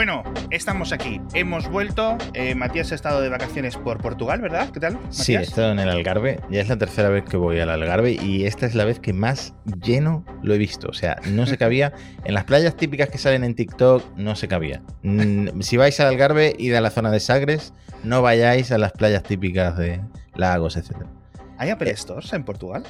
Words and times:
Bueno, 0.00 0.22
estamos 0.48 0.92
aquí. 0.92 1.20
Hemos 1.34 1.68
vuelto. 1.68 2.16
Eh, 2.32 2.54
Matías 2.54 2.90
ha 2.90 2.94
estado 2.94 3.20
de 3.20 3.28
vacaciones 3.28 3.76
por 3.76 4.00
Portugal, 4.00 4.40
¿verdad? 4.40 4.70
¿Qué 4.70 4.80
tal? 4.80 4.98
Sí, 5.10 5.34
he 5.34 5.42
estado 5.42 5.72
en 5.72 5.78
el 5.78 5.90
Algarve. 5.90 6.40
Ya 6.48 6.62
es 6.62 6.70
la 6.70 6.78
tercera 6.78 7.10
vez 7.10 7.24
que 7.24 7.36
voy 7.36 7.60
al 7.60 7.68
Algarve 7.68 8.12
y 8.12 8.46
esta 8.46 8.64
es 8.64 8.74
la 8.74 8.86
vez 8.86 8.98
que 8.98 9.12
más 9.12 9.52
lleno 9.82 10.24
lo 10.42 10.54
he 10.54 10.56
visto. 10.56 10.88
O 10.88 10.94
sea, 10.94 11.18
no 11.26 11.44
se 11.44 11.58
cabía. 11.58 11.92
en 12.24 12.32
las 12.32 12.44
playas 12.44 12.78
típicas 12.78 13.10
que 13.10 13.18
salen 13.18 13.44
en 13.44 13.54
TikTok, 13.54 14.16
no 14.16 14.36
se 14.36 14.48
cabía. 14.48 14.80
Mm, 15.02 15.60
si 15.60 15.76
vais 15.76 16.00
al 16.00 16.06
Algarve, 16.06 16.56
id 16.58 16.72
a 16.72 16.80
la 16.80 16.88
zona 16.88 17.10
de 17.10 17.20
Sagres. 17.20 17.74
No 18.02 18.22
vayáis 18.22 18.72
a 18.72 18.78
las 18.78 18.92
playas 18.92 19.22
típicas 19.22 19.76
de 19.76 20.00
lagos, 20.34 20.78
etc. 20.78 20.96
¿Hay 21.58 21.68
Apple 21.68 21.94
Stores 21.94 22.32
en 22.32 22.44
Portugal? 22.44 22.84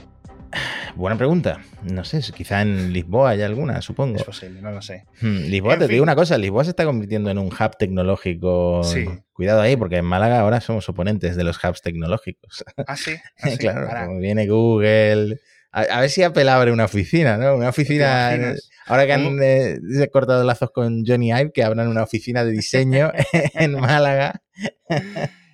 Buena 0.96 1.16
pregunta. 1.16 1.60
No 1.82 2.04
sé, 2.04 2.20
quizá 2.34 2.62
en 2.62 2.92
Lisboa 2.92 3.30
hay 3.30 3.42
alguna, 3.42 3.80
supongo. 3.80 4.16
Es 4.16 4.24
posible, 4.24 4.60
no 4.60 4.70
lo 4.70 4.82
sé. 4.82 5.04
Hmm, 5.20 5.44
Lisboa, 5.48 5.78
te 5.78 5.88
digo 5.88 6.02
una 6.02 6.16
cosa, 6.16 6.36
Lisboa 6.36 6.64
se 6.64 6.70
está 6.70 6.84
convirtiendo 6.84 7.30
en 7.30 7.38
un 7.38 7.46
hub 7.46 7.76
tecnológico. 7.78 8.82
Sí. 8.84 9.06
Cuidado 9.32 9.60
ahí, 9.60 9.76
porque 9.76 9.96
en 9.96 10.04
Málaga 10.04 10.40
ahora 10.40 10.60
somos 10.60 10.88
oponentes 10.88 11.36
de 11.36 11.44
los 11.44 11.62
hubs 11.62 11.82
tecnológicos. 11.82 12.64
Ah, 12.86 12.96
sí. 12.96 13.16
Ah, 13.42 13.50
claro, 13.58 14.06
como 14.06 14.20
viene 14.20 14.46
Google. 14.46 15.40
A, 15.72 16.00
ver 16.00 16.10
si 16.10 16.22
Apple 16.22 16.50
abre 16.50 16.72
una 16.72 16.84
oficina, 16.84 17.36
¿no? 17.36 17.54
Una 17.54 17.68
oficina. 17.68 18.56
Ahora 18.86 19.06
que 19.06 19.12
han 19.12 19.38
eh, 19.40 19.78
cortado 20.12 20.42
lazos 20.42 20.72
con 20.72 21.04
Johnny 21.06 21.30
Ive, 21.30 21.52
que 21.52 21.62
abran 21.62 21.86
una 21.86 22.02
oficina 22.02 22.44
de 22.44 22.50
diseño 22.50 23.12
en 23.54 23.78
Málaga 23.78 24.42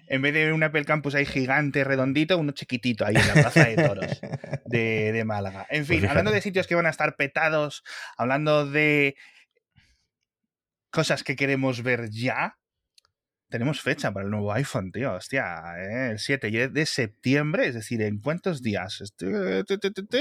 en 0.09 0.23
vez 0.23 0.35
de 0.35 0.53
un 0.53 0.63
Apple 0.63 0.85
Campus 0.85 1.15
ahí 1.15 1.27
gigante, 1.27 1.85
redondito, 1.85 2.39
uno 2.39 2.53
chiquitito 2.53 3.05
ahí 3.05 3.17
en 3.17 3.27
la 3.27 3.33
Plaza 3.35 3.65
de 3.65 3.77
Toros 3.77 4.21
de, 4.65 5.23
Málaga. 5.25 5.67
En 5.71 5.87
fin, 5.87 6.07
hablando 6.07 6.31
de 6.31 6.41
sitios 6.41 6.67
que 6.67 6.75
van 6.75 6.87
a 6.87 6.91
estar 6.91 7.17
petados, 7.17 7.83
hablando 8.17 8.67
de 8.67 9.17
cosas 10.91 11.25
que 11.25 11.37
queremos 11.37 11.83
ver 11.83 12.11
ya, 12.11 12.57
tenemos 13.49 13.81
fecha 13.81 14.13
para 14.13 14.25
el 14.25 14.31
nuevo 14.31 14.53
iPhone, 14.53 14.91
tío. 14.91 15.15
Hostia, 15.15 15.63
¿eh? 15.79 16.11
el 16.13 16.19
7 16.19 16.69
de 16.69 16.87
septiembre, 16.87 17.69
es 17.69 17.75
decir, 17.75 18.03
¿en 18.03 18.19
cuántos 18.19 18.63
días? 18.63 19.15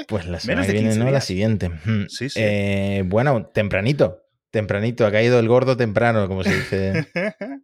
Pues 0.07 0.27
la 0.27 0.39
semana 0.39 0.65
que 0.65 0.73
viene, 0.73 0.95
no, 0.95 1.09
la 1.09 1.21
siguiente. 1.21 1.69
Hmm. 1.69 2.05
Sí, 2.07 2.29
sí. 2.29 2.39
Eh, 2.41 3.03
bueno, 3.05 3.47
tempranito. 3.47 4.21
Tempranito, 4.51 5.05
ha 5.05 5.11
caído 5.11 5.39
el 5.39 5.47
gordo 5.47 5.75
temprano, 5.75 6.27
como 6.27 6.43
se 6.43 6.55
dice. 6.55 7.07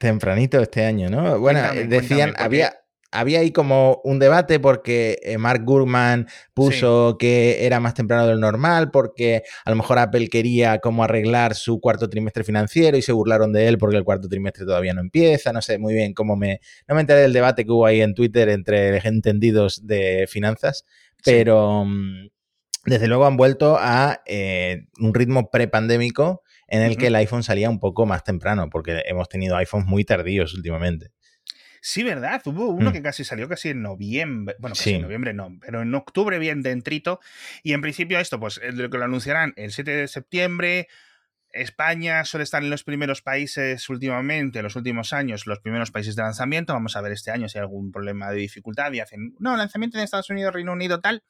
Tempranito 0.00 0.58
este 0.62 0.86
año, 0.86 1.10
¿no? 1.10 1.38
Bueno, 1.38 1.60
decían, 1.86 2.32
había, 2.38 2.72
había 3.10 3.40
ahí 3.40 3.50
como 3.50 4.00
un 4.02 4.18
debate 4.18 4.58
porque 4.58 5.18
eh, 5.22 5.36
Mark 5.36 5.62
Gurman 5.62 6.26
puso 6.54 7.18
que 7.18 7.66
era 7.66 7.80
más 7.80 7.92
temprano 7.92 8.26
de 8.26 8.32
lo 8.32 8.40
normal, 8.40 8.90
porque 8.90 9.42
a 9.62 9.68
lo 9.68 9.76
mejor 9.76 9.98
Apple 9.98 10.28
quería 10.28 10.78
como 10.78 11.04
arreglar 11.04 11.54
su 11.54 11.80
cuarto 11.80 12.08
trimestre 12.08 12.44
financiero 12.44 12.96
y 12.96 13.02
se 13.02 13.12
burlaron 13.12 13.52
de 13.52 13.68
él 13.68 13.76
porque 13.76 13.98
el 13.98 14.04
cuarto 14.04 14.26
trimestre 14.26 14.64
todavía 14.64 14.94
no 14.94 15.02
empieza. 15.02 15.52
No 15.52 15.60
sé 15.60 15.76
muy 15.76 15.92
bien 15.92 16.14
cómo 16.14 16.34
me. 16.34 16.60
No 16.88 16.94
me 16.94 17.02
enteré 17.02 17.20
del 17.20 17.34
debate 17.34 17.66
que 17.66 17.70
hubo 17.70 17.84
ahí 17.84 18.00
en 18.00 18.14
Twitter 18.14 18.48
entre 18.48 19.06
entendidos 19.06 19.86
de 19.86 20.26
finanzas, 20.30 20.86
pero 21.22 21.84
mm, 21.84 22.28
desde 22.86 23.06
luego 23.06 23.26
han 23.26 23.36
vuelto 23.36 23.76
a 23.78 24.22
eh, 24.24 24.86
un 24.98 25.12
ritmo 25.12 25.50
prepandémico 25.50 26.42
en 26.70 26.82
el 26.82 26.96
que 26.96 27.08
el 27.08 27.16
iPhone 27.16 27.42
salía 27.42 27.68
un 27.68 27.80
poco 27.80 28.06
más 28.06 28.24
temprano, 28.24 28.70
porque 28.70 29.02
hemos 29.06 29.28
tenido 29.28 29.56
iPhones 29.56 29.86
muy 29.86 30.04
tardíos 30.04 30.54
últimamente. 30.54 31.10
Sí, 31.82 32.02
¿verdad? 32.04 32.40
Hubo 32.44 32.68
uno 32.68 32.90
mm. 32.90 32.92
que 32.92 33.02
casi 33.02 33.24
salió 33.24 33.48
casi 33.48 33.70
en 33.70 33.82
noviembre. 33.82 34.54
Bueno, 34.58 34.76
casi 34.76 34.94
en 34.94 35.02
noviembre 35.02 35.32
no, 35.32 35.58
pero 35.60 35.82
en 35.82 35.94
octubre 35.94 36.38
bien 36.38 36.62
dentrito. 36.62 37.20
Y 37.62 37.72
en 37.72 37.80
principio 37.80 38.18
esto, 38.18 38.38
pues 38.38 38.60
lo 38.62 38.88
que 38.88 38.98
lo 38.98 39.04
anunciarán 39.04 39.52
el 39.56 39.72
7 39.72 39.90
de 39.90 40.08
septiembre. 40.08 40.88
España 41.52 42.24
suele 42.24 42.44
estar 42.44 42.62
en 42.62 42.70
los 42.70 42.84
primeros 42.84 43.22
países 43.22 43.88
últimamente, 43.88 44.60
en 44.60 44.62
los 44.62 44.76
últimos 44.76 45.12
años, 45.12 45.48
los 45.48 45.58
primeros 45.58 45.90
países 45.90 46.14
de 46.14 46.22
lanzamiento. 46.22 46.72
Vamos 46.72 46.94
a 46.94 47.00
ver 47.00 47.10
este 47.10 47.32
año 47.32 47.48
si 47.48 47.58
hay 47.58 47.62
algún 47.62 47.90
problema 47.90 48.30
de 48.30 48.36
dificultad 48.36 48.92
y 48.92 49.00
hacen, 49.00 49.34
no, 49.40 49.56
lanzamiento 49.56 49.98
en 49.98 50.04
Estados 50.04 50.30
Unidos, 50.30 50.54
Reino 50.54 50.72
Unido, 50.72 51.00
tal. 51.00 51.24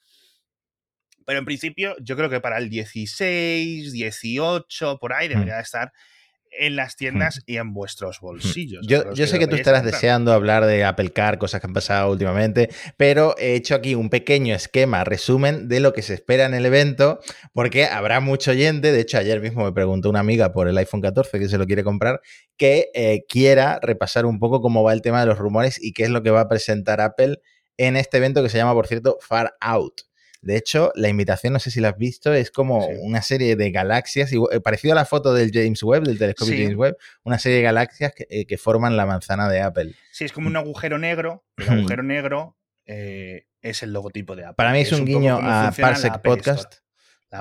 Pero 1.31 1.39
en 1.39 1.45
principio, 1.45 1.95
yo 2.01 2.17
creo 2.17 2.29
que 2.29 2.41
para 2.41 2.59
el 2.59 2.69
16, 2.69 3.93
18, 3.93 4.99
por 4.99 5.13
ahí 5.13 5.29
debería 5.29 5.59
mm. 5.59 5.61
estar 5.61 5.93
en 6.51 6.75
las 6.75 6.97
tiendas 6.97 7.45
y 7.47 7.59
en 7.59 7.73
vuestros 7.73 8.19
bolsillos. 8.19 8.85
Yo, 8.85 9.15
sé 9.15 9.39
que 9.39 9.47
tú 9.47 9.55
estarás 9.55 9.85
deseando 9.85 10.33
hablar 10.33 10.67
de 10.67 10.83
Apple 10.83 11.13
Car, 11.13 11.39
cosas 11.39 11.61
que 11.61 11.69
han 11.69 11.73
pasado 11.73 12.11
últimamente, 12.11 12.69
pero 12.97 13.37
he 13.39 13.55
hecho 13.55 13.77
aquí 13.77 13.95
un 13.95 14.11
pequeño 14.11 14.57
esquema, 14.57 15.05
resumen 15.05 15.69
de 15.69 15.79
lo 15.79 15.93
que 15.93 16.03
se 16.03 16.15
espera 16.15 16.47
en 16.47 16.55
el 16.55 16.67
evento, 16.67 17.21
porque 17.53 17.85
habrá 17.87 18.19
mucho 18.19 18.51
oyente, 18.51 18.91
de 18.91 18.99
hecho 18.99 19.17
ayer 19.17 19.41
mismo 19.41 19.63
me 19.65 19.71
preguntó 19.71 20.11
una 20.11 20.19
amiga 20.19 20.51
por 20.51 20.67
el 20.67 20.77
iPhone 20.79 21.01
14 21.01 21.39
que 21.39 21.49
se 21.49 21.59
lo 21.59 21.67
quiere 21.69 21.85
comprar, 21.85 22.21
que 22.57 22.91
eh, 22.93 23.25
quiera 23.29 23.79
repasar 23.81 24.27
un 24.27 24.41
poco 24.41 24.61
cómo 24.61 24.83
va 24.83 24.93
el 24.95 25.01
tema 25.01 25.21
de 25.21 25.27
los 25.27 25.39
rumores 25.39 25.81
y 25.81 25.93
qué 25.93 26.03
es 26.03 26.11
lo 26.11 26.25
que 26.25 26.31
va 26.31 26.41
a 26.41 26.49
presentar 26.49 27.01
Apple 27.01 27.37
en 27.77 27.97
este 27.97 28.17
evento 28.17 28.43
que 28.43 28.49
se 28.49 28.59
llama, 28.59 28.75
por 28.75 28.89
cierto, 28.89 29.17
Far 29.21 29.55
Out. 29.61 30.10
De 30.43 30.57
hecho, 30.57 30.91
la 30.95 31.09
invitación, 31.09 31.53
no 31.53 31.59
sé 31.59 31.71
si 31.71 31.81
la 31.81 31.91
has 31.91 31.99
visto, 31.99 32.33
es 32.33 32.51
como 32.51 32.87
una 32.87 33.21
serie 33.21 33.57
de 33.57 33.71
galaxias, 33.71 34.33
eh, 34.33 34.61
parecido 34.61 34.93
a 34.93 34.95
la 34.95 35.05
foto 35.05 35.35
del 35.35 35.51
James 35.53 35.83
Webb, 35.83 36.05
del 36.05 36.19
telescopio 36.19 36.55
James 36.55 36.77
Webb, 36.77 36.97
una 37.25 37.39
serie 37.39 37.59
de 37.59 37.65
galaxias 37.65 38.13
eh, 38.17 38.47
que, 38.47 38.57
forman 38.57 38.97
la 38.97 39.05
manzana 39.05 39.49
de 39.49 39.61
Apple. 39.61 39.95
Sí, 40.13 40.25
es 40.25 40.33
como 40.33 40.49
un 40.49 40.57
agujero 40.57 40.99
negro. 40.99 41.45
El 41.59 41.69
agujero 41.69 42.03
negro 42.03 42.57
eh, 42.87 43.47
es 43.61 43.83
el 43.83 43.93
logotipo 43.93 44.35
de 44.35 44.45
Apple. 44.45 44.55
Para 44.57 44.73
mí 44.73 44.81
es, 44.81 44.93
un, 44.93 45.05
guiño 45.05 45.39
a 45.43 45.73
Parsec 45.79 46.23
Podcast. 46.23 46.77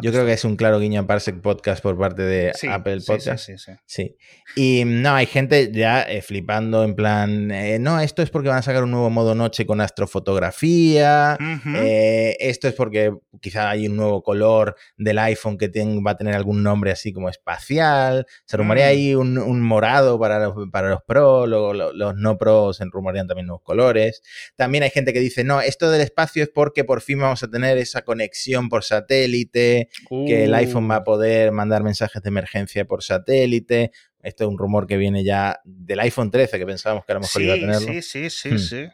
Yo 0.03 0.11
creo 0.11 0.23
que 0.23 0.33
es 0.33 0.45
un 0.45 0.55
claro 0.55 0.79
guiño 0.79 1.01
a 1.01 1.07
Parsec 1.07 1.41
Podcast 1.41 1.81
por 1.81 1.97
parte 1.97 2.22
de 2.22 2.51
Apple 2.69 3.00
Podcast. 3.05 3.44
Sí, 3.44 3.57
sí, 3.57 3.72
sí, 3.88 4.16
Y 4.55 4.83
no, 4.85 5.16
hay 5.16 5.25
gente 5.25 5.72
ya 5.73 6.03
eh, 6.03 6.22
flipando 6.22 6.83
en 6.83 6.94
plan, 6.94 7.50
eh, 7.50 7.79
no, 7.79 8.00
esto 8.00 8.22
es 8.22 8.29
porque 8.29 8.50
van 8.50 8.59
a 8.59 8.61
sacar 8.61 8.83
un 8.83 8.91
nuevo 8.91 9.09
modo 9.09 9.33
noche 9.33 9.66
con 9.66 9.81
astrofotografía, 9.81 11.38
eh, 11.75 12.38
esto 12.39 12.67
es 12.67 12.75
porque 12.75 13.13
quizá 13.41 13.72
hay 13.72 13.88
un 13.88 13.95
nuevo 13.95 14.22
color 14.22 14.75
del 14.95 15.17
iPhone 15.17 15.57
que 15.57 15.72
va 16.06 16.11
a 16.11 16.17
tener 16.17 16.35
algún 16.35 16.61
nombre 16.61 16.91
así 16.91 17.11
como 17.11 17.27
espacial, 17.27 18.27
se 18.45 18.57
rumorea 18.57 18.88
mm. 18.88 18.89
ahí 18.89 19.16
un, 19.16 19.61
morado 19.61 20.19
para 20.19 20.39
los, 20.39 20.69
para 20.71 20.89
los 20.89 21.00
Pro, 21.07 21.47
luego 21.47 21.73
los, 21.73 22.16
no 22.16 22.38
Pro 22.38 22.73
se 22.73 22.85
rumorean 22.85 23.27
también 23.27 23.47
nuevos 23.47 23.63
colores. 23.63 24.21
También 24.56 24.83
hay 24.83 24.91
gente 24.91 25.13
que 25.13 25.19
dice, 25.19 25.44
no, 25.44 25.61
esto 25.61 25.89
del 25.89 26.01
espacio 26.01 26.44
es 26.44 26.50
porque 26.50 26.83
por 26.83 27.01
fin 27.01 27.19
vamos 27.19 27.41
a 27.41 27.50
tener 27.50 27.77
esa 27.79 28.03
conexión 28.03 28.69
por 28.69 28.83
satélite 28.83 29.78
que 30.09 30.45
el 30.45 30.53
iPhone 30.56 30.90
va 30.90 30.97
a 30.97 31.01
uh. 31.01 31.03
poder 31.03 31.51
mandar 31.51 31.84
mensajes 31.84 32.22
de 32.22 32.29
emergencia 32.29 32.85
por 32.85 33.03
satélite. 33.03 33.91
Esto 34.22 34.44
es 34.44 34.50
un 34.50 34.57
rumor 34.57 34.88
que 34.88 34.97
viene 34.97 35.23
ya 35.23 35.59
del 35.63 36.00
iPhone 36.01 36.31
13, 36.31 36.59
que 36.59 36.66
pensábamos 36.66 37.06
que 37.06 37.12
a 37.12 37.16
lo 37.16 37.22
mejor 37.22 37.41
iba 37.41 37.53
a 37.53 37.57
tenerlo. 37.57 37.94
Sí, 37.94 38.01
sí, 38.01 38.29
sí, 38.29 38.50
hmm. 38.50 38.59
sí. 38.59 38.88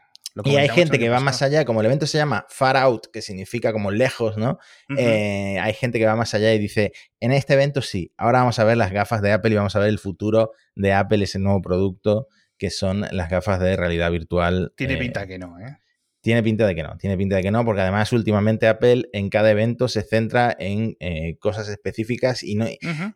Y 0.44 0.58
hay 0.58 0.68
gente 0.68 1.00
que 1.00 1.08
va 1.08 1.22
más 1.22 1.42
allá, 1.42 1.64
como 1.64 1.80
el 1.80 1.86
evento 1.86 2.06
se 2.06 2.18
llama 2.18 2.46
Far 2.50 2.76
Out, 2.76 3.08
que 3.08 3.22
significa 3.22 3.72
como 3.72 3.90
lejos, 3.90 4.38
¿no? 4.38 4.60
Eh, 4.98 5.58
hay 5.62 5.74
gente 5.74 5.98
que 5.98 6.06
va 6.06 6.18
más 6.18 6.34
allá 6.34 6.54
y 6.54 6.60
dice, 6.60 6.92
en 7.22 7.32
este 7.32 7.54
evento 7.54 7.82
sí, 7.82 8.12
ahora 8.18 8.40
vamos 8.40 8.60
a 8.60 8.66
ver 8.66 8.76
las 8.76 8.92
gafas 8.92 9.22
de 9.22 9.32
Apple 9.32 9.52
y 9.52 9.56
vamos 9.56 9.78
a 9.78 9.80
ver 9.80 9.88
el 9.88 9.98
futuro 9.98 10.52
de 10.76 10.92
Apple, 10.92 11.24
ese 11.24 11.40
nuevo 11.40 11.62
producto 11.62 12.28
que 12.58 12.70
son 12.70 13.06
las 13.12 13.30
gafas 13.30 13.62
de 13.62 13.78
realidad 13.78 14.12
virtual. 14.12 14.74
Tiene 14.76 14.96
eh, 14.96 14.98
pinta 14.98 15.26
que 15.26 15.40
no, 15.40 15.58
¿eh? 15.60 15.78
Tiene 16.26 16.42
pinta 16.42 16.66
de 16.66 16.74
que 16.74 16.82
no, 16.82 16.98
tiene 16.98 17.18
pinta 17.18 17.36
de 17.36 17.44
que 17.44 17.52
no, 17.52 17.64
porque 17.64 17.82
además 17.82 18.12
últimamente 18.12 18.68
Apple 18.68 19.10
en 19.14 19.30
cada 19.30 19.52
evento 19.52 19.88
se 19.88 20.02
centra 20.02 20.56
en 20.58 20.98
eh, 21.00 21.38
cosas 21.38 21.70
específicas 21.70 22.42
y 22.42 22.56
no. 22.56 22.66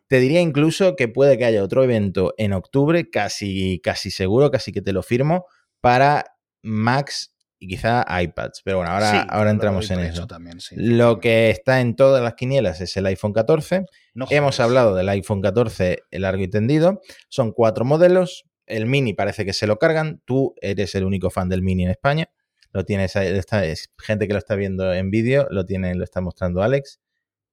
Te 0.06 0.20
diría 0.20 0.40
incluso 0.40 0.94
que 0.94 1.08
puede 1.08 1.36
que 1.36 1.44
haya 1.44 1.64
otro 1.64 1.82
evento 1.82 2.34
en 2.38 2.52
octubre, 2.52 3.10
casi, 3.10 3.80
casi 3.82 4.12
seguro, 4.12 4.52
casi 4.52 4.70
que 4.70 4.80
te 4.80 4.92
lo 4.92 5.02
firmo, 5.02 5.46
para 5.80 6.36
Macs 6.62 7.34
y 7.58 7.66
quizá 7.66 8.06
iPads. 8.08 8.62
Pero 8.64 8.76
bueno, 8.76 8.92
ahora, 8.92 9.22
ahora 9.22 9.50
entramos 9.50 9.90
en 9.90 9.98
eso. 9.98 10.28
lo 10.76 11.18
que 11.18 11.50
está 11.50 11.80
en 11.80 11.96
todas 11.96 12.22
las 12.22 12.34
quinielas 12.34 12.80
es 12.80 12.96
el 12.96 13.06
iPhone 13.06 13.32
14. 13.32 13.86
Hemos 14.30 14.60
hablado 14.60 14.94
del 14.94 15.08
iPhone 15.08 15.40
14 15.40 16.04
largo 16.12 16.44
y 16.44 16.48
tendido. 16.48 17.00
Son 17.28 17.50
cuatro 17.50 17.84
modelos. 17.84 18.44
El 18.66 18.86
mini 18.86 19.14
parece 19.14 19.44
que 19.44 19.52
se 19.52 19.66
lo 19.66 19.80
cargan. 19.80 20.22
Tú 20.24 20.54
eres 20.60 20.94
el 20.94 21.02
único 21.02 21.28
fan 21.28 21.48
del 21.48 21.60
mini 21.62 21.86
en 21.86 21.90
España 21.90 22.30
lo 22.72 22.84
tiene 22.84 23.04
esta, 23.04 23.22
gente 23.98 24.26
que 24.26 24.32
lo 24.32 24.38
está 24.38 24.54
viendo 24.54 24.92
en 24.92 25.10
vídeo, 25.10 25.46
lo 25.50 25.64
tiene, 25.64 25.94
lo 25.94 26.04
está 26.04 26.20
mostrando 26.20 26.62
Alex. 26.62 27.00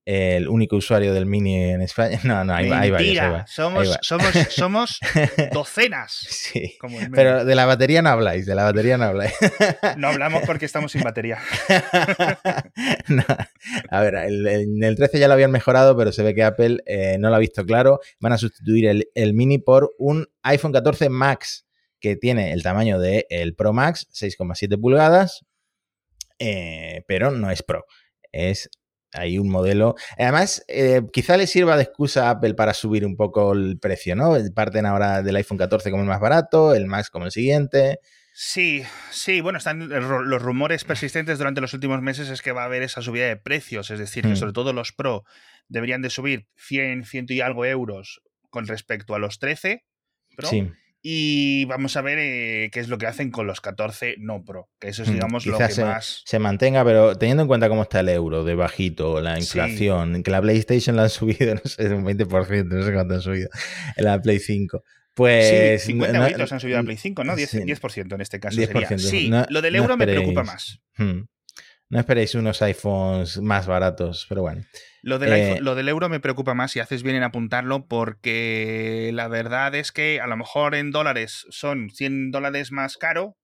El 0.06 0.48
único 0.48 0.78
usuario 0.78 1.14
del 1.14 1.26
Mini 1.26 1.72
en 1.72 1.82
España. 1.82 2.18
No, 2.24 2.42
no, 2.46 2.54
hay, 2.54 2.72
hay 2.72 2.92
varios. 2.92 3.52
somos, 3.52 4.00
somos, 4.02 4.32
somos 4.50 5.00
docenas. 5.52 6.14
Sí. 6.30 6.78
pero 7.14 7.44
de 7.44 7.56
la 7.56 7.66
batería 7.66 8.02
no 8.02 8.10
habláis, 8.10 8.46
de 8.46 8.56
la 8.56 8.64
batería 8.64 8.98
no 8.98 9.04
habláis. 9.04 9.34
No 9.98 10.08
hablamos 10.08 10.44
porque 10.46 10.66
estamos 10.66 10.94
sin 10.94 11.02
batería. 11.02 11.40
A 13.90 14.02
ver, 14.02 14.16
en 14.16 14.82
el, 14.82 14.96
13 14.96 15.20
ya 15.20 15.28
lo 15.28 15.34
habían 15.34 15.52
mejorado, 15.52 15.98
pero 15.98 16.14
se 16.14 16.24
ve 16.24 16.34
que 16.34 16.44
Apple 16.44 16.78
eh, 16.86 17.18
no 17.20 17.30
lo 17.30 17.36
ha 17.36 17.40
visto 17.40 17.66
claro. 17.66 18.00
Van 18.22 18.32
a 18.32 18.38
sustituir 18.38 18.88
el, 18.88 19.10
el 19.14 19.34
Mini 19.34 19.58
por 19.58 19.94
un 19.98 20.30
iPhone 20.42 20.72
14 20.72 21.10
Max 21.10 21.67
que 22.00 22.16
tiene 22.16 22.54
el 22.54 22.64
tamaño 22.64 23.00
del 23.00 23.26
el 23.30 23.56
Pro 23.56 23.74
Max, 23.74 24.08
6,7 24.12 24.80
pulgadas, 24.80 25.46
eh, 26.40 27.04
pero 27.08 27.32
no 27.32 27.52
es 27.52 27.64
Pro. 27.64 27.86
Es 28.32 28.70
hay 29.14 29.38
un 29.38 29.50
modelo. 29.50 29.96
Además, 30.18 30.64
eh, 30.68 31.02
quizá 31.12 31.38
le 31.38 31.48
sirva 31.48 31.78
de 31.78 31.84
excusa 31.84 32.28
a 32.28 32.32
Apple 32.32 32.54
para 32.54 32.74
subir 32.74 33.06
un 33.06 33.16
poco 33.16 33.54
el 33.54 33.80
precio, 33.80 34.16
¿no? 34.16 34.36
Parten 34.54 34.86
ahora 34.86 35.24
del 35.24 35.36
iPhone 35.38 35.58
14 35.58 35.90
como 35.92 36.04
el 36.04 36.10
más 36.10 36.20
barato, 36.20 36.74
el 36.74 36.88
Max 36.88 37.10
como 37.10 37.26
el 37.26 37.32
siguiente. 37.32 38.00
Sí, 38.34 38.84
sí, 39.10 39.42
bueno, 39.42 39.58
están 39.58 39.90
los 39.90 40.42
rumores 40.42 40.84
persistentes 40.84 41.40
durante 41.40 41.60
los 41.60 41.74
últimos 41.74 42.02
meses 42.04 42.30
es 42.30 42.44
que 42.44 42.52
va 42.52 42.62
a 42.62 42.66
haber 42.66 42.84
esa 42.84 43.02
subida 43.02 43.26
de 43.26 43.38
precios, 43.38 43.90
es 43.90 43.98
decir, 43.98 44.24
que 44.24 44.34
mm. 44.34 44.36
sobre 44.36 44.54
todo 44.54 44.74
los 44.74 44.92
Pro 44.92 45.24
deberían 45.70 46.04
de 46.04 46.12
subir 46.12 46.48
100, 46.58 47.06
100 47.06 47.26
y 47.30 47.42
algo 47.42 47.66
euros 47.66 48.22
con 48.52 48.68
respecto 48.68 49.16
a 49.16 49.20
los 49.20 49.40
13 49.40 49.84
Pro. 50.36 50.48
Sí. 50.50 50.72
Y 51.02 51.66
vamos 51.66 51.96
a 51.96 52.02
ver 52.02 52.18
eh, 52.20 52.70
qué 52.72 52.80
es 52.80 52.90
lo 52.90 52.98
que 52.98 53.08
hacen 53.08 53.32
con 53.32 53.48
los 53.48 53.62
14 53.62 54.16
no 54.20 54.44
Pro, 54.44 54.70
que 54.80 54.90
eso 54.90 55.04
es, 55.04 55.10
mm, 55.10 55.14
digamos, 55.14 55.46
lo 55.46 55.58
que 55.58 55.70
se, 55.70 55.84
más. 55.84 56.24
Se 56.26 56.40
mantenga, 56.40 56.84
pero 56.84 57.16
teniendo 57.18 57.44
en 57.44 57.48
cuenta 57.48 57.70
cómo 57.70 57.84
está 57.84 58.00
el 58.00 58.10
euro, 58.10 58.44
de 58.44 58.56
bajito, 58.56 59.22
la 59.22 59.40
inflación, 59.40 60.24
que 60.24 60.32
la 60.32 60.42
PlayStation 60.42 60.96
la 60.96 61.04
han 61.04 61.10
subido, 61.10 61.56
no 61.56 61.62
sé, 61.64 61.94
un 61.94 62.04
20%, 62.04 62.66
no 62.66 62.84
sé 62.84 62.94
cuánto 62.94 63.14
han 63.14 63.22
subido, 63.22 63.50
la 63.98 64.22
Play 64.22 64.40
5. 64.40 64.84
Pues. 65.14 65.82
Sí, 65.82 65.94
50 65.94 66.20
no, 66.38 66.46
han 66.52 66.60
subido 66.60 66.78
a 66.78 66.84
Play 66.84 66.98
5, 66.98 67.24
¿no? 67.24 67.36
10%, 67.36 68.14
en 68.14 68.22
este 68.22 68.40
caso. 68.40 68.58
10%, 68.58 68.98
Sí, 69.00 69.32
lo 69.50 69.62
del 69.62 69.76
euro 69.76 69.98
me 69.98 70.06
preocupa 70.06 70.44
más. 70.44 70.80
Hmm. 70.98 71.22
No 71.90 72.00
esperéis 72.00 72.36
unos 72.36 72.62
iPhones 72.62 73.40
más 73.40 73.66
baratos, 73.66 74.26
pero 74.28 74.42
bueno. 74.42 74.64
Lo 75.02 75.20
del, 75.20 75.32
eh, 75.32 75.60
lo 75.62 75.74
del, 75.74 75.88
euro 75.88 76.10
me 76.10 76.20
preocupa 76.20 76.54
más 76.54 76.76
y 76.76 76.82
haces 76.82 77.02
bien 77.02 77.16
en 77.16 77.24
apuntarlo 77.24 77.88
porque 77.88 79.12
la 79.14 79.30
verdad 79.30 79.74
es 79.74 79.94
que 79.94 80.20
a 80.20 80.28
lo 80.28 80.36
mejor 80.36 80.76
en 80.76 80.92
dólares 80.92 81.46
son 81.50 81.90
100 81.90 82.32
dólares 82.32 82.74
más 82.74 82.98
caro 82.98 83.38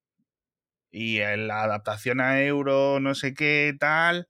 y 0.91 1.19
la 1.19 1.63
adaptación 1.63 2.19
a 2.19 2.41
euro 2.41 2.99
no 2.99 3.15
sé 3.15 3.33
qué 3.33 3.73
tal, 3.79 4.27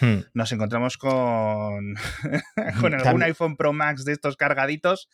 hmm. 0.00 0.18
nos 0.32 0.52
encontramos 0.52 0.96
con, 0.96 1.96
con 2.80 2.94
algún 2.94 3.22
iPhone 3.24 3.56
Pro 3.56 3.72
Max 3.72 4.04
de 4.04 4.12
estos 4.12 4.36
cargaditos 4.36 5.08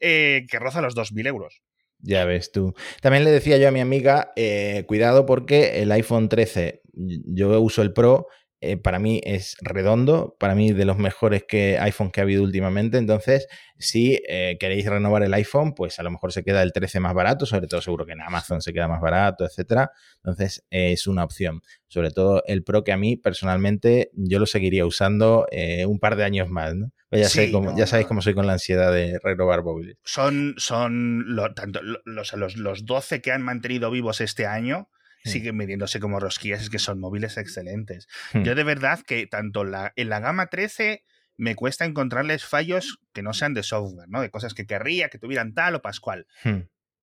eh, 0.00 0.44
que 0.50 0.58
roza 0.58 0.82
los 0.82 0.94
2.000 0.94 1.26
euros. 1.28 1.62
Ya 1.98 2.24
ves 2.24 2.52
tú. 2.52 2.74
También 3.00 3.24
le 3.24 3.30
decía 3.30 3.56
yo 3.56 3.68
a 3.68 3.72
mi 3.72 3.80
amiga, 3.80 4.32
eh, 4.36 4.84
cuidado 4.86 5.24
porque 5.26 5.82
el 5.82 5.90
iPhone 5.92 6.28
13, 6.28 6.82
yo 6.96 7.60
uso 7.60 7.82
el 7.82 7.92
Pro 7.92 8.26
eh, 8.62 8.78
para 8.78 8.98
mí 8.98 9.20
es 9.22 9.56
redondo, 9.60 10.34
para 10.40 10.54
mí 10.54 10.72
de 10.72 10.86
los 10.86 10.96
mejores 10.96 11.44
que 11.46 11.78
iPhone 11.78 12.10
que 12.10 12.20
ha 12.20 12.22
habido 12.22 12.42
últimamente. 12.42 12.96
Entonces, 12.96 13.48
si 13.78 14.18
eh, 14.28 14.56
queréis 14.58 14.86
renovar 14.86 15.22
el 15.22 15.34
iPhone, 15.34 15.74
pues 15.74 15.98
a 15.98 16.02
lo 16.02 16.10
mejor 16.10 16.32
se 16.32 16.42
queda 16.42 16.62
el 16.62 16.72
13 16.72 17.00
más 17.00 17.12
barato, 17.12 17.44
sobre 17.44 17.66
todo 17.66 17.82
seguro 17.82 18.06
que 18.06 18.12
en 18.12 18.22
Amazon 18.22 18.62
se 18.62 18.72
queda 18.72 18.88
más 18.88 19.02
barato, 19.02 19.44
etcétera. 19.44 19.90
Entonces, 20.16 20.64
es 20.70 21.06
una 21.06 21.24
opción. 21.24 21.60
Sobre 21.86 22.10
todo 22.10 22.42
el 22.46 22.64
Pro 22.64 22.82
que 22.82 22.92
a 22.92 22.96
mí 22.96 23.16
personalmente 23.16 24.10
yo 24.14 24.38
lo 24.38 24.46
seguiría 24.46 24.86
usando 24.86 25.46
eh, 25.50 25.84
un 25.84 25.98
par 25.98 26.16
de 26.16 26.24
años 26.24 26.48
más, 26.48 26.74
pues 27.10 27.22
ya, 27.22 27.28
sé 27.28 27.52
ya 27.76 27.86
sabéis 27.86 28.08
cómo 28.08 28.22
soy 28.22 28.34
con 28.34 28.46
la 28.46 28.54
ansiedad 28.54 28.90
de 28.90 29.20
renovar 29.22 29.62
móviles. 29.62 29.98
Son, 30.02 30.54
son 30.56 31.26
tanto, 31.54 31.80
los, 31.82 32.32
los, 32.32 32.56
los 32.56 32.86
12 32.86 33.20
que 33.20 33.32
han 33.32 33.42
mantenido 33.42 33.90
vivos 33.90 34.20
este 34.22 34.46
año 34.46 34.88
Hmm. 35.26 35.30
siguen 35.30 35.56
midiéndose 35.56 36.00
como 36.00 36.20
rosquillas, 36.20 36.62
es 36.62 36.70
que 36.70 36.78
son 36.78 37.00
móviles 37.00 37.36
excelentes. 37.36 38.08
Hmm. 38.32 38.42
Yo 38.42 38.54
de 38.54 38.64
verdad 38.64 39.00
que 39.06 39.26
tanto 39.26 39.64
la, 39.64 39.92
en 39.96 40.08
la 40.08 40.20
gama 40.20 40.46
13 40.46 41.04
me 41.36 41.54
cuesta 41.54 41.84
encontrarles 41.84 42.44
fallos 42.44 42.98
que 43.12 43.22
no 43.22 43.32
sean 43.32 43.54
de 43.54 43.62
software, 43.62 44.08
¿no? 44.08 44.20
De 44.20 44.30
cosas 44.30 44.54
que 44.54 44.66
querría 44.66 45.08
que 45.08 45.18
tuvieran 45.18 45.54
tal 45.54 45.74
o 45.74 45.82
pascual. 45.82 46.26
Hmm. 46.44 46.60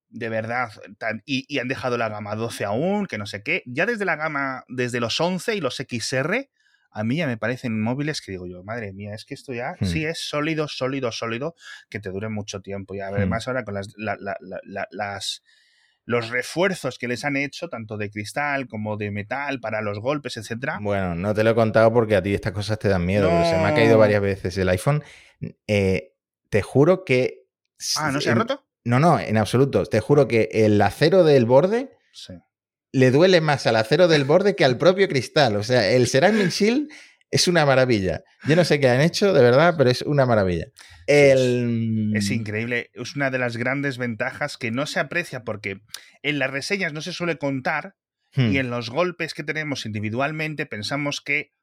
De 0.09 0.29
verdad, 0.29 0.69
y, 1.25 1.57
han 1.57 1.67
dejado 1.67 1.97
la 1.97 2.07
gama 2.07 2.35
12 2.35 2.65
aún, 2.65 3.07
que 3.07 3.17
no 3.17 3.25
sé 3.25 3.41
qué. 3.41 3.63
Ya 3.65 3.87
desde 3.87 4.05
la 4.05 4.15
gama, 4.15 4.63
desde 4.67 4.99
los 4.99 5.19
11 5.19 5.55
y 5.55 5.59
los 5.59 5.77
XR, 5.77 6.49
a 6.91 7.03
mí 7.03 7.15
ya 7.15 7.25
me 7.25 7.37
parecen 7.37 7.81
móviles 7.81 8.21
que 8.21 8.31
digo 8.31 8.45
yo, 8.45 8.63
madre 8.63 8.93
mía, 8.93 9.15
es 9.15 9.25
que 9.25 9.33
esto 9.33 9.53
ya 9.53 9.75
sí 9.81 10.05
es 10.05 10.19
sólido, 10.19 10.67
sólido, 10.67 11.11
sólido, 11.11 11.55
que 11.89 11.99
te 11.99 12.09
dure 12.09 12.29
mucho 12.29 12.61
tiempo. 12.61 12.93
Y 12.93 12.99
además 12.99 13.47
ahora 13.47 13.63
con 13.65 13.73
las, 13.73 13.95
las 13.97 15.43
los 16.05 16.29
refuerzos 16.29 16.97
que 16.99 17.07
les 17.07 17.23
han 17.23 17.37
hecho, 17.37 17.69
tanto 17.69 17.97
de 17.97 18.09
cristal 18.09 18.67
como 18.67 18.97
de 18.97 19.11
metal, 19.11 19.59
para 19.59 19.81
los 19.81 19.99
golpes, 19.99 20.37
etcétera. 20.37 20.79
Bueno, 20.81 21.15
no 21.15 21.33
te 21.33 21.43
lo 21.43 21.51
he 21.51 21.55
contado 21.55 21.93
porque 21.93 22.15
a 22.15 22.21
ti 22.21 22.33
estas 22.33 22.51
cosas 22.51 22.79
te 22.79 22.89
dan 22.89 23.05
miedo. 23.05 23.29
Se 23.45 23.57
me 23.57 23.65
ha 23.65 23.73
caído 23.73 23.97
varias 23.97 24.21
veces 24.21 24.57
el 24.57 24.69
iPhone. 24.69 25.03
Eh, 25.67 26.13
te 26.49 26.61
juro 26.61 27.05
que. 27.05 27.47
Ah, 27.97 28.11
¿no 28.11 28.21
se 28.21 28.31
ha 28.31 28.35
roto? 28.35 28.65
No, 28.85 28.99
no, 28.99 29.19
en 29.19 29.37
absoluto. 29.37 29.85
Te 29.85 30.01
juro 30.01 30.27
que 30.27 30.49
el 30.51 30.81
acero 30.81 31.23
del 31.23 31.45
borde 31.45 31.97
le 32.91 33.09
duele 33.09 33.41
más 33.41 33.65
al 33.65 33.75
acero 33.75 34.07
del 34.07 34.23
borde 34.23 34.55
que 34.55 34.65
al 34.65 34.77
propio 34.77 35.07
cristal. 35.07 35.55
O 35.55 35.63
sea, 35.63 35.89
el 35.89 36.07
Ceramic 36.07 36.49
Shield 36.49 36.91
es 37.33 37.47
una 37.47 37.65
maravilla. 37.65 38.23
Yo 38.47 38.55
no 38.55 38.63
sé 38.63 38.79
qué 38.79 38.89
han 38.89 39.01
hecho, 39.01 39.33
de 39.33 39.41
verdad, 39.41 39.73
pero 39.75 39.89
es 39.89 40.03
una 40.03 40.27
maravilla. 40.27 40.67
Es 41.07 42.29
increíble. 42.29 42.91
Es 42.93 43.15
una 43.15 43.31
de 43.31 43.39
las 43.39 43.57
grandes 43.57 43.97
ventajas 43.97 44.55
que 44.57 44.69
no 44.69 44.85
se 44.85 44.99
aprecia 44.99 45.43
porque 45.43 45.81
en 46.21 46.37
las 46.37 46.51
reseñas 46.51 46.93
no 46.93 47.01
se 47.01 47.11
suele 47.11 47.39
contar 47.39 47.95
y 48.35 48.41
hmm. 48.41 48.55
en 48.57 48.69
los 48.69 48.91
golpes 48.91 49.33
que 49.33 49.43
tenemos 49.43 49.87
individualmente 49.87 50.67
pensamos 50.67 51.21
que 51.21 51.53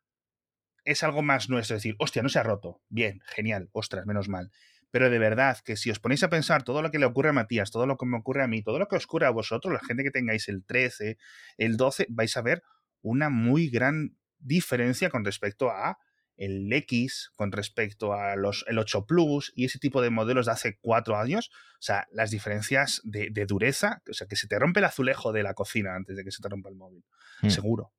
es 0.84 1.04
algo 1.04 1.22
más 1.22 1.48
nuestro. 1.48 1.76
Es 1.76 1.82
decir, 1.84 1.94
hostia, 2.00 2.22
no 2.22 2.28
se 2.28 2.40
ha 2.40 2.42
roto. 2.42 2.82
Bien, 2.88 3.20
genial, 3.26 3.68
ostras, 3.70 4.06
menos 4.06 4.28
mal. 4.28 4.50
Pero 4.90 5.08
de 5.08 5.20
verdad 5.20 5.58
que 5.64 5.76
si 5.76 5.92
os 5.92 6.00
ponéis 6.00 6.24
a 6.24 6.30
pensar 6.30 6.64
todo 6.64 6.82
lo 6.82 6.90
que 6.90 6.98
le 6.98 7.06
ocurre 7.06 7.28
a 7.28 7.32
Matías, 7.32 7.70
todo 7.70 7.86
lo 7.86 7.96
que 7.96 8.06
me 8.06 8.18
ocurre 8.18 8.42
a 8.42 8.48
mí, 8.48 8.64
todo 8.64 8.80
lo 8.80 8.88
que 8.88 8.96
os 8.96 9.04
ocurre 9.04 9.26
a 9.26 9.30
vosotros, 9.30 9.72
la 9.72 9.86
gente 9.86 10.02
que 10.02 10.10
tengáis 10.10 10.48
el 10.48 10.64
13, 10.64 11.16
el 11.58 11.76
12, 11.76 12.06
vais 12.08 12.36
a 12.36 12.42
ver 12.42 12.64
una 13.02 13.30
muy 13.30 13.70
gran 13.70 14.16
diferencia 14.40 15.10
con 15.10 15.24
respecto 15.24 15.70
a 15.70 15.98
el 16.40 16.72
X, 16.72 17.30
con 17.36 17.52
respecto 17.52 18.14
a 18.14 18.34
los, 18.34 18.64
el 18.66 18.78
8 18.78 19.06
Plus 19.06 19.52
y 19.54 19.66
ese 19.66 19.78
tipo 19.78 20.00
de 20.00 20.08
modelos 20.08 20.46
de 20.46 20.52
hace 20.52 20.78
cuatro 20.80 21.18
años. 21.18 21.50
O 21.74 21.82
sea, 21.82 22.08
las 22.12 22.30
diferencias 22.30 23.02
de, 23.04 23.30
dureza, 23.46 24.02
o 24.08 24.14
sea, 24.14 24.26
que 24.26 24.36
se 24.36 24.48
te 24.48 24.58
rompe 24.58 24.80
el 24.80 24.86
azulejo 24.86 25.32
de 25.32 25.42
la 25.42 25.52
cocina 25.52 25.94
antes 25.94 26.16
de 26.16 26.24
que 26.24 26.30
se 26.30 26.42
te 26.42 26.48
rompa 26.48 26.70
el 26.70 26.76
móvil. 26.76 27.04
Hmm. 27.42 27.50
Seguro. 27.50 27.92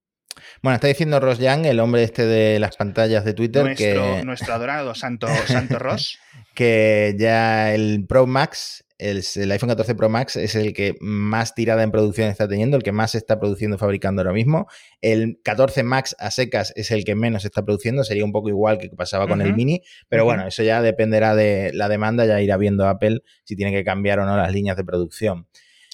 Bueno, 0.63 0.75
está 0.75 0.87
diciendo 0.87 1.19
Ross 1.19 1.37
Young, 1.37 1.65
el 1.65 1.79
hombre 1.79 2.03
este 2.03 2.25
de 2.25 2.59
las 2.59 2.77
pantallas 2.77 3.25
de 3.25 3.33
Twitter, 3.33 3.63
nuestro, 3.63 4.15
que... 4.15 4.23
Nuestro 4.23 4.53
adorado 4.53 4.95
Santo, 4.95 5.27
Santo 5.45 5.77
Ross. 5.79 6.17
que 6.55 7.15
ya 7.19 7.73
el 7.73 8.05
Pro 8.07 8.25
Max 8.25 8.85
el, 9.01 9.51
iPhone 9.51 9.69
14 9.69 9.95
Pro 9.95 10.09
Max 10.09 10.35
es 10.35 10.55
el 10.55 10.73
que 10.73 10.95
más 11.01 11.55
tirada 11.55 11.81
en 11.83 11.91
producción 11.91 12.29
está 12.29 12.47
teniendo, 12.47 12.77
el 12.77 12.83
que 12.83 12.91
más 12.91 13.15
está 13.15 13.39
produciendo 13.39 13.75
y 13.75 13.79
fabricando 13.79 14.21
ahora 14.21 14.33
mismo. 14.33 14.67
El 15.01 15.39
14 15.43 15.83
Max 15.83 16.15
a 16.19 16.29
secas 16.29 16.71
es 16.75 16.91
el 16.91 17.03
que 17.03 17.15
menos 17.15 17.43
está 17.43 17.63
produciendo, 17.63 18.03
sería 18.03 18.23
un 18.23 18.31
poco 18.31 18.49
igual 18.49 18.77
que 18.77 18.89
pasaba 18.89 19.27
con 19.27 19.41
el 19.41 19.55
Mini, 19.55 19.81
pero 20.07 20.23
bueno, 20.23 20.47
eso 20.47 20.63
ya 20.63 20.81
dependerá 20.81 21.35
de 21.35 21.71
la 21.73 21.89
demanda, 21.89 22.25
ya 22.25 22.39
irá 22.41 22.57
viendo 22.57 22.87
Apple 22.87 23.21
si 23.43 23.55
tiene 23.55 23.71
que 23.71 23.83
cambiar 23.83 24.19
o 24.19 24.25
no 24.25 24.37
las 24.37 24.53
líneas 24.53 24.77
de 24.77 24.83
producción. 24.83 25.47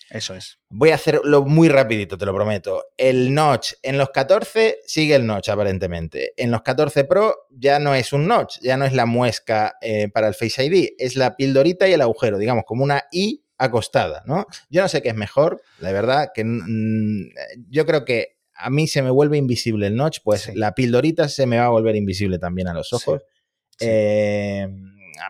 Eso 0.09 0.35
es. 0.35 0.59
Voy 0.69 0.91
a 0.91 0.95
hacerlo 0.95 1.43
muy 1.43 1.67
rapidito, 1.67 2.17
te 2.17 2.25
lo 2.25 2.33
prometo. 2.33 2.85
El 2.95 3.33
notch 3.33 3.73
en 3.83 3.97
los 3.97 4.09
14 4.09 4.79
sigue 4.85 5.15
el 5.15 5.25
notch 5.25 5.49
aparentemente. 5.49 6.33
En 6.37 6.51
los 6.51 6.61
14 6.61 7.03
Pro 7.03 7.35
ya 7.49 7.79
no 7.79 7.93
es 7.93 8.13
un 8.13 8.27
notch, 8.27 8.59
ya 8.61 8.77
no 8.77 8.85
es 8.85 8.93
la 8.93 9.05
muesca 9.05 9.75
eh, 9.81 10.07
para 10.09 10.27
el 10.27 10.33
Face 10.33 10.63
ID, 10.63 10.91
es 10.97 11.15
la 11.15 11.35
pildorita 11.35 11.87
y 11.87 11.93
el 11.93 12.01
agujero, 12.01 12.37
digamos, 12.37 12.63
como 12.65 12.83
una 12.83 13.03
I 13.11 13.43
acostada, 13.57 14.23
¿no? 14.25 14.45
Yo 14.69 14.81
no 14.81 14.87
sé 14.87 15.01
qué 15.01 15.09
es 15.09 15.15
mejor, 15.15 15.61
la 15.79 15.91
verdad, 15.91 16.29
que 16.33 16.45
yo 17.69 17.85
creo 17.85 18.05
que 18.05 18.37
a 18.53 18.69
mí 18.69 18.87
se 18.87 19.01
me 19.01 19.09
vuelve 19.09 19.37
invisible 19.37 19.87
el 19.87 19.95
notch, 19.95 20.19
pues 20.23 20.55
la 20.55 20.73
pildorita 20.73 21.27
se 21.27 21.45
me 21.45 21.57
va 21.57 21.65
a 21.65 21.69
volver 21.69 21.95
invisible 21.95 22.39
también 22.39 22.67
a 22.67 22.73
los 22.73 22.93
ojos. 22.93 23.23
Eh, 23.79 24.67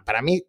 para 0.06 0.22
mí 0.22 0.44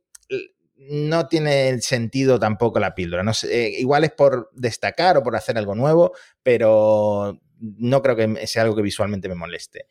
no 0.78 1.26
tiene 1.26 1.80
sentido 1.80 2.38
tampoco 2.38 2.78
la 2.78 2.94
píldora. 2.94 3.23
No 3.23 3.35
sé, 3.35 3.66
eh, 3.66 3.80
igual 3.80 4.04
es 4.04 4.12
por 4.12 4.50
destacar 4.54 5.16
o 5.16 5.23
por 5.23 5.37
hacer 5.37 5.58
algo 5.58 5.75
nuevo, 5.75 6.12
pero 6.42 7.40
no 7.58 8.02
creo 8.02 8.16
que 8.16 8.47
sea 8.47 8.62
algo 8.62 8.76
que 8.76 8.82
visualmente 8.82 9.28
me 9.28 9.35
moleste. 9.35 9.87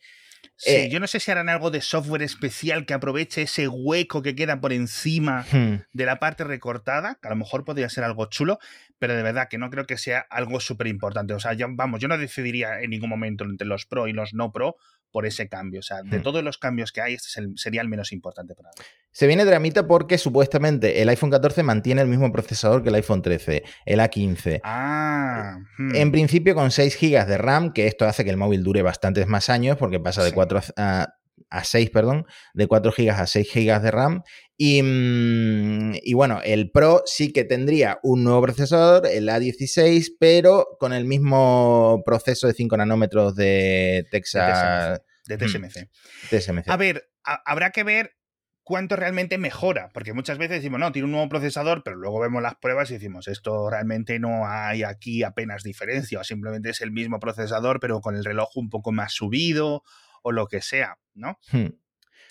Sí, 0.56 0.70
eh, 0.70 0.88
yo 0.88 0.98
no 0.98 1.06
sé 1.06 1.20
si 1.20 1.30
harán 1.30 1.48
algo 1.48 1.70
de 1.70 1.80
software 1.80 2.22
especial 2.22 2.84
que 2.84 2.94
aproveche 2.94 3.42
ese 3.42 3.68
hueco 3.68 4.22
que 4.22 4.34
queda 4.34 4.60
por 4.60 4.72
encima 4.72 5.44
hmm. 5.52 5.82
de 5.92 6.04
la 6.04 6.18
parte 6.18 6.42
recortada, 6.42 7.18
que 7.20 7.28
a 7.28 7.30
lo 7.30 7.36
mejor 7.36 7.64
podría 7.64 7.88
ser 7.88 8.02
algo 8.02 8.26
chulo, 8.26 8.58
pero 8.98 9.14
de 9.14 9.22
verdad 9.22 9.48
que 9.48 9.58
no 9.58 9.70
creo 9.70 9.86
que 9.86 9.96
sea 9.96 10.26
algo 10.30 10.58
súper 10.58 10.88
importante. 10.88 11.34
O 11.34 11.38
sea, 11.38 11.56
vamos, 11.70 12.00
yo 12.00 12.08
no 12.08 12.18
decidiría 12.18 12.80
en 12.80 12.90
ningún 12.90 13.10
momento 13.10 13.44
entre 13.44 13.68
los 13.68 13.86
pro 13.86 14.08
y 14.08 14.12
los 14.12 14.34
no 14.34 14.50
pro 14.50 14.76
por 15.10 15.26
ese 15.26 15.48
cambio. 15.48 15.80
O 15.80 15.82
sea, 15.82 16.02
de 16.02 16.18
hmm. 16.18 16.22
todos 16.22 16.42
los 16.42 16.58
cambios 16.58 16.92
que 16.92 17.00
hay, 17.00 17.14
este 17.14 17.28
sería 17.56 17.80
el 17.80 17.88
menos 17.88 18.12
importante 18.12 18.54
para 18.54 18.70
mí. 18.70 18.84
Se 19.10 19.26
viene 19.26 19.44
dramita 19.44 19.86
porque 19.86 20.18
supuestamente 20.18 21.02
el 21.02 21.08
iPhone 21.08 21.30
14 21.30 21.62
mantiene 21.62 22.02
el 22.02 22.08
mismo 22.08 22.30
procesador 22.30 22.82
que 22.82 22.90
el 22.90 22.94
iPhone 22.96 23.22
13, 23.22 23.64
el 23.86 24.00
A15. 24.00 24.60
Ah, 24.64 25.58
hmm. 25.78 25.94
En 25.94 26.12
principio 26.12 26.54
con 26.54 26.70
6 26.70 26.98
GB 27.00 27.26
de 27.26 27.38
RAM, 27.38 27.72
que 27.72 27.86
esto 27.86 28.06
hace 28.06 28.24
que 28.24 28.30
el 28.30 28.36
móvil 28.36 28.62
dure 28.62 28.82
bastantes 28.82 29.26
más 29.26 29.48
años 29.48 29.76
porque 29.76 29.98
pasa 30.00 30.22
de 30.22 30.32
4 30.32 30.60
a, 30.76 31.08
a 31.50 31.64
6, 31.64 31.90
perdón, 31.90 32.26
de 32.54 32.66
4 32.66 32.92
GB 32.96 33.10
a 33.10 33.26
6 33.26 33.48
GB 33.54 33.80
de 33.80 33.90
RAM. 33.90 34.22
Y, 34.60 34.82
mm, 34.82 35.94
y, 36.02 36.14
bueno, 36.14 36.40
el 36.44 36.72
Pro 36.72 37.02
sí 37.06 37.32
que 37.32 37.44
tendría 37.44 38.00
un 38.02 38.24
nuevo 38.24 38.42
procesador, 38.42 39.06
el 39.06 39.28
A16, 39.28 40.16
pero 40.18 40.66
con 40.80 40.92
el 40.92 41.04
mismo 41.04 42.02
proceso 42.04 42.48
de 42.48 42.54
5 42.54 42.76
nanómetros 42.76 43.36
de 43.36 44.06
Texas 44.10 45.00
de 45.26 45.38
TSMC. 45.38 45.88
TSMC. 46.28 46.68
A 46.68 46.76
ver, 46.76 47.08
habrá 47.22 47.70
que 47.70 47.84
ver 47.84 48.16
cuánto 48.64 48.96
realmente 48.96 49.38
mejora, 49.38 49.90
porque 49.94 50.12
muchas 50.12 50.38
veces 50.38 50.56
decimos, 50.56 50.80
no, 50.80 50.90
tiene 50.90 51.06
un 51.06 51.12
nuevo 51.12 51.28
procesador, 51.28 51.82
pero 51.84 51.96
luego 51.96 52.18
vemos 52.20 52.42
las 52.42 52.56
pruebas 52.56 52.90
y 52.90 52.94
decimos, 52.94 53.28
esto 53.28 53.70
realmente 53.70 54.18
no 54.18 54.46
hay 54.46 54.82
aquí 54.82 55.22
apenas 55.22 55.62
diferencia, 55.62 56.20
o 56.20 56.24
simplemente 56.24 56.70
es 56.70 56.80
el 56.80 56.90
mismo 56.90 57.20
procesador, 57.20 57.78
pero 57.80 58.00
con 58.00 58.16
el 58.16 58.24
reloj 58.24 58.56
un 58.56 58.68
poco 58.68 58.90
más 58.90 59.12
subido, 59.12 59.84
o 60.22 60.32
lo 60.32 60.48
que 60.48 60.60
sea, 60.60 60.98
¿no? 61.14 61.38
Hmm. 61.52 61.68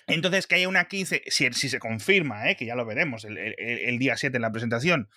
Entonces, 0.08 0.46
que 0.46 0.56
haya 0.56 0.68
una 0.68 0.86
15, 0.86 1.22
si, 1.26 1.52
si 1.52 1.68
se 1.68 1.78
confirma, 1.78 2.50
¿eh? 2.50 2.56
que 2.56 2.66
ya 2.66 2.74
lo 2.74 2.84
veremos 2.86 3.24
el, 3.24 3.38
el 3.38 3.98
día 3.98 4.16
7 4.16 4.36
en 4.36 4.42
la 4.42 4.50
presentación, 4.50 5.08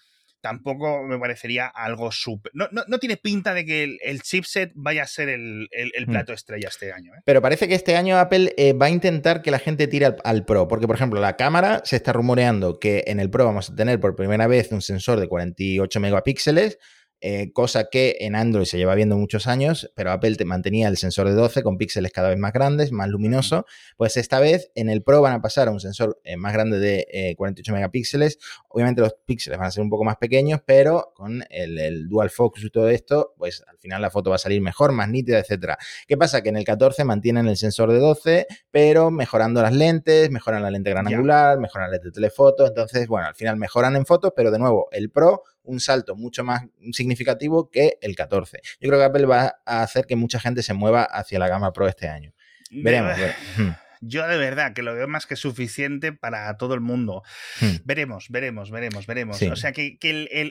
tampoco 0.42 1.04
me 1.04 1.18
parecería 1.18 1.68
algo 1.68 2.12
súper. 2.12 2.52
No, 2.54 2.68
no, 2.72 2.98
tiene 3.00 3.18
pinta 3.18 3.54
de 3.54 3.66
que 3.66 3.98
el, 4.04 4.22
chipset 4.22 4.72
vaya 4.76 5.04
a 5.04 5.08
ser 5.08 5.30
el, 5.30 5.70
mm. 5.70 6.12
plato 6.12 6.34
estrella 6.34 6.68
este 6.68 6.92
año. 6.92 7.14
¿eh? 7.14 7.20
Pero 7.24 7.42
parece 7.42 7.68
que 7.68 7.76
este 7.76 7.96
año 7.96 8.18
Apple 8.18 8.54
eh, 8.58 8.74
va 8.74 8.88
a 8.88 8.90
intentar 8.90 9.42
que 9.42 9.52
la 9.52 9.60
gente 9.60 9.88
tire 9.88 10.08
al, 10.08 10.18
al, 10.24 10.46
Pro, 10.46 10.68
porque 10.68 10.88
por 10.88 10.96
ejemplo 10.96 11.22
la 11.22 11.38
cámara 11.38 11.82
se 11.86 11.96
está 11.96 12.12
rumoreando 12.12 12.80
que 12.80 13.04
en 13.08 13.20
el 13.20 13.30
Pro 13.30 13.46
vamos 13.46 13.70
a 13.70 13.76
tener 13.76 14.00
por 14.00 14.16
primera 14.16 14.48
vez 14.48 14.72
un 14.72 14.82
sensor 14.82 15.20
de 15.20 15.28
48 15.28 16.00
megapíxeles 16.00 16.78
eh, 17.24 17.52
cosa 17.54 17.90
que 17.92 18.18
en 18.22 18.36
Android 18.36 18.66
se 18.66 18.78
lleva 18.78 18.96
viendo 18.96 19.16
muchos 19.16 19.46
años, 19.46 19.92
pero 19.94 20.12
Apple 20.12 20.36
te 20.36 20.46
mantenía 20.46 20.88
el 20.88 20.98
sensor 20.98 21.28
de 21.30 21.36
12 21.36 21.62
con 21.62 21.78
píxeles 21.78 22.12
cada 22.12 22.30
vez 22.30 22.40
más 22.40 22.52
grandes, 22.52 22.92
más 22.92 23.10
luminoso, 23.10 23.68
pues 23.96 24.18
esta 24.18 24.40
vez 24.40 24.72
en 24.74 24.90
el 24.90 25.04
Pro 25.04 25.22
van 25.22 25.34
a 25.34 25.42
pasar 25.42 25.68
a 25.68 25.72
un 25.72 25.80
sensor 25.80 26.20
eh, 26.24 26.36
más 26.36 26.52
grande 26.54 26.80
de 26.80 27.36
48 27.38 27.72
eh, 27.72 27.76
megapíxeles, 27.76 28.40
obviamente 28.70 29.02
los 29.02 29.14
píxeles 29.24 29.60
van 29.60 29.68
a 29.68 29.72
ser 29.72 29.84
un 29.84 29.92
poco 29.92 30.04
más 30.04 30.18
pequeños, 30.18 30.62
pero 30.66 31.12
con 31.16 31.44
el, 31.52 32.08
dual 32.10 32.32
focus 32.32 32.64
y 32.64 32.70
todo 32.72 32.90
esto, 32.90 33.36
pues 33.38 33.64
al 33.68 33.78
final 33.78 34.02
la 34.02 34.10
foto 34.10 34.32
va 34.32 34.38
a 34.38 34.40
salir 34.40 34.60
mejor, 34.60 34.92
más 34.92 35.08
nítida, 35.08 35.38
etcétera. 35.38 35.78
¿Qué 36.08 36.18
pasa? 36.18 36.42
Que 36.42 36.50
en 36.50 36.58
el 36.58 36.64
14 36.64 37.04
mantienen 37.04 37.48
el 37.48 37.58
sensor 37.58 37.92
de 37.92 38.00
12, 38.00 38.48
pero 38.72 39.12
mejorando 39.12 39.62
las 39.62 39.74
lentes, 39.74 40.32
mejoran 40.32 40.64
la 40.64 40.72
lente 40.72 40.90
gran 40.90 41.08
angular, 41.08 41.60
mejoran 41.60 41.90
la 41.90 41.98
lente 41.98 42.08
de 42.08 42.14
telefoto, 42.14 42.66
entonces, 42.66 43.08
bueno, 43.08 43.28
al 43.28 43.36
final 43.36 43.58
mejoran 43.58 43.96
en 43.96 44.08
fotos, 44.08 44.34
pero 44.36 44.50
de 44.50 44.58
nuevo, 44.58 44.88
el 44.92 45.12
Pro 45.12 45.44
un 45.64 45.80
salto 45.80 46.16
mucho 46.16 46.44
más 46.44 46.64
significativo 46.92 47.70
que 47.70 47.98
el 48.02 48.16
14. 48.16 48.62
Yo 48.80 48.90
creo 48.90 49.00
que 49.00 49.06
Apple 49.06 49.26
va 49.26 49.56
a 49.66 49.84
hacer 49.84 50.06
que 50.06 50.16
mucha 50.16 50.40
gente 50.40 50.64
se 50.64 50.74
mueva 50.74 51.04
hacia 51.04 51.40
la 51.40 51.48
gama 51.48 51.74
Pro 51.74 51.88
este 51.88 52.08
año. 52.08 52.34
Veremos. 52.72 53.18
Yo 54.04 54.28
de 54.28 54.38
verdad 54.38 54.74
que 54.74 54.82
lo 54.82 54.96
veo 54.96 55.08
más 55.08 55.28
que 55.28 55.36
suficiente 55.36 56.12
para 56.12 56.58
todo 56.58 56.74
el 56.74 56.82
mundo. 56.82 57.22
Hmm. 57.60 57.76
Veremos, 57.86 58.30
veremos, 58.30 58.72
veremos, 58.72 59.06
veremos. 59.06 59.40
O 59.44 59.56
sea 59.56 59.74
que, 59.74 60.00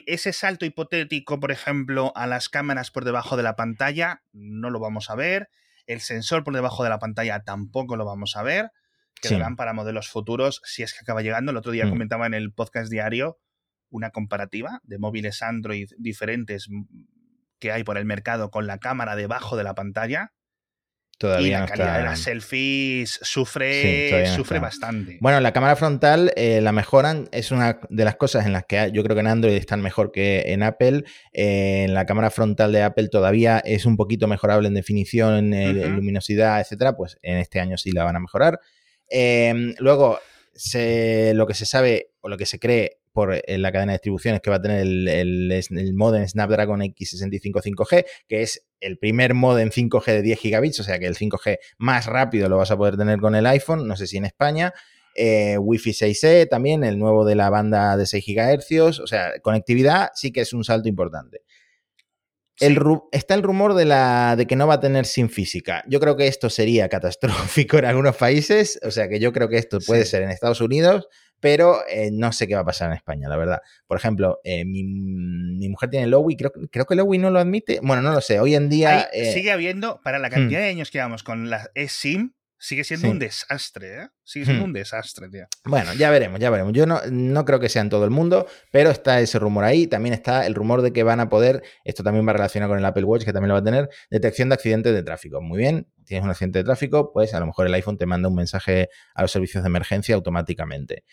ese 0.07 0.31
salto 0.31 0.65
hipotético, 0.65 1.39
por 1.41 1.51
ejemplo, 1.51 2.13
a 2.15 2.27
las 2.27 2.47
cámaras 2.47 2.91
por 2.91 3.03
debajo 3.03 3.35
de 3.35 3.43
la 3.43 3.57
pantalla, 3.57 4.23
no 4.31 4.69
lo 4.69 4.79
vamos 4.79 5.09
a 5.09 5.15
ver. 5.15 5.49
El 5.85 5.99
sensor 5.99 6.45
por 6.45 6.53
debajo 6.53 6.85
de 6.85 6.89
la 6.89 6.99
pantalla 6.99 7.43
tampoco 7.43 7.97
lo 7.97 8.05
vamos 8.05 8.37
a 8.37 8.43
ver. 8.43 8.71
Quedarán 9.21 9.57
para 9.57 9.73
modelos 9.73 10.07
futuros 10.07 10.61
si 10.63 10.81
es 10.81 10.93
que 10.93 10.99
acaba 11.01 11.21
llegando. 11.21 11.51
El 11.51 11.57
otro 11.57 11.73
día 11.73 11.85
hmm. 11.85 11.89
comentaba 11.89 12.27
en 12.27 12.33
el 12.33 12.53
podcast 12.53 12.89
diario 12.89 13.37
una 13.91 14.09
comparativa 14.09 14.81
de 14.83 14.97
móviles 14.97 15.41
Android 15.41 15.89
diferentes 15.97 16.67
que 17.61 17.71
hay 17.71 17.83
por 17.83 17.97
el 17.97 18.05
mercado 18.05 18.49
con 18.49 18.67
la 18.67 18.79
cámara 18.79 19.15
debajo 19.15 19.55
de 19.55 19.63
la 19.63 19.75
pantalla. 19.75 20.33
Todavía 21.19 21.47
y 21.47 21.51
la 21.51 21.65
calidad 21.67 21.97
de 21.99 22.03
las 22.03 22.19
selfies 22.21 23.19
sufre, 23.21 24.25
sufre 24.35 24.57
bastante. 24.57 25.19
Bueno, 25.21 25.39
la 25.39 25.53
cámara 25.53 25.75
frontal 25.75 26.33
eh, 26.35 26.61
la 26.61 26.71
mejoran, 26.71 27.29
es 27.31 27.51
una 27.51 27.79
de 27.91 28.05
las 28.05 28.15
cosas 28.15 28.47
en 28.47 28.53
las 28.53 28.65
que 28.65 28.89
yo 28.91 29.03
creo 29.03 29.15
que 29.15 29.19
en 29.19 29.27
Android 29.27 29.53
están 29.53 29.81
mejor 29.81 30.11
que 30.11 30.45
en 30.47 30.63
Apple. 30.63 31.03
Eh, 31.31 31.83
en 31.83 31.93
la 31.93 32.07
cámara 32.07 32.31
frontal 32.31 32.71
de 32.71 32.81
Apple 32.81 33.09
todavía 33.09 33.59
es 33.59 33.85
un 33.85 33.97
poquito 33.97 34.27
mejorable 34.27 34.67
en 34.67 34.73
definición, 34.73 35.53
en, 35.53 35.95
luminosidad, 35.95 36.59
etcétera. 36.59 36.95
Pues 36.97 37.19
en 37.21 37.37
este 37.37 37.59
año 37.59 37.77
sí 37.77 37.91
la 37.91 38.03
van 38.03 38.15
a 38.15 38.19
mejorar. 38.19 38.59
Luego, 39.77 40.19
lo 41.35 41.47
que 41.47 41.53
se 41.53 41.65
sabe 41.67 42.13
o 42.21 42.29
lo 42.29 42.37
que 42.37 42.47
se 42.47 42.57
cree 42.57 43.00
por 43.11 43.33
eh, 43.33 43.57
la 43.57 43.71
cadena 43.71 43.91
de 43.91 43.97
distribuciones 43.97 44.41
que 44.41 44.49
va 44.49 44.57
a 44.57 44.61
tener 44.61 44.81
el, 44.81 45.07
el, 45.07 45.93
modem 45.93 46.27
Snapdragon 46.27 46.81
X65 46.81 47.61
5G, 47.61 48.05
que 48.27 48.41
es 48.41 48.65
el 48.79 48.97
primer 48.97 49.33
modem 49.33 49.69
5G 49.69 50.05
de 50.05 50.21
10 50.21 50.39
gigabits, 50.39 50.79
o 50.79 50.83
sea 50.83 50.99
que 50.99 51.05
el 51.05 51.15
5G 51.15 51.57
más 51.77 52.05
rápido 52.05 52.49
lo 52.49 52.57
vas 52.57 52.71
a 52.71 52.77
poder 52.77 52.97
tener 52.97 53.19
con 53.19 53.35
el 53.35 53.45
iPhone, 53.45 53.87
no 53.87 53.95
sé 53.95 54.07
si 54.07 54.17
en 54.17 54.25
España. 54.25 54.73
Eh, 55.13 55.57
Wi-Fi 55.57 55.91
6E 55.91 56.47
también, 56.47 56.83
el 56.83 56.97
nuevo 56.97 57.25
de 57.25 57.35
la 57.35 57.49
banda 57.49 57.97
de 57.97 58.05
6 58.05 58.25
GHz, 58.25 58.99
o 58.99 59.07
sea, 59.07 59.39
conectividad 59.41 60.09
sí 60.15 60.31
que 60.31 60.41
es 60.41 60.53
un 60.53 60.63
salto 60.63 60.87
importante. 60.87 61.41
El 62.59 62.79
está 63.11 63.33
el 63.33 63.41
rumor 63.41 63.73
de, 63.73 63.85
la, 63.85 64.35
de 64.37 64.45
que 64.45 64.55
no 64.55 64.67
va 64.67 64.75
a 64.75 64.79
tener 64.79 65.05
sin 65.05 65.29
física. 65.29 65.83
Yo 65.87 65.99
creo 65.99 66.15
que 66.15 66.27
esto 66.27 66.49
sería 66.49 66.89
catastrófico 66.89 67.77
en 67.77 67.85
algunos 67.85 68.15
países, 68.15 68.79
o 68.83 68.91
sea 68.91 69.09
que 69.09 69.19
yo 69.19 69.33
creo 69.33 69.49
que 69.49 69.57
esto 69.57 69.79
puede 69.85 70.05
ser 70.05 70.21
en 70.21 70.29
Estados 70.29 70.61
Unidos, 70.61 71.07
pero 71.41 71.81
eh, 71.89 72.09
no 72.13 72.31
sé 72.31 72.47
qué 72.47 72.55
va 72.55 72.61
a 72.61 72.65
pasar 72.65 72.89
en 72.89 72.95
España, 72.95 73.27
la 73.27 73.35
verdad. 73.35 73.61
Por 73.87 73.97
ejemplo, 73.97 74.39
eh, 74.43 74.63
mi, 74.63 74.83
mujer 75.67 75.89
tiene 75.89 76.07
Lowy, 76.07 76.37
creo, 76.37 76.51
creo 76.71 76.85
que 76.85 76.95
Lowy 76.95 77.17
no 77.17 77.31
lo 77.31 77.39
admite. 77.39 77.79
Bueno, 77.81 78.01
no 78.01 78.13
lo 78.13 78.21
sé. 78.21 78.39
Hoy 78.39 78.55
en 78.55 78.69
día. 78.69 79.09
Eh, 79.11 79.33
sigue 79.33 79.51
habiendo, 79.51 79.99
para 80.03 80.19
la 80.19 80.29
cantidad 80.29 80.59
hmm. 80.59 80.63
de 80.63 80.69
años 80.69 80.91
que 80.91 80.99
llevamos 80.99 81.23
con 81.23 81.49
la 81.49 81.69
eSIM, 81.73 82.33
sigue 82.61 82.83
siendo 82.83 83.09
un 83.09 83.17
desastre, 83.17 84.03
¿eh? 84.03 84.07
Sigue 84.23 84.45
siendo 84.45 84.63
hmm. 84.63 84.67
un 84.67 84.73
desastre, 84.73 85.29
tío. 85.29 85.47
Bueno, 85.65 85.93
ya 85.95 86.11
veremos, 86.11 86.39
ya 86.39 86.51
veremos. 86.51 86.73
Yo 86.73 86.85
no, 86.85 87.01
no 87.09 87.43
creo 87.43 87.59
que 87.59 87.69
sea 87.69 87.81
en 87.81 87.89
todo 87.89 88.05
el 88.05 88.11
mundo, 88.11 88.45
pero 88.71 88.91
está 88.91 89.19
ese 89.19 89.39
rumor 89.39 89.63
ahí. 89.63 89.87
También 89.87 90.13
está 90.13 90.45
el 90.45 90.53
rumor 90.53 90.83
de 90.83 90.93
que 90.93 91.01
van 91.01 91.19
a 91.19 91.27
poder, 91.27 91.63
esto 91.83 92.03
también 92.03 92.27
va 92.27 92.33
relacionado 92.33 92.69
con 92.69 92.77
el 92.77 92.85
Apple 92.85 93.03
Watch, 93.03 93.25
que 93.25 93.33
también 93.33 93.49
lo 93.49 93.55
va 93.55 93.61
a 93.61 93.63
tener, 93.63 93.89
detección 94.11 94.49
de 94.49 94.55
accidentes 94.55 94.93
de 94.93 95.01
tráfico. 95.01 95.41
Muy 95.41 95.57
bien, 95.57 95.87
tienes 96.05 96.23
un 96.23 96.29
accidente 96.29 96.59
de 96.59 96.65
tráfico, 96.65 97.11
pues 97.11 97.33
a 97.33 97.39
lo 97.39 97.47
mejor 97.47 97.65
el 97.65 97.73
iPhone 97.73 97.97
te 97.97 98.05
manda 98.05 98.29
un 98.29 98.35
mensaje 98.35 98.89
a 99.15 99.23
los 99.23 99.31
servicios 99.31 99.63
de 99.63 99.67
emergencia 99.67 100.13
automáticamente. 100.13 101.03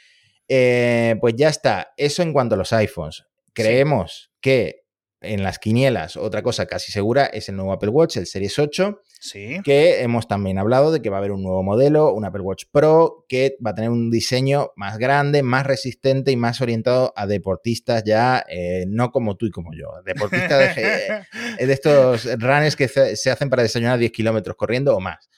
Eh, 0.49 1.17
pues 1.21 1.35
ya 1.37 1.49
está. 1.49 1.93
Eso 1.97 2.23
en 2.23 2.33
cuanto 2.33 2.55
a 2.55 2.59
los 2.59 2.73
iPhones. 2.73 3.25
Creemos 3.52 4.31
que 4.40 4.88
en 5.21 5.43
las 5.43 5.59
quinielas, 5.59 6.17
otra 6.17 6.43
cosa 6.43 6.67
casi 6.67 6.93
segura 6.93 7.26
es 7.26 7.49
el 7.49 7.57
nuevo 7.57 7.73
Apple 7.73 7.88
Watch, 7.88 8.19
el 8.19 8.26
Series 8.26 8.57
8, 8.57 9.00
sí. 9.21 9.59
que 9.64 10.02
hemos 10.02 10.28
también 10.28 10.59
hablado 10.59 10.93
de 10.93 11.02
que 11.02 11.11
va 11.11 11.17
a 11.17 11.19
haber 11.19 11.33
un 11.33 11.43
nuevo 11.43 11.62
modelo, 11.64 12.12
un 12.12 12.25
Apple 12.25 12.43
Watch 12.43 12.67
Pro, 12.71 13.25
que 13.28 13.57
va 13.64 13.73
a 13.73 13.75
tener 13.75 13.90
un 13.90 14.11
diseño 14.11 14.71
más 14.76 14.97
grande, 14.99 15.43
más 15.43 15.67
resistente 15.67 16.31
y 16.31 16.37
más 16.37 16.61
orientado 16.61 17.12
a 17.17 17.26
deportistas 17.26 18.05
ya, 18.05 18.45
eh, 18.49 18.85
no 18.87 19.11
como 19.11 19.37
tú 19.37 19.47
y 19.47 19.50
como 19.50 19.73
yo, 19.75 19.88
deportistas 20.05 20.76
de, 20.76 21.25
de 21.67 21.73
estos 21.73 22.26
runners 22.38 22.76
que 22.76 22.87
se 22.87 23.31
hacen 23.31 23.50
para 23.50 23.62
desayunar 23.62 23.99
10 23.99 24.12
kilómetros 24.12 24.57
corriendo 24.57 24.97
o 24.97 25.00
más. 25.00 25.28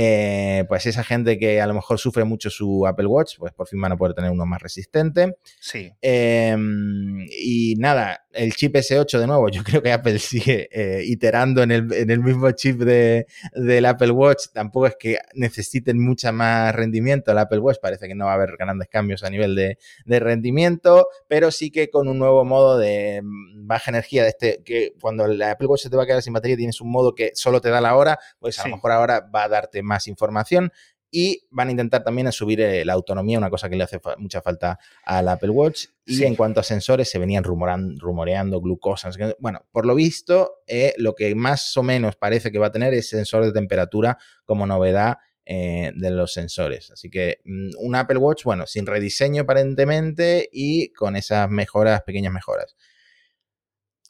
Eh, 0.00 0.64
pues 0.68 0.86
esa 0.86 1.02
gente 1.02 1.40
que 1.40 1.60
a 1.60 1.66
lo 1.66 1.74
mejor 1.74 1.98
sufre 1.98 2.22
mucho 2.22 2.50
su 2.50 2.86
Apple 2.86 3.06
Watch, 3.06 3.36
pues 3.36 3.52
por 3.52 3.66
fin 3.66 3.80
van 3.80 3.90
a 3.90 3.96
poder 3.96 4.14
tener 4.14 4.30
uno 4.30 4.46
más 4.46 4.62
resistente. 4.62 5.38
Sí. 5.58 5.90
Em, 6.00 7.26
y 7.28 7.74
nada, 7.78 8.24
el 8.30 8.54
chip 8.54 8.76
S8 8.76 9.18
de 9.18 9.26
nuevo, 9.26 9.48
yo 9.50 9.64
creo 9.64 9.82
que 9.82 9.90
Apple 9.90 10.20
sigue 10.20 10.68
eh, 10.70 11.02
iterando 11.04 11.64
en 11.64 11.72
el, 11.72 12.20
mismo 12.20 12.48
chip 12.52 12.78
de, 12.78 13.26
del 13.54 13.86
Apple 13.86 14.12
Watch. 14.12 14.50
Tampoco 14.52 14.86
es 14.86 14.94
que 14.96 15.18
necesiten 15.34 16.00
mucha 16.00 16.30
más 16.30 16.72
rendimiento. 16.76 17.32
El 17.32 17.38
Apple 17.38 17.58
Watch 17.58 17.78
parece 17.82 18.06
que 18.06 18.14
no 18.14 18.26
va 18.26 18.32
a 18.32 18.34
haber 18.34 18.56
grandes 18.56 18.86
cambios 18.88 19.24
a 19.24 19.30
nivel 19.30 19.56
de, 19.56 19.78
rendimiento, 20.20 21.08
pero 21.26 21.50
sí 21.50 21.72
que 21.72 21.90
con 21.90 22.06
un 22.06 22.20
nuevo 22.20 22.44
modo 22.44 22.78
de 22.78 23.20
mm, 23.20 23.66
baja 23.66 23.90
energía, 23.90 24.22
de 24.22 24.28
este, 24.28 24.62
que 24.64 24.92
cuando 25.00 25.24
el 25.24 25.42
Apple 25.42 25.66
Watch 25.66 25.82
se 25.82 25.90
te 25.90 25.96
va 25.96 26.04
a 26.04 26.06
quedar 26.06 26.22
sin 26.22 26.34
batería, 26.34 26.56
tienes 26.56 26.80
un 26.80 26.92
modo 26.92 27.16
que 27.16 27.32
solo 27.34 27.60
te 27.60 27.68
da 27.68 27.80
la 27.80 27.96
hora, 27.96 28.20
pues 28.38 28.60
a 28.60 28.68
lo 28.68 28.76
mejor 28.76 28.92
ahora 28.92 29.28
va 29.34 29.44
a 29.44 29.48
darte 29.48 29.82
más 29.88 30.06
información 30.06 30.70
y 31.10 31.46
van 31.50 31.68
a 31.68 31.70
intentar 31.70 32.04
también 32.04 32.30
subir 32.32 32.60
eh, 32.60 32.84
la 32.84 32.92
autonomía, 32.92 33.38
una 33.38 33.50
cosa 33.50 33.68
que 33.68 33.76
le 33.76 33.84
hace 33.84 33.98
mucha 34.18 34.42
falta 34.42 34.78
al 35.04 35.28
Apple 35.28 35.50
Watch. 35.50 35.86
Y 36.04 36.24
en 36.24 36.36
cuanto 36.36 36.60
a 36.60 36.62
sensores, 36.62 37.10
se 37.10 37.18
venían 37.18 37.44
rumoreando 37.44 38.60
glucosa. 38.60 39.10
Bueno, 39.38 39.66
por 39.72 39.86
lo 39.86 39.94
visto, 39.94 40.62
eh, 40.66 40.94
lo 40.98 41.14
que 41.14 41.34
más 41.34 41.76
o 41.76 41.82
menos 41.82 42.16
parece 42.16 42.50
que 42.50 42.58
va 42.58 42.68
a 42.68 42.72
tener 42.72 42.94
es 42.94 43.08
sensor 43.08 43.44
de 43.44 43.52
temperatura 43.52 44.18
como 44.44 44.66
novedad 44.66 45.18
eh, 45.44 45.92
de 45.94 46.10
los 46.10 46.32
sensores. 46.32 46.90
Así 46.90 47.10
que 47.10 47.40
mm, 47.44 47.70
un 47.78 47.94
Apple 47.94 48.18
Watch, 48.18 48.44
bueno, 48.44 48.66
sin 48.66 48.86
rediseño 48.86 49.42
aparentemente 49.42 50.48
y 50.52 50.92
con 50.92 51.16
esas 51.16 51.48
mejoras, 51.48 52.02
pequeñas 52.02 52.32
mejoras. 52.32 52.76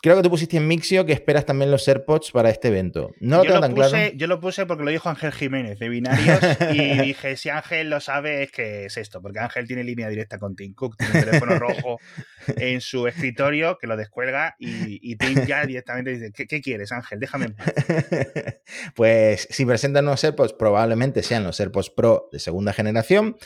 Creo 0.01 0.17
que 0.17 0.23
tú 0.23 0.31
pusiste 0.31 0.57
en 0.57 0.69
Mixio 0.69 1.05
que 1.05 1.13
esperas 1.13 1.45
también 1.45 1.73
los 1.73 1.87
AirPods 1.89 2.31
para 2.31 2.51
este 2.51 2.69
evento. 2.69 3.11
No 3.19 3.39
lo 3.39 3.43
tengo 3.43 3.61
tan 3.61 3.75
puse, 3.75 3.91
claro. 3.91 4.15
Yo 4.15 4.27
lo 4.29 4.39
puse 4.39 4.65
porque 4.65 4.85
lo 4.85 4.91
dijo 4.91 5.09
Ángel 5.09 5.33
Jiménez 5.33 5.81
de 5.81 5.89
Binarios 5.89 6.39
y 6.73 6.99
dije, 6.99 7.37
si 7.37 7.49
Ángel 7.49 7.91
lo 7.91 7.99
sabe 8.01 8.45
es 8.45 8.53
que 8.53 8.85
es 8.85 8.97
esto, 8.97 9.21
porque 9.21 9.41
Ángel 9.41 9.67
tiene 9.67 9.83
línea 9.83 10.09
directa 10.09 10.39
con 10.39 10.55
Tim 10.55 10.73
Cook, 10.75 10.97
tiene 10.97 11.15
un 11.15 11.25
teléfono 11.25 11.59
rojo 11.59 11.99
en 12.47 12.81
su 12.81 13.09
escritorio 13.09 13.77
que 13.77 13.89
lo 13.89 13.97
descuelga 13.97 14.55
y, 14.61 15.17
Tim 15.17 15.45
ya 15.47 15.67
directamente 15.67 16.13
dice, 16.13 16.33
¿qué, 16.47 16.61
quieres 16.61 16.93
Ángel? 16.93 17.19
Déjame 17.19 17.47
en 17.47 17.55
paz. 17.57 17.73
pues 18.95 19.49
si 19.51 19.67
presentan 19.67 20.05
los 20.05 20.23
AirPods 20.23 20.53
probablemente 20.53 21.25
sean 21.25 21.43
los 21.43 21.59
AirPods 21.59 21.91
Pro 21.91 22.29
de 22.31 22.39
segunda 22.39 22.73
generación. 22.73 23.37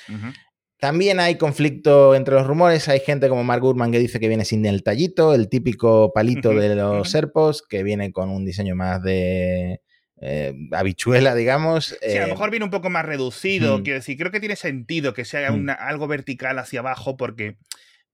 También 0.82 1.20
hay 1.20 1.36
conflicto 1.38 2.16
entre 2.16 2.34
los 2.34 2.44
rumores. 2.44 2.88
Hay 2.88 2.98
gente 2.98 3.28
como 3.28 3.44
Mark 3.44 3.62
Gurman 3.62 3.92
que 3.92 4.00
dice 4.00 4.18
que 4.18 4.26
viene 4.26 4.44
sin 4.44 4.66
el 4.66 4.82
tallito, 4.82 5.32
el 5.32 5.48
típico 5.48 6.12
palito 6.12 6.50
de 6.50 6.74
los 6.74 7.14
AirPods, 7.14 7.62
que 7.62 7.84
viene 7.84 8.10
con 8.10 8.30
un 8.30 8.44
diseño 8.44 8.74
más 8.74 9.00
de 9.00 9.80
eh, 10.20 10.54
habichuela, 10.72 11.36
digamos. 11.36 11.96
Sí, 12.02 12.18
a 12.18 12.22
lo 12.22 12.34
mejor 12.34 12.50
viene 12.50 12.64
un 12.64 12.72
poco 12.72 12.90
más 12.90 13.06
reducido. 13.06 13.84
Quiero 13.84 14.00
decir, 14.00 14.18
creo 14.18 14.32
que 14.32 14.40
tiene 14.40 14.56
sentido 14.56 15.14
que 15.14 15.24
sea 15.24 15.54
algo 15.78 16.08
vertical 16.08 16.58
hacia 16.58 16.80
abajo 16.80 17.16
porque 17.16 17.58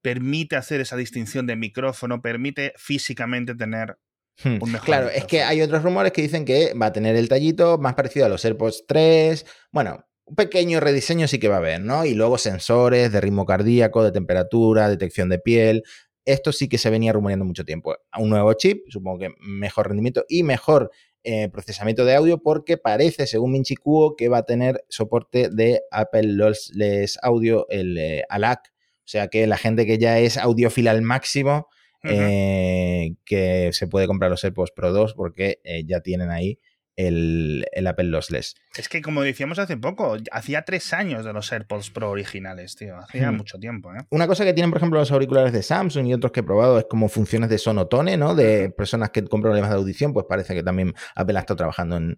permite 0.02 0.56
hacer 0.56 0.82
esa 0.82 0.98
distinción 0.98 1.46
de 1.46 1.56
micrófono, 1.56 2.20
permite 2.20 2.74
físicamente 2.76 3.54
tener 3.54 3.96
Hmm. 4.44 4.58
Claro, 4.84 5.08
es 5.08 5.24
que 5.24 5.42
hay 5.42 5.60
otros 5.62 5.82
rumores 5.82 6.12
que 6.12 6.22
dicen 6.22 6.44
que 6.44 6.72
va 6.80 6.86
a 6.86 6.92
tener 6.92 7.16
el 7.16 7.28
tallito 7.28 7.76
más 7.78 7.94
parecido 7.94 8.26
a 8.26 8.28
los 8.28 8.44
AirPods 8.44 8.84
3. 8.86 9.44
Bueno, 9.72 10.04
un 10.28 10.34
pequeño 10.34 10.80
rediseño 10.80 11.26
sí 11.26 11.38
que 11.38 11.48
va 11.48 11.56
a 11.56 11.58
haber, 11.58 11.80
¿no? 11.80 12.04
Y 12.04 12.14
luego 12.14 12.38
sensores 12.38 13.10
de 13.10 13.20
ritmo 13.20 13.46
cardíaco, 13.46 14.04
de 14.04 14.12
temperatura, 14.12 14.88
detección 14.88 15.28
de 15.28 15.38
piel. 15.38 15.84
Esto 16.24 16.52
sí 16.52 16.68
que 16.68 16.76
se 16.76 16.90
venía 16.90 17.12
rumoreando 17.12 17.46
mucho 17.46 17.64
tiempo. 17.64 17.96
Un 18.18 18.28
nuevo 18.28 18.52
chip, 18.52 18.84
supongo 18.88 19.20
que 19.20 19.30
mejor 19.40 19.88
rendimiento 19.88 20.24
y 20.28 20.42
mejor 20.42 20.90
eh, 21.24 21.48
procesamiento 21.48 22.04
de 22.04 22.14
audio 22.14 22.38
porque 22.38 22.76
parece, 22.76 23.26
según 23.26 23.52
Minchi 23.52 23.74
Kuo, 23.74 24.16
que 24.16 24.28
va 24.28 24.38
a 24.38 24.42
tener 24.44 24.84
soporte 24.88 25.48
de 25.48 25.80
Apple 25.90 26.24
Lossless 26.24 27.18
Audio, 27.22 27.66
el 27.70 27.96
eh, 27.96 28.24
ALAC. 28.28 28.60
O 28.68 29.10
sea 29.10 29.28
que 29.28 29.46
la 29.46 29.56
gente 29.56 29.86
que 29.86 29.96
ya 29.96 30.18
es 30.18 30.36
audiófila 30.36 30.90
al 30.90 31.00
máximo 31.00 31.68
eh, 32.04 33.14
que 33.24 33.70
se 33.72 33.88
puede 33.88 34.06
comprar 34.06 34.30
los 34.30 34.44
AirPods 34.44 34.70
Pro 34.70 34.92
2 34.92 35.14
porque 35.14 35.60
ya 35.86 36.00
tienen 36.00 36.30
ahí 36.30 36.58
el, 36.98 37.86
Apple 37.86 38.08
Lossless. 38.08 38.56
Es 38.76 38.88
que, 38.88 39.00
como 39.00 39.22
decíamos 39.22 39.58
hace 39.58 39.76
poco, 39.76 40.16
hacía 40.32 40.62
tres 40.62 40.92
años 40.92 41.24
de 41.24 41.32
los 41.32 41.50
AirPods 41.52 41.90
Pro 41.90 42.10
originales, 42.10 42.74
tío. 42.74 42.98
Hacía 42.98 43.30
hmm. 43.30 43.36
mucho 43.36 43.58
tiempo, 43.58 43.94
¿eh? 43.94 44.04
Una 44.10 44.26
cosa 44.26 44.44
que 44.44 44.52
tienen, 44.52 44.70
por 44.70 44.78
ejemplo, 44.78 44.98
los 44.98 45.10
auriculares 45.12 45.52
de 45.52 45.62
Samsung 45.62 46.06
y 46.08 46.14
otros 46.14 46.32
que 46.32 46.40
he 46.40 46.42
probado 46.42 46.78
es 46.78 46.86
como 46.90 47.08
funciones 47.08 47.50
de 47.50 47.58
sonotone, 47.58 48.16
¿no? 48.16 48.34
De 48.34 48.70
personas 48.70 49.10
que 49.10 49.24
con 49.24 49.40
problemas 49.40 49.70
de 49.70 49.76
audición, 49.76 50.12
pues 50.12 50.26
parece 50.28 50.54
que 50.54 50.62
también 50.62 50.92
Apple 51.14 51.38
ha 51.38 51.40
estado 51.40 51.58
trabajando 51.58 51.96
en, 51.96 52.16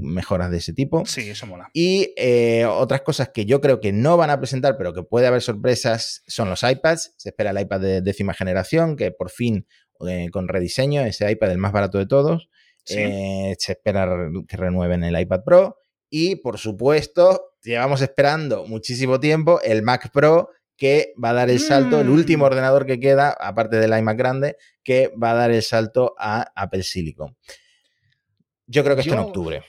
mejoras 0.00 0.50
de 0.50 0.58
ese 0.58 0.72
tipo. 0.72 1.04
Sí, 1.06 1.28
eso 1.28 1.46
mola. 1.46 1.68
Y 1.74 2.14
eh, 2.16 2.64
otras 2.66 3.02
cosas 3.02 3.30
que 3.34 3.44
yo 3.46 3.60
creo 3.60 3.80
que 3.80 3.92
no 3.92 4.16
van 4.16 4.30
a 4.30 4.38
presentar, 4.38 4.76
pero 4.78 4.94
que 4.94 5.02
puede 5.02 5.26
haber 5.26 5.42
sorpresas, 5.42 6.22
son 6.28 6.48
los 6.48 6.62
iPads. 6.62 7.14
Se 7.16 7.30
espera 7.30 7.50
el 7.50 7.60
iPad 7.60 7.80
de 7.80 8.00
décima 8.00 8.32
generación, 8.32 8.96
que 8.96 9.10
por 9.10 9.30
fin, 9.30 9.66
eh, 10.08 10.28
con 10.30 10.46
rediseño, 10.46 11.02
ese 11.02 11.30
iPad 11.30 11.50
el 11.50 11.58
más 11.58 11.72
barato 11.72 11.98
de 11.98 12.06
todos. 12.06 12.48
Eh, 12.96 13.56
se 13.58 13.72
espera 13.72 14.08
que 14.46 14.56
renueven 14.56 15.04
el 15.04 15.18
iPad 15.18 15.44
Pro. 15.44 15.76
Y 16.08 16.36
por 16.36 16.58
supuesto, 16.58 17.54
llevamos 17.62 18.02
esperando 18.02 18.66
muchísimo 18.66 19.20
tiempo 19.20 19.60
el 19.62 19.82
Mac 19.82 20.10
Pro 20.12 20.50
que 20.80 21.12
va 21.22 21.30
a 21.30 21.34
dar 21.34 21.50
el 21.50 21.60
salto, 21.60 22.00
el 22.00 22.08
último 22.08 22.44
mm. 22.44 22.46
ordenador 22.46 22.86
que 22.86 22.98
queda, 22.98 23.36
aparte 23.38 23.76
del 23.76 23.96
iMac 23.98 24.16
grande, 24.16 24.56
que 24.82 25.12
va 25.22 25.32
a 25.32 25.34
dar 25.34 25.50
el 25.50 25.62
salto 25.62 26.14
a 26.18 26.50
Apple 26.56 26.82
Silicon. 26.82 27.36
Yo 28.66 28.82
creo 28.82 28.96
que 28.96 29.02
esto 29.02 29.12
en 29.12 29.20
octubre. 29.20 29.62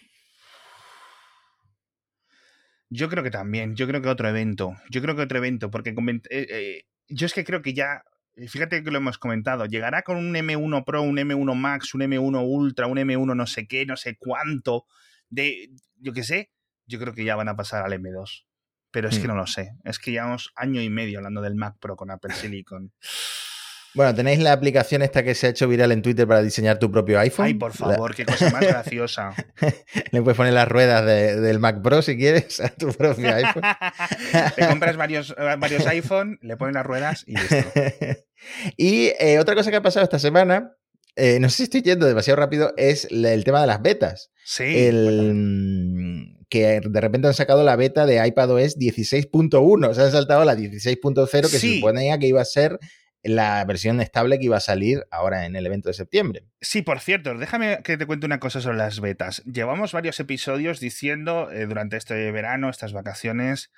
Yo 2.90 3.10
creo 3.10 3.24
que 3.26 3.32
también, 3.32 3.76
yo 3.76 3.88
creo 3.88 4.02
que 4.02 4.08
otro 4.08 4.30
evento, 4.30 4.78
yo 4.90 5.02
creo 5.02 5.16
que 5.18 5.24
otro 5.24 5.38
evento, 5.38 5.70
porque 5.70 5.90
eh, 5.90 6.24
eh, 6.30 6.84
yo 7.10 7.26
es 7.26 7.34
que 7.34 7.44
creo 7.44 7.62
que 7.62 7.74
ya 7.74 8.04
fíjate 8.36 8.84
que 8.84 8.92
lo 8.92 8.98
hemos 8.98 9.18
comentado, 9.18 9.66
llegará 9.66 10.04
con 10.04 10.18
un 10.18 10.34
M1 10.34 10.84
Pro, 10.86 11.02
un 11.02 11.18
M1 11.18 11.56
Max, 11.56 11.94
un 11.94 12.02
M1 12.02 12.44
Ultra, 12.46 12.88
un 12.88 12.98
M1 12.98 13.36
no 13.36 13.48
sé 13.48 13.68
qué, 13.68 13.86
no 13.86 13.98
sé 13.98 14.18
cuánto, 14.18 14.86
de, 15.30 15.70
yo 15.98 16.14
qué 16.14 16.24
sé, 16.24 16.52
yo 16.86 17.00
creo 17.00 17.14
que 17.14 17.24
ya 17.24 17.36
van 17.36 17.50
a 17.50 17.56
pasar 17.56 17.84
al 17.84 17.94
M2. 17.94 18.46
Pero 18.92 19.08
es 19.08 19.20
que 19.20 19.26
hmm. 19.26 19.32
no 19.32 19.36
lo 19.36 19.48
sé, 19.48 19.72
es 19.86 20.00
que 20.00 20.12
llevamos 20.12 20.52
año 20.56 20.82
y 20.82 20.90
medio 20.90 21.20
hablando 21.20 21.42
del 21.42 21.56
Mac 21.56 21.78
Pro 21.80 21.96
con 21.96 22.12
Apple 22.12 22.34
Silicon. 22.34 22.92
Bueno, 23.94 24.16
tenéis 24.16 24.40
la 24.40 24.54
aplicación 24.54 25.02
esta 25.02 25.24
que 25.24 25.36
se 25.36 25.48
ha 25.48 25.50
hecho 25.50 25.68
viral 25.68 25.92
en 25.92 26.02
Twitter 26.02 26.28
para 26.28 26.42
diseñar 26.42 26.80
tu 26.80 26.90
propio 26.90 27.20
iPhone. 27.20 27.46
Ay, 27.46 27.54
por 27.56 27.74
favor, 27.74 28.16
qué 28.16 28.26
cosa 28.26 28.50
más 28.50 28.62
graciosa. 28.62 29.34
Le 30.12 30.22
puedes 30.22 30.38
poner 30.38 30.54
las 30.54 30.68
ruedas 30.68 31.06
del 31.06 31.60
Mac 31.60 31.82
Pro 31.82 32.02
si 32.02 32.18
quieres 32.18 32.60
a 32.62 32.70
tu 32.70 32.94
propio 32.94 33.34
iPhone. 33.34 33.64
Te 34.56 34.68
compras 34.68 34.96
varios, 34.96 35.32
eh, 35.38 35.56
varios 35.58 35.86
iPhone, 35.88 36.40
le 36.42 36.56
pones 36.56 36.74
las 36.74 36.86
ruedas 36.86 37.24
y 37.28 37.36
listo. 37.36 37.56
y 38.78 39.12
eh, 39.20 39.40
otra 39.40 39.56
cosa 39.56 39.72
que 39.72 39.78
ha 39.78 39.82
pasado 39.82 40.04
esta 40.04 40.20
semana, 40.20 40.76
eh, 41.16 41.40
no 41.40 41.50
sé 41.50 41.58
si 41.58 41.64
estoy 41.64 41.82
yendo 41.82 42.06
demasiado 42.06 42.38
rápido, 42.40 42.74
es 42.78 43.08
el 43.12 43.44
tema 43.44 43.62
de 43.62 43.68
las 43.68 43.82
betas. 43.82 44.32
Sí. 44.46 44.64
El, 44.64 46.38
que 46.50 46.82
de 46.84 47.02
repente 47.02 47.28
han 47.28 47.34
sacado 47.34 47.64
la 47.64 47.78
beta 47.78 48.06
de 48.06 48.26
iPadOS 48.28 48.78
16.1. 48.78 49.94
Se 49.94 50.02
han 50.02 50.12
saltado 50.12 50.44
la 50.44 50.56
16.0 50.56 51.42
que 51.50 51.60
se 51.60 51.76
suponía 51.76 52.20
que 52.20 52.28
iba 52.28 52.42
a 52.42 52.46
ser 52.46 52.78
la 53.24 53.64
versión 53.66 54.02
estable 54.02 54.40
que 54.40 54.46
iba 54.46 54.58
a 54.58 54.62
salir 54.62 55.06
ahora 55.12 55.46
en 55.46 55.56
el 55.56 55.66
evento 55.66 55.90
de 55.90 55.94
septiembre. 55.94 56.48
Sí, 56.60 56.82
por 56.82 57.00
cierto, 57.00 57.36
déjame 57.36 57.80
que 57.84 57.98
te 57.98 58.06
cuente 58.06 58.26
una 58.26 58.40
cosa 58.40 58.62
sobre 58.62 58.78
las 58.78 59.00
betas. 59.00 59.44
Llevamos 59.46 59.92
varios 59.92 60.20
episodios 60.20 60.80
diciendo 60.80 61.52
eh, 61.52 61.68
durante 61.68 61.98
este 61.98 62.32
verano, 62.32 62.70
estas 62.70 62.94
vacaciones, 62.94 63.72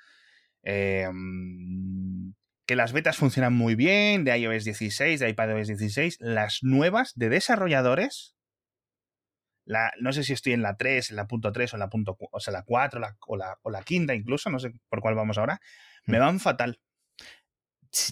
em, 0.62 2.34
que 2.66 2.76
las 2.76 2.92
betas 2.92 3.18
funcionan 3.18 3.52
muy 3.52 3.74
bien, 3.74 4.24
de 4.24 4.36
iOS 4.38 4.64
16, 4.64 5.20
de 5.20 5.28
iPadOS 5.28 5.66
16. 5.66 6.16
Las 6.20 6.60
nuevas 6.62 7.12
de 7.14 7.28
desarrolladores, 7.28 8.34
la, 9.66 9.92
no 10.00 10.12
sé 10.12 10.24
si 10.24 10.32
estoy 10.32 10.54
en 10.54 10.62
la 10.62 10.76
3, 10.76 11.10
en 11.10 11.16
la 11.16 11.26
punto 11.26 11.52
3 11.52 11.74
o 11.74 11.76
en 11.76 11.80
la 11.80 11.90
punto, 11.90 12.16
o 12.18 12.40
sea, 12.40 12.52
la 12.52 12.62
4 12.62 13.00
o, 13.26 13.36
la, 13.36 13.58
o 13.62 13.70
la 13.70 13.82
quinta 13.82 14.14
incluso, 14.14 14.48
no 14.48 14.58
sé 14.58 14.72
por 14.88 15.00
cuál 15.00 15.14
vamos 15.14 15.36
ahora, 15.36 15.60
me 16.06 16.18
hmm. 16.18 16.20
van 16.20 16.40
fatal. 16.40 16.80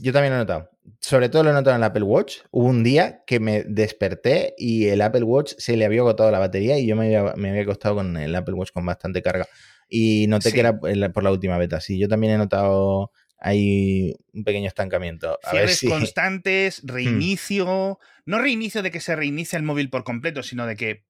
Yo 0.00 0.12
también 0.12 0.32
lo 0.32 0.36
he 0.36 0.42
notado. 0.42 0.70
Sobre 1.00 1.28
todo 1.28 1.42
lo 1.42 1.50
he 1.50 1.52
notado 1.52 1.76
en 1.76 1.82
el 1.82 1.86
Apple 1.86 2.02
Watch. 2.02 2.38
Hubo 2.50 2.66
un 2.66 2.82
día 2.82 3.22
que 3.26 3.40
me 3.40 3.62
desperté 3.64 4.54
y 4.56 4.86
el 4.86 5.00
Apple 5.00 5.24
Watch 5.24 5.54
se 5.58 5.76
le 5.76 5.84
había 5.84 6.00
agotado 6.00 6.30
la 6.30 6.38
batería 6.38 6.78
y 6.78 6.86
yo 6.86 6.96
me 6.96 7.06
había, 7.06 7.34
me 7.36 7.50
había 7.50 7.62
acostado 7.62 7.96
con 7.96 8.16
el 8.16 8.34
Apple 8.34 8.54
Watch 8.54 8.72
con 8.72 8.86
bastante 8.86 9.22
carga. 9.22 9.46
Y 9.88 10.26
noté 10.28 10.52
que 10.52 10.60
era 10.60 10.78
por 10.78 11.22
la 11.22 11.30
última 11.30 11.58
beta. 11.58 11.80
Sí, 11.80 11.98
yo 11.98 12.08
también 12.08 12.34
he 12.34 12.38
notado 12.38 13.10
ahí 13.38 14.14
un 14.32 14.44
pequeño 14.44 14.68
estancamiento. 14.68 15.38
A 15.42 15.52
ver 15.52 15.68
si... 15.70 15.88
constantes, 15.88 16.80
hmm. 16.84 16.88
reinicio. 16.88 17.98
No 18.24 18.38
reinicio 18.38 18.82
de 18.82 18.90
que 18.90 19.00
se 19.00 19.16
reinicie 19.16 19.56
el 19.56 19.64
móvil 19.64 19.90
por 19.90 20.04
completo, 20.04 20.42
sino 20.42 20.66
de 20.66 20.76
que 20.76 21.04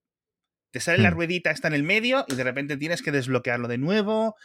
te 0.70 0.80
sale 0.80 0.98
la 0.98 1.10
hmm. 1.10 1.14
ruedita, 1.14 1.50
está 1.50 1.68
en 1.68 1.74
el 1.74 1.82
medio 1.82 2.24
y 2.28 2.34
de 2.34 2.44
repente 2.44 2.76
tienes 2.76 3.02
que 3.02 3.12
desbloquearlo 3.12 3.68
de 3.68 3.78
nuevo 3.78 4.36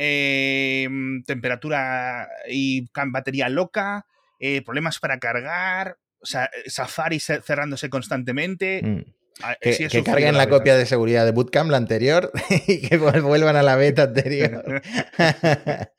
Em, 0.00 1.24
temperatura 1.24 2.28
y 2.48 2.88
batería 3.08 3.48
loca, 3.48 4.06
eh, 4.38 4.62
problemas 4.62 5.00
para 5.00 5.18
cargar, 5.18 5.98
o 6.20 6.26
sea, 6.26 6.44
eh, 6.44 6.70
Safari 6.70 7.18
cerrándose 7.18 7.90
constantemente. 7.90 8.80
Mm. 8.80 9.12
Ah, 9.42 9.56
que, 9.60 10.02
carguen 10.04 10.36
la, 10.36 10.48
copia 10.48 10.76
de 10.76 10.86
seguridad 10.86 11.24
de 11.24 11.32
Bootcamp, 11.32 11.72
la 11.72 11.78
anterior, 11.78 12.30
y 12.68 12.80
que 12.80 12.96
vuelvan 12.96 13.56
a 13.56 13.64
la 13.64 13.74
beta 13.74 14.04
anterior. 14.04 14.82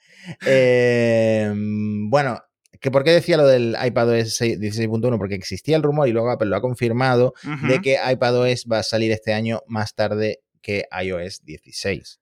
Em, 0.45 2.09
bueno, 2.09 2.39
que 2.79 2.91
¿por 2.91 3.03
qué 3.03 3.11
decía 3.11 3.35
lo 3.35 3.47
del 3.47 3.75
iPadOS 3.83 4.39
16.1? 4.39 5.17
Porque 5.17 5.35
existía 5.35 5.75
el 5.75 5.83
rumor 5.83 6.07
y 6.07 6.11
luego 6.11 6.29
Apple 6.29 6.47
lo 6.47 6.55
ha 6.55 6.61
confirmado 6.61 7.33
de 7.67 7.81
que 7.81 7.97
iPadOS 8.11 8.65
va 8.71 8.79
a 8.79 8.83
salir 8.83 9.11
este 9.11 9.33
año 9.33 9.61
más 9.67 9.95
tarde 9.95 10.39
que 10.61 10.85
iOS 11.01 11.43
16. 11.43 12.19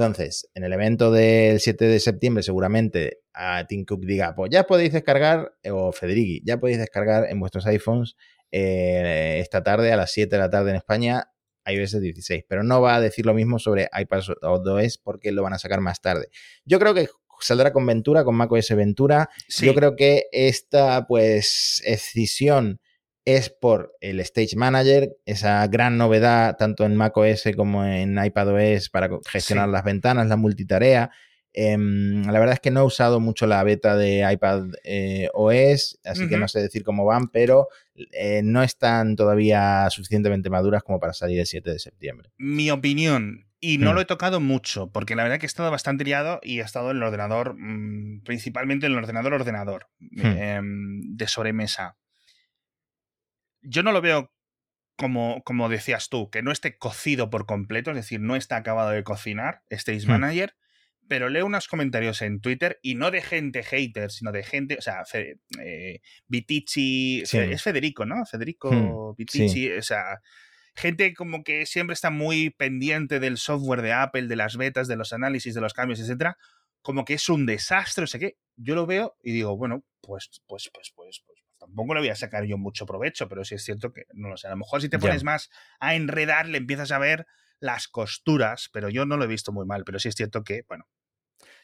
Entonces, 0.00 0.48
en 0.54 0.64
el 0.64 0.72
evento 0.72 1.12
del 1.12 1.60
7 1.60 1.84
de 1.84 2.00
septiembre, 2.00 2.42
seguramente 2.42 3.18
a 3.34 3.66
Tim 3.66 3.84
Cook 3.84 4.06
diga, 4.06 4.34
pues 4.34 4.50
ya 4.50 4.62
podéis 4.62 4.94
descargar, 4.94 5.52
o 5.70 5.92
Federighi, 5.92 6.40
ya 6.42 6.58
podéis 6.58 6.78
descargar 6.78 7.26
en 7.28 7.38
vuestros 7.38 7.66
iPhones 7.66 8.16
eh, 8.50 9.40
esta 9.42 9.62
tarde 9.62 9.92
a 9.92 9.98
las 9.98 10.10
7 10.10 10.34
de 10.34 10.40
la 10.40 10.48
tarde 10.48 10.70
en 10.70 10.76
España 10.76 11.30
iOS 11.66 12.00
16, 12.00 12.44
pero 12.48 12.62
no 12.62 12.80
va 12.80 12.94
a 12.94 13.00
decir 13.02 13.26
lo 13.26 13.34
mismo 13.34 13.58
sobre 13.58 13.90
iPadOS 13.92 14.96
porque 14.96 15.32
lo 15.32 15.42
van 15.42 15.52
a 15.52 15.58
sacar 15.58 15.82
más 15.82 16.00
tarde. 16.00 16.28
Yo 16.64 16.78
creo 16.78 16.94
que 16.94 17.10
saldrá 17.38 17.70
con 17.70 17.84
Ventura, 17.84 18.24
con 18.24 18.36
macOS 18.36 18.70
Ventura. 18.74 19.28
Yo 19.60 19.74
creo 19.74 19.96
que 19.96 20.28
esta 20.32 21.06
pues 21.06 21.82
escisión 21.84 22.80
es 23.36 23.50
por 23.50 23.96
el 24.00 24.20
Stage 24.20 24.56
Manager, 24.56 25.10
esa 25.26 25.66
gran 25.66 25.98
novedad 25.98 26.56
tanto 26.56 26.84
en 26.84 26.96
macOS 26.96 27.44
como 27.56 27.84
en 27.84 28.22
iPadOS 28.22 28.88
para 28.90 29.08
gestionar 29.28 29.68
las 29.68 29.84
ventanas, 29.84 30.28
la 30.28 30.36
multitarea. 30.36 31.10
Em, 31.52 32.24
la 32.26 32.38
verdad 32.38 32.54
es 32.54 32.60
que 32.60 32.70
no 32.70 32.80
he 32.80 32.84
usado 32.84 33.18
mucho 33.18 33.46
la 33.46 33.62
beta 33.64 33.96
de 33.96 34.30
iPad 34.32 34.68
eh, 34.84 35.28
OS, 35.34 35.98
así 36.04 36.28
que 36.28 36.36
no 36.36 36.46
sé 36.46 36.60
decir 36.60 36.84
cómo 36.84 37.04
van, 37.04 37.28
pero 37.28 37.68
eh, 38.12 38.40
no 38.44 38.62
están 38.62 39.16
todavía 39.16 39.88
suficientemente 39.90 40.48
maduras 40.48 40.82
como 40.82 41.00
para 41.00 41.12
salir 41.12 41.40
el 41.40 41.46
7 41.46 41.70
de 41.70 41.78
septiembre. 41.80 42.30
Mi 42.38 42.70
opinión, 42.70 43.48
y 43.58 43.78
no 43.78 43.90
mm. 43.90 43.94
lo 43.94 44.00
he 44.00 44.04
tocado 44.04 44.40
mucho, 44.40 44.90
porque 44.92 45.16
la 45.16 45.24
verdad 45.24 45.38
que 45.38 45.46
he 45.46 45.48
estado 45.48 45.70
bastante 45.70 46.04
liado 46.04 46.40
y 46.42 46.60
he 46.60 46.62
estado 46.62 46.92
en 46.92 46.98
el 46.98 47.02
ordenador, 47.02 47.56
mm, 47.58 48.22
principalmente 48.22 48.86
en 48.86 48.92
el 48.92 48.98
ordenador 48.98 49.34
ordenador, 49.34 49.88
hmm. 49.98 50.20
em, 50.24 51.16
de 51.16 51.26
sobremesa 51.26 51.96
yo 53.62 53.82
no 53.82 53.92
lo 53.92 54.00
veo 54.00 54.32
como, 54.96 55.42
como 55.44 55.68
decías 55.68 56.08
tú, 56.08 56.30
que 56.30 56.42
no 56.42 56.52
esté 56.52 56.76
cocido 56.76 57.30
por 57.30 57.46
completo, 57.46 57.90
es 57.90 57.96
decir, 57.96 58.20
no 58.20 58.36
está 58.36 58.56
acabado 58.56 58.90
de 58.90 59.02
cocinar 59.02 59.62
Stage 59.70 60.06
hmm. 60.06 60.10
Manager, 60.10 60.54
pero 61.08 61.28
leo 61.28 61.46
unos 61.46 61.66
comentarios 61.66 62.22
en 62.22 62.40
Twitter 62.40 62.78
y 62.82 62.94
no 62.94 63.10
de 63.10 63.22
gente 63.22 63.62
hater, 63.62 64.10
sino 64.10 64.30
de 64.30 64.44
gente, 64.44 64.76
o 64.78 64.82
sea, 64.82 65.02
eh, 65.14 66.00
Vitici, 66.28 67.22
es 67.22 67.62
Federico, 67.62 68.04
¿no? 68.06 68.24
Federico 68.26 68.70
hmm, 68.70 69.76
o 69.78 69.82
sea, 69.82 70.20
gente 70.76 71.14
como 71.14 71.42
que 71.42 71.66
siempre 71.66 71.94
está 71.94 72.10
muy 72.10 72.50
pendiente 72.50 73.18
del 73.18 73.38
software 73.38 73.82
de 73.82 73.92
Apple, 73.92 74.28
de 74.28 74.36
las 74.36 74.56
betas, 74.56 74.86
de 74.86 74.96
los 74.96 75.12
análisis, 75.12 75.54
de 75.54 75.60
los 75.60 75.74
cambios, 75.74 75.98
etcétera, 75.98 76.36
como 76.82 77.04
que 77.04 77.14
es 77.14 77.28
un 77.28 77.46
desastre, 77.46 78.04
o 78.04 78.06
sea 78.06 78.20
que 78.20 78.36
yo 78.56 78.74
lo 78.74 78.86
veo 78.86 79.16
y 79.22 79.32
digo, 79.32 79.56
bueno, 79.56 79.82
pues, 80.00 80.30
pues, 80.46 80.70
pues, 80.72 80.92
pues, 80.94 81.24
tampoco 81.70 81.94
le 81.94 82.00
voy 82.00 82.08
a 82.10 82.16
sacar 82.16 82.44
yo 82.44 82.58
mucho 82.58 82.84
provecho, 82.84 83.28
pero 83.28 83.44
sí 83.44 83.54
es 83.54 83.64
cierto 83.64 83.92
que, 83.92 84.04
no 84.12 84.28
lo 84.28 84.36
sé, 84.36 84.48
a 84.48 84.50
lo 84.50 84.56
mejor 84.56 84.82
si 84.82 84.88
te 84.88 84.98
pones 84.98 85.24
más 85.24 85.50
a 85.78 85.94
enredar, 85.94 86.48
le 86.48 86.58
empiezas 86.58 86.90
a 86.90 86.98
ver 86.98 87.26
las 87.60 87.88
costuras, 87.88 88.68
pero 88.72 88.88
yo 88.88 89.06
no 89.06 89.16
lo 89.16 89.24
he 89.24 89.28
visto 89.28 89.52
muy 89.52 89.66
mal, 89.66 89.84
pero 89.84 89.98
sí 89.98 90.08
es 90.08 90.14
cierto 90.14 90.42
que, 90.42 90.64
bueno, 90.68 90.86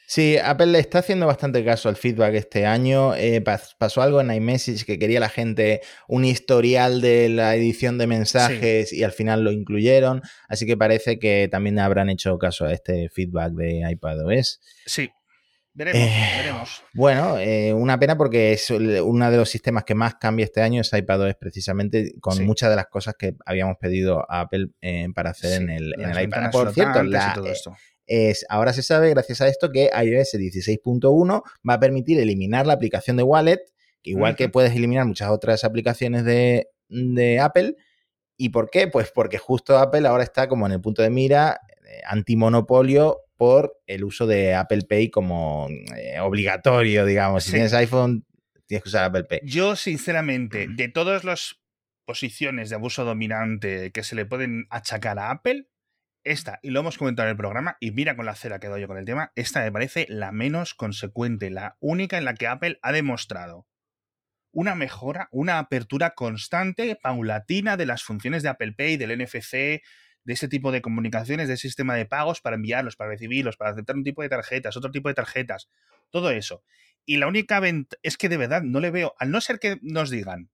Sí, 0.08 0.36
Apple 0.38 0.66
le 0.66 0.78
está 0.78 1.00
haciendo 1.00 1.26
bastante 1.26 1.64
caso 1.64 1.88
al 1.88 1.96
feedback 1.96 2.34
este 2.34 2.64
año. 2.64 3.16
Eh, 3.16 3.42
pasó 3.42 4.02
algo 4.02 4.20
en 4.20 4.30
iMessage 4.30 4.84
que 4.84 5.00
quería 5.00 5.18
la 5.18 5.28
gente 5.28 5.80
un 6.06 6.24
historial 6.24 7.00
de 7.00 7.28
la 7.28 7.56
edición 7.56 7.98
de 7.98 8.06
mensajes 8.06 8.92
y 8.92 9.02
al 9.02 9.10
final 9.10 9.42
lo 9.42 9.50
incluyeron. 9.50 10.22
Así 10.48 10.64
que 10.64 10.76
parece 10.76 11.18
que 11.18 11.48
también 11.50 11.80
habrán 11.80 12.08
hecho 12.08 12.38
caso 12.38 12.66
a 12.66 12.72
este 12.72 13.08
feedback 13.08 13.52
de 13.54 13.90
iPadOS. 13.90 14.60
Sí. 14.86 15.10
Veremos, 15.76 16.00
eh, 16.00 16.32
veremos. 16.38 16.82
Bueno, 16.94 17.38
eh, 17.38 17.72
una 17.72 17.98
pena 17.98 18.16
porque 18.16 18.52
es 18.52 18.70
uno 18.70 19.30
de 19.30 19.36
los 19.36 19.50
sistemas 19.50 19.84
que 19.84 19.94
más 19.94 20.14
cambia 20.14 20.44
este 20.44 20.62
año 20.62 20.80
es 20.80 20.92
iPadOS 20.92 21.34
precisamente 21.36 22.14
con 22.20 22.44
muchas 22.44 22.70
de 22.70 22.76
las 22.76 22.86
cosas 22.86 23.14
que 23.18 23.36
habíamos 23.44 23.76
pedido 23.78 24.24
a 24.30 24.40
Apple 24.40 24.68
para 25.14 25.30
hacer 25.30 25.62
en 25.62 25.70
el, 25.70 25.94
en 25.98 26.10
el 26.10 26.24
iPad. 26.24 26.50
Por 26.50 26.72
cierto, 26.72 27.02
la, 27.02 27.34
todo 27.34 27.46
esto 27.46 27.76
es, 28.06 28.46
ahora 28.48 28.72
se 28.72 28.82
sabe, 28.82 29.10
gracias 29.10 29.40
a 29.40 29.48
esto, 29.48 29.70
que 29.72 29.90
iOS 29.92 30.34
16.1 30.34 31.42
va 31.68 31.74
a 31.74 31.80
permitir 31.80 32.18
eliminar 32.20 32.66
la 32.66 32.74
aplicación 32.74 33.16
de 33.16 33.22
Wallet, 33.22 33.60
igual 34.02 34.36
que 34.36 34.48
puedes 34.48 34.74
eliminar 34.74 35.04
muchas 35.04 35.30
otras 35.30 35.64
aplicaciones 35.64 36.24
de, 36.24 36.68
Apple. 37.40 37.74
¿Y 38.36 38.50
por 38.50 38.70
qué? 38.70 38.86
Pues 38.86 39.10
porque 39.10 39.38
justo 39.38 39.78
Apple 39.78 40.06
ahora 40.06 40.22
está 40.22 40.46
como 40.46 40.66
en 40.66 40.72
el 40.72 40.80
punto 40.80 41.02
de 41.02 41.10
mira 41.10 41.58
eh, 41.88 42.00
antimonopolio 42.06 43.22
por 43.36 43.80
el 43.86 44.04
uso 44.04 44.26
de 44.26 44.54
Apple 44.54 44.82
Pay 44.88 45.10
como 45.10 45.68
eh, 45.96 46.18
obligatorio, 46.20 47.04
digamos. 47.04 47.44
Si 47.44 47.52
tienes 47.52 47.74
iPhone, 47.74 48.26
tienes 48.66 48.82
que 48.82 48.88
usar 48.88 49.04
Apple 49.04 49.24
Pay. 49.24 49.40
Yo, 49.44 49.76
sinceramente, 49.76 50.66
de 50.68 50.88
todas 50.88 51.24
las 51.24 51.60
posiciones 52.06 52.70
de 52.70 52.76
abuso 52.76 53.04
dominante 53.04 53.90
que 53.92 54.02
se 54.02 54.14
le 54.14 54.26
pueden 54.26 54.66
achacar 54.70 55.18
a 55.18 55.30
Apple, 55.30 55.68
esta, 56.24 56.58
y 56.62 56.70
lo 56.70 56.80
hemos 56.80 56.98
comentado 56.98 57.28
en 57.28 57.32
el 57.32 57.36
programa, 57.36 57.76
y 57.80 57.92
mira 57.92 58.16
con 58.16 58.26
la 58.26 58.34
cera 58.34 58.58
que 58.58 58.68
doy 58.68 58.80
yo 58.80 58.88
con 58.88 58.98
el 58.98 59.04
tema, 59.04 59.32
esta 59.36 59.62
me 59.62 59.70
parece 59.70 60.06
la 60.08 60.32
menos 60.32 60.74
consecuente, 60.74 61.50
la 61.50 61.76
única 61.80 62.18
en 62.18 62.24
la 62.24 62.34
que 62.34 62.46
Apple 62.46 62.78
ha 62.82 62.92
demostrado 62.92 63.66
una 64.52 64.74
mejora, 64.74 65.28
una 65.32 65.58
apertura 65.58 66.14
constante, 66.14 66.96
paulatina 67.00 67.76
de 67.76 67.86
las 67.86 68.02
funciones 68.02 68.42
de 68.42 68.48
Apple 68.48 68.72
Pay, 68.72 68.96
del 68.96 69.22
NFC, 69.22 69.82
de 70.26 70.32
ese 70.32 70.48
tipo 70.48 70.72
de 70.72 70.82
comunicaciones, 70.82 71.46
del 71.46 71.56
sistema 71.56 71.94
de 71.94 72.04
pagos 72.04 72.40
para 72.40 72.56
enviarlos, 72.56 72.96
para 72.96 73.10
recibirlos, 73.10 73.56
para 73.56 73.70
aceptar 73.70 73.94
un 73.94 74.02
tipo 74.02 74.22
de 74.22 74.28
tarjetas, 74.28 74.76
otro 74.76 74.90
tipo 74.90 75.08
de 75.08 75.14
tarjetas, 75.14 75.68
todo 76.10 76.30
eso. 76.30 76.64
Y 77.04 77.18
la 77.18 77.28
única 77.28 77.60
venta 77.60 77.96
es 78.02 78.16
que 78.18 78.28
de 78.28 78.36
verdad 78.36 78.62
no 78.62 78.80
le 78.80 78.90
veo, 78.90 79.14
al 79.20 79.30
no 79.30 79.40
ser 79.40 79.60
que 79.60 79.78
nos 79.82 80.10
digan, 80.10 80.50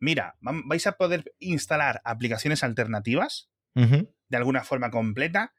mira, 0.00 0.36
vais 0.40 0.88
a 0.88 0.96
poder 0.96 1.32
instalar 1.38 2.02
aplicaciones 2.04 2.64
alternativas, 2.64 3.48
de 3.74 4.36
alguna 4.36 4.64
forma 4.64 4.90
completa. 4.90 5.54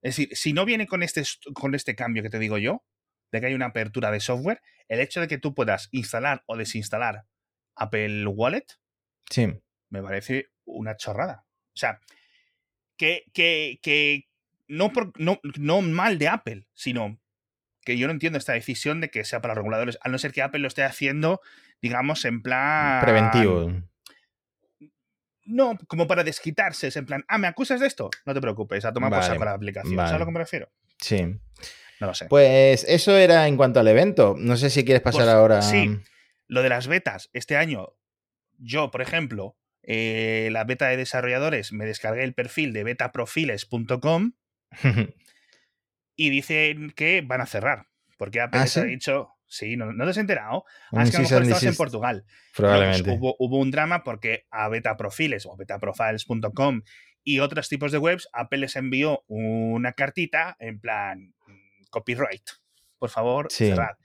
Es 0.00 0.16
decir, 0.16 0.36
si 0.36 0.52
no 0.52 0.64
viene 0.64 0.86
con 0.86 1.02
este, 1.02 1.24
con 1.54 1.74
este 1.74 1.96
cambio 1.96 2.22
que 2.22 2.30
te 2.30 2.38
digo 2.38 2.58
yo, 2.58 2.84
de 3.32 3.40
que 3.40 3.46
hay 3.46 3.54
una 3.54 3.66
apertura 3.66 4.12
de 4.12 4.20
software, 4.20 4.60
el 4.86 5.00
hecho 5.00 5.20
de 5.20 5.26
que 5.26 5.38
tú 5.38 5.54
puedas 5.54 5.88
instalar 5.90 6.44
o 6.46 6.56
desinstalar 6.56 7.24
Apple 7.74 8.26
Wallet, 8.26 8.66
sí. 9.28 9.48
me 9.88 10.02
parece 10.02 10.50
una 10.64 10.96
chorrada. 10.96 11.46
O 11.74 11.76
sea, 11.76 11.98
que, 13.02 13.24
que, 13.32 13.80
que 13.82 14.28
no, 14.68 14.92
por, 14.92 15.12
no, 15.20 15.40
no 15.58 15.82
mal 15.82 16.20
de 16.20 16.28
Apple, 16.28 16.68
sino 16.72 17.18
que 17.84 17.98
yo 17.98 18.06
no 18.06 18.12
entiendo 18.12 18.38
esta 18.38 18.52
decisión 18.52 19.00
de 19.00 19.10
que 19.10 19.24
sea 19.24 19.42
para 19.42 19.54
los 19.54 19.58
reguladores, 19.58 19.98
a 20.02 20.08
no 20.08 20.18
ser 20.18 20.30
que 20.30 20.40
Apple 20.40 20.60
lo 20.60 20.68
esté 20.68 20.84
haciendo, 20.84 21.40
digamos, 21.80 22.24
en 22.24 22.42
plan... 22.42 23.00
Preventivo. 23.00 23.72
No, 25.46 25.76
como 25.88 26.06
para 26.06 26.22
desquitarse, 26.22 26.86
es 26.86 26.96
en 26.96 27.06
plan, 27.06 27.24
ah, 27.26 27.38
¿me 27.38 27.48
acusas 27.48 27.80
de 27.80 27.88
esto? 27.88 28.08
No 28.24 28.34
te 28.34 28.40
preocupes, 28.40 28.84
a 28.84 28.92
tomar 28.92 29.10
por 29.10 29.24
saco 29.24 29.44
la 29.44 29.54
aplicación. 29.54 29.96
¿Sabes 29.96 30.12
a 30.12 30.18
lo 30.18 30.26
que 30.26 30.30
me 30.30 30.38
refiero? 30.38 30.70
Sí. 30.98 31.22
No 31.98 32.06
lo 32.06 32.14
sé. 32.14 32.26
Pues 32.26 32.84
eso 32.84 33.16
era 33.16 33.48
en 33.48 33.56
cuanto 33.56 33.80
al 33.80 33.88
evento. 33.88 34.36
No 34.38 34.56
sé 34.56 34.70
si 34.70 34.84
quieres 34.84 35.02
pasar 35.02 35.22
pues, 35.22 35.34
ahora. 35.34 35.62
Sí, 35.62 35.98
lo 36.46 36.62
de 36.62 36.68
las 36.68 36.86
betas. 36.86 37.30
Este 37.32 37.56
año, 37.56 37.96
yo, 38.58 38.92
por 38.92 39.02
ejemplo, 39.02 39.56
eh, 39.82 40.48
la 40.52 40.64
beta 40.64 40.88
de 40.88 40.96
desarrolladores, 40.96 41.72
me 41.72 41.86
descargué 41.86 42.24
el 42.24 42.34
perfil 42.34 42.72
de 42.72 42.84
betaprofiles.com 42.84 44.32
y 46.16 46.30
dicen 46.30 46.90
que 46.90 47.22
van 47.22 47.40
a 47.40 47.46
cerrar. 47.46 47.86
Porque 48.18 48.40
Apple 48.40 48.60
¿Ah, 48.60 48.66
ha 48.76 48.84
dicho, 48.84 49.30
Sí, 49.52 49.76
no, 49.76 49.92
no 49.92 50.04
te 50.04 50.10
has 50.10 50.16
enterado. 50.16 50.64
Ah, 50.92 51.02
es 51.02 51.10
que 51.10 51.18
a 51.18 51.20
lo 51.20 51.24
mejor 51.24 51.42
estabas 51.42 51.64
en 51.64 51.76
Portugal. 51.76 52.24
Pues 52.24 52.52
Probablemente. 52.56 53.10
hubo, 53.10 53.36
hubo, 53.38 53.58
un 53.58 53.70
drama 53.70 54.02
porque 54.02 54.46
a 54.50 54.70
Betaprofiles 54.70 55.44
o 55.44 55.58
betaprofiles.com 55.58 56.80
y 57.22 57.40
otros 57.40 57.68
tipos 57.68 57.92
de 57.92 57.98
webs, 57.98 58.30
Apple 58.32 58.60
les 58.60 58.76
envió 58.76 59.24
una 59.26 59.92
cartita 59.92 60.56
en 60.58 60.80
plan 60.80 61.34
mm, 61.46 61.82
copyright. 61.90 62.42
Por 63.02 63.10
favor, 63.10 63.48
cerrad. 63.50 63.96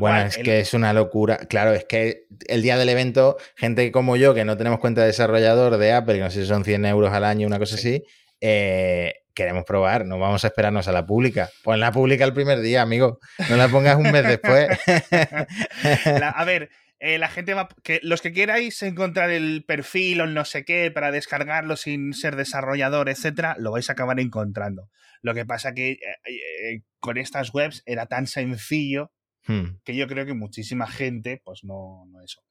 bueno, 0.00 0.22
es 0.22 0.36
que 0.36 0.58
es 0.58 0.74
una 0.74 0.92
locura. 0.92 1.36
Claro, 1.36 1.72
es 1.72 1.84
que 1.84 2.24
el 2.48 2.62
día 2.62 2.76
del 2.76 2.88
evento, 2.88 3.36
gente 3.54 3.92
como 3.92 4.16
yo, 4.16 4.34
que 4.34 4.44
no 4.44 4.56
tenemos 4.56 4.80
cuenta 4.80 5.02
de 5.02 5.06
desarrollador 5.06 5.76
de 5.76 5.92
Apple, 5.92 6.16
que 6.16 6.20
no 6.20 6.32
sé 6.32 6.42
si 6.42 6.48
son 6.48 6.64
100 6.64 6.84
euros 6.86 7.12
al 7.12 7.22
año, 7.22 7.46
una 7.46 7.60
cosa 7.60 7.76
así, 7.76 8.02
eh, 8.40 9.14
queremos 9.34 9.64
probar, 9.64 10.04
no 10.04 10.18
vamos 10.18 10.42
a 10.42 10.48
esperarnos 10.48 10.88
a 10.88 10.92
la 10.92 11.06
pública. 11.06 11.48
Pon 11.62 11.78
la 11.78 11.92
pública 11.92 12.24
el 12.24 12.32
primer 12.32 12.60
día, 12.60 12.82
amigo. 12.82 13.20
No 13.48 13.54
la 13.54 13.68
pongas 13.68 13.94
un 13.98 14.10
mes 14.10 14.26
después. 14.26 14.66
a 16.34 16.44
ver, 16.44 16.70
eh, 16.98 17.18
la 17.18 17.28
gente 17.28 17.54
va. 17.54 17.68
Que, 17.84 18.00
los 18.02 18.22
que 18.22 18.32
queráis 18.32 18.82
encontrar 18.82 19.30
el 19.30 19.62
perfil 19.64 20.22
o 20.22 20.26
no 20.26 20.44
sé 20.44 20.64
qué 20.64 20.90
para 20.90 21.12
descargarlo 21.12 21.76
sin 21.76 22.14
ser 22.14 22.34
desarrollador, 22.34 23.08
etcétera, 23.08 23.54
lo 23.60 23.70
vais 23.70 23.88
a 23.90 23.92
acabar 23.92 24.18
encontrando. 24.18 24.88
Lo 25.22 25.34
que 25.34 25.44
pasa 25.46 25.74
que 25.74 25.92
eh, 25.92 26.82
con 26.98 27.18
estas 27.18 27.52
webs 27.52 27.82
era 27.86 28.06
tan 28.06 28.26
sencillo 28.26 29.12
hmm. 29.46 29.80
que 29.84 29.94
yo 29.94 30.06
creo 30.06 30.26
que 30.26 30.34
muchísima 30.34 30.86
gente, 30.86 31.40
pues 31.44 31.64
no, 31.64 32.04
no 32.06 32.22
eso. 32.22 32.42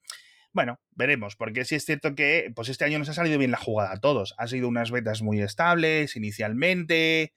Bueno, 0.51 0.79
veremos, 0.91 1.35
porque 1.35 1.63
sí 1.63 1.75
es 1.75 1.85
cierto 1.85 2.15
que 2.15 2.51
pues 2.55 2.69
este 2.69 2.85
año 2.85 2.97
nos 2.97 3.09
ha 3.09 3.13
salido 3.13 3.37
bien 3.37 3.51
la 3.51 3.57
jugada 3.57 3.93
a 3.93 3.99
todos. 3.99 4.33
Ha 4.37 4.47
sido 4.47 4.67
unas 4.67 4.89
betas 4.89 5.21
muy 5.21 5.41
estables 5.41 6.15
inicialmente. 6.15 7.33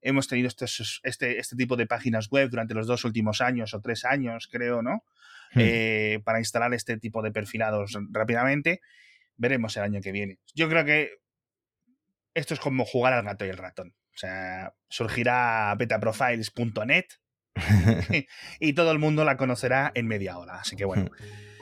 Hemos 0.00 0.28
tenido 0.28 0.48
este, 0.48 0.66
este, 1.02 1.38
este 1.38 1.56
tipo 1.56 1.76
de 1.76 1.86
páginas 1.86 2.28
web 2.30 2.50
durante 2.50 2.74
los 2.74 2.86
dos 2.86 3.04
últimos 3.04 3.40
años 3.40 3.74
o 3.74 3.80
tres 3.80 4.04
años, 4.04 4.48
creo, 4.50 4.82
¿no? 4.82 5.04
Hmm. 5.52 5.60
Eh, 5.60 6.20
para 6.24 6.38
instalar 6.38 6.72
este 6.74 6.96
tipo 6.98 7.22
de 7.22 7.32
perfilados 7.32 7.98
rápidamente. 8.10 8.80
Veremos 9.36 9.76
el 9.76 9.82
año 9.82 10.00
que 10.00 10.12
viene. 10.12 10.38
Yo 10.54 10.68
creo 10.68 10.84
que 10.84 11.10
esto 12.34 12.54
es 12.54 12.60
como 12.60 12.84
jugar 12.84 13.14
al 13.14 13.24
gato 13.24 13.44
y 13.44 13.48
el 13.48 13.56
ratón. 13.56 13.94
O 14.14 14.16
sea, 14.16 14.74
surgirá 14.88 15.74
betaprofiles.net 15.76 17.06
y 18.60 18.72
todo 18.72 18.92
el 18.92 18.98
mundo 18.98 19.24
la 19.24 19.36
conocerá 19.36 19.92
en 19.94 20.06
media 20.06 20.38
hora. 20.38 20.60
Así 20.60 20.76
que 20.76 20.84
bueno. 20.84 21.10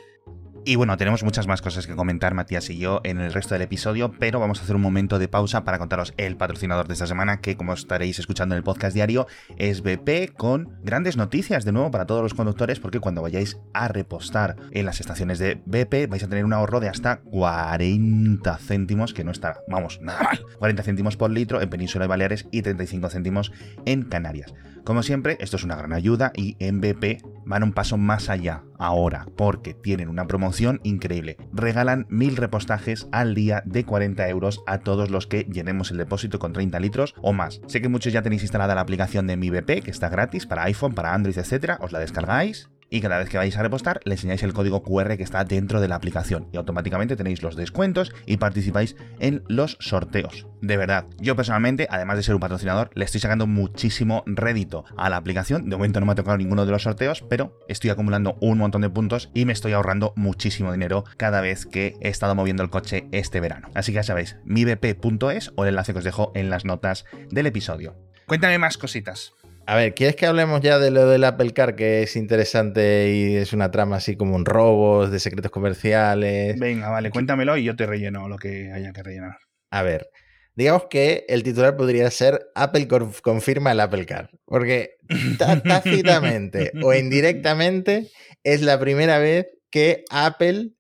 Y 0.65 0.77
bueno, 0.77 0.97
tenemos 0.97 1.25
muchas 1.25 1.49
más 1.49 1.61
cosas 1.61 1.89
que 1.89 1.97
comentar 1.97 2.35
Matías 2.35 2.71
y 2.71 2.79
yo 2.79 3.01
en 3.03 3.21
el 3.21 3.33
resto 3.33 3.57
del 3.57 3.63
episodio, 3.63 4.13
pero 4.21 4.39
vamos 4.39 4.61
a 4.61 4.63
hacer 4.63 4.77
un 4.77 4.83
momento 4.83 5.19
de 5.19 5.27
pausa 5.27 5.65
para 5.65 5.79
contaros 5.79 6.15
el 6.19 6.37
patrocinador 6.37 6.87
de 6.87 6.93
esta 6.93 7.09
semana, 7.09 7.41
que 7.41 7.57
como 7.57 7.73
estaréis 7.73 8.21
escuchando 8.21 8.55
en 8.55 8.59
el 8.59 8.63
podcast 8.63 8.95
diario, 8.95 9.27
es 9.57 9.83
BP 9.83 10.33
con 10.37 10.79
grandes 10.85 11.17
noticias 11.17 11.65
de 11.65 11.73
nuevo 11.73 11.91
para 11.91 12.07
todos 12.07 12.23
los 12.23 12.35
conductores, 12.35 12.79
porque 12.79 13.01
cuando 13.01 13.23
vayáis 13.23 13.59
a 13.75 13.89
repostar 13.89 14.55
en 14.71 14.87
las 14.87 15.01
estaciones 15.01 15.41
de 15.41 15.61
BP 15.67 16.09
vais 16.09 16.23
a 16.23 16.29
tener 16.29 16.45
un 16.45 16.53
ahorro 16.53 16.79
de 16.79 16.89
hasta 16.89 17.17
40 17.23 18.57
céntimos, 18.59 19.15
que 19.15 19.25
no 19.25 19.33
está, 19.33 19.63
vamos, 19.67 19.99
nada 20.01 20.23
mal. 20.23 20.45
40 20.61 20.81
céntimos 20.85 21.17
por 21.17 21.33
litro 21.33 21.61
en 21.61 21.71
Península 21.71 22.05
de 22.05 22.09
Baleares 22.09 22.47
y 22.53 22.63
35 22.63 23.11
céntimos 23.11 23.51
en 23.85 24.03
Canarias. 24.03 24.55
Como 24.85 25.03
siempre, 25.03 25.37
esto 25.41 25.57
es 25.57 25.65
una 25.65 25.77
gran 25.77 25.93
ayuda 25.93 26.33
y 26.37 26.57
en 26.61 26.81
BP 26.81 27.23
van 27.45 27.65
un 27.65 27.73
paso 27.73 27.97
más 27.97 28.29
allá 28.29 28.63
ahora, 28.83 29.27
porque 29.37 29.75
tienen 29.75 30.09
una 30.09 30.27
promoción 30.27 30.81
increíble. 30.83 31.37
Regalan 31.53 32.07
mil 32.09 32.37
repostajes 32.37 33.09
al 33.13 33.35
día 33.35 33.63
de 33.65 33.85
40 33.85 34.29
euros 34.29 34.63
a 34.67 34.79
todos 34.79 35.11
los 35.11 35.27
que 35.27 35.47
llenemos 35.51 35.91
el 35.91 35.99
depósito 35.99 36.39
con 36.39 36.53
30 36.53 36.81
litros 36.81 37.15
o 37.23 37.33
más. 37.33 37.61
Sé 37.67 37.81
que 37.81 37.89
muchos 37.89 38.13
ya 38.13 38.23
tenéis 38.23 38.43
instalada 38.43 38.75
la 38.75 38.81
aplicación 38.81 39.27
de 39.27 39.37
mi 39.37 39.51
BP, 39.51 39.83
que 39.83 39.91
está 39.91 40.09
gratis 40.09 40.47
para 40.47 40.65
iPhone, 40.65 40.95
para 40.95 41.15
Android, 41.15 41.39
etcétera. 41.39 41.79
Os 41.81 41.93
la 41.93 41.99
descargáis 41.99 42.69
y 42.93 43.01
cada 43.01 43.19
vez 43.19 43.31
que 43.31 43.39
vais 43.39 43.57
a 43.57 43.63
repostar 43.63 44.01
le 44.05 44.15
enseñáis 44.15 44.43
el 44.43 44.53
código 44.53 44.83
QR 44.83 45.17
que 45.17 45.23
está 45.23 45.45
dentro 45.45 45.81
de 45.81 45.89
la 45.89 45.97
aplicación 45.97 46.49
y 46.53 46.59
automáticamente 46.59 47.17
tenéis 47.17 47.43
los 47.43 47.57
descuentos 47.57 48.13
y 48.27 48.37
participáis 48.37 48.97
en 49.19 49.43
los 49.49 49.79
sorteos. 49.81 50.47
De 50.61 50.77
verdad, 50.77 51.07
yo 51.19 51.35
personalmente, 51.35 51.89
además 51.91 52.17
de 52.17 52.23
ser 52.23 52.35
un 52.35 52.41
patrocinador, 52.41 52.91
le 52.95 53.05
estoy 53.05 53.21
sacando 53.21 53.47
muchísimo 53.47 54.23
rédito 54.27 54.85
a 54.97 55.09
la 55.09 55.17
aplicación. 55.17 55.71
De 55.71 55.77
momento 55.77 55.99
no 55.99 56.07
me 56.07 56.13
ha 56.13 56.17
tocado 56.17 56.37
ninguno 56.37 56.67
de 56.67 56.71
los 56.71 56.83
sorteos, 56.83 57.25
pero 57.29 57.59
estoy 57.67 57.91
acumulando 57.91 58.37
un 58.41 58.59
montón 58.59 58.83
de 58.83 58.91
puntos 58.91 59.31
y 59.35 59.47
me 59.47 59.55
estoy 59.55 59.73
ahorrando 59.73 60.13
muchísimo 60.15 60.71
dinero 60.71 61.05
cada 61.17 61.41
vez 61.41 61.67
que 61.67 61.97
he 62.01 62.09
estado 62.09 62.35
moviendo 62.35 62.63
el 62.63 62.71
coche 62.71 63.09
este 63.11 63.41
verano. 63.41 63.71
Así 63.75 63.93
que 63.93 63.97
ya 63.97 64.03
sabéis, 64.03 64.37
mibp.es 64.45 65.53
o 65.57 65.65
el 65.65 65.71
enlace 65.71 65.93
que 65.93 65.99
os 65.99 66.05
dejo 66.05 66.31
en 66.35 66.51
las 66.51 66.65
notas 66.67 67.07
del 67.31 67.47
episodio. 67.47 67.97
Cuéntame 68.27 68.59
más 68.59 68.79
cositas. 68.79 69.35
A 69.65 69.77
ver, 69.77 69.95
¿quieres 69.95 70.17
que 70.17 70.27
hablemos 70.27 70.61
ya 70.61 70.79
de 70.79 70.91
lo 70.91 71.07
del 71.07 71.23
Apple 71.23 71.53
Car, 71.53 71.77
que 71.77 72.03
es 72.03 72.17
interesante 72.17 73.13
y 73.13 73.37
es 73.37 73.53
una 73.53 73.71
trama 73.71 73.97
así 73.97 74.17
como 74.17 74.35
un 74.35 74.45
robo, 74.45 75.09
de 75.09 75.21
secretos 75.21 75.53
comerciales? 75.53 76.59
Venga, 76.59 76.89
vale, 76.91 77.11
cuéntamelo 77.11 77.57
y 77.57 77.65
yo 77.65 77.77
te 77.77 77.87
relleno 77.87 78.29
lo 78.29 78.39
que 78.39 78.73
haya 78.73 78.93
que 78.93 79.03
rellenar. 79.05 79.39
A 79.71 79.83
ver, 79.83 80.09
digamos 80.57 80.87
que 80.91 81.25
el 81.29 81.45
titular 81.45 81.77
podría 81.77 82.11
ser 82.11 82.51
Apple 82.57 82.89
confirma 83.23 83.73
el 83.73 83.81
Apple 83.81 84.05
Car, 84.05 84.31
porque 84.45 84.97
tácitamente 85.39 86.73
o 86.83 86.93
indirectamente 86.93 88.11
es 88.43 88.63
la 88.63 88.81
primera 88.81 89.19
vez 89.19 89.47
que 89.71 90.05
Apple, 90.11 90.73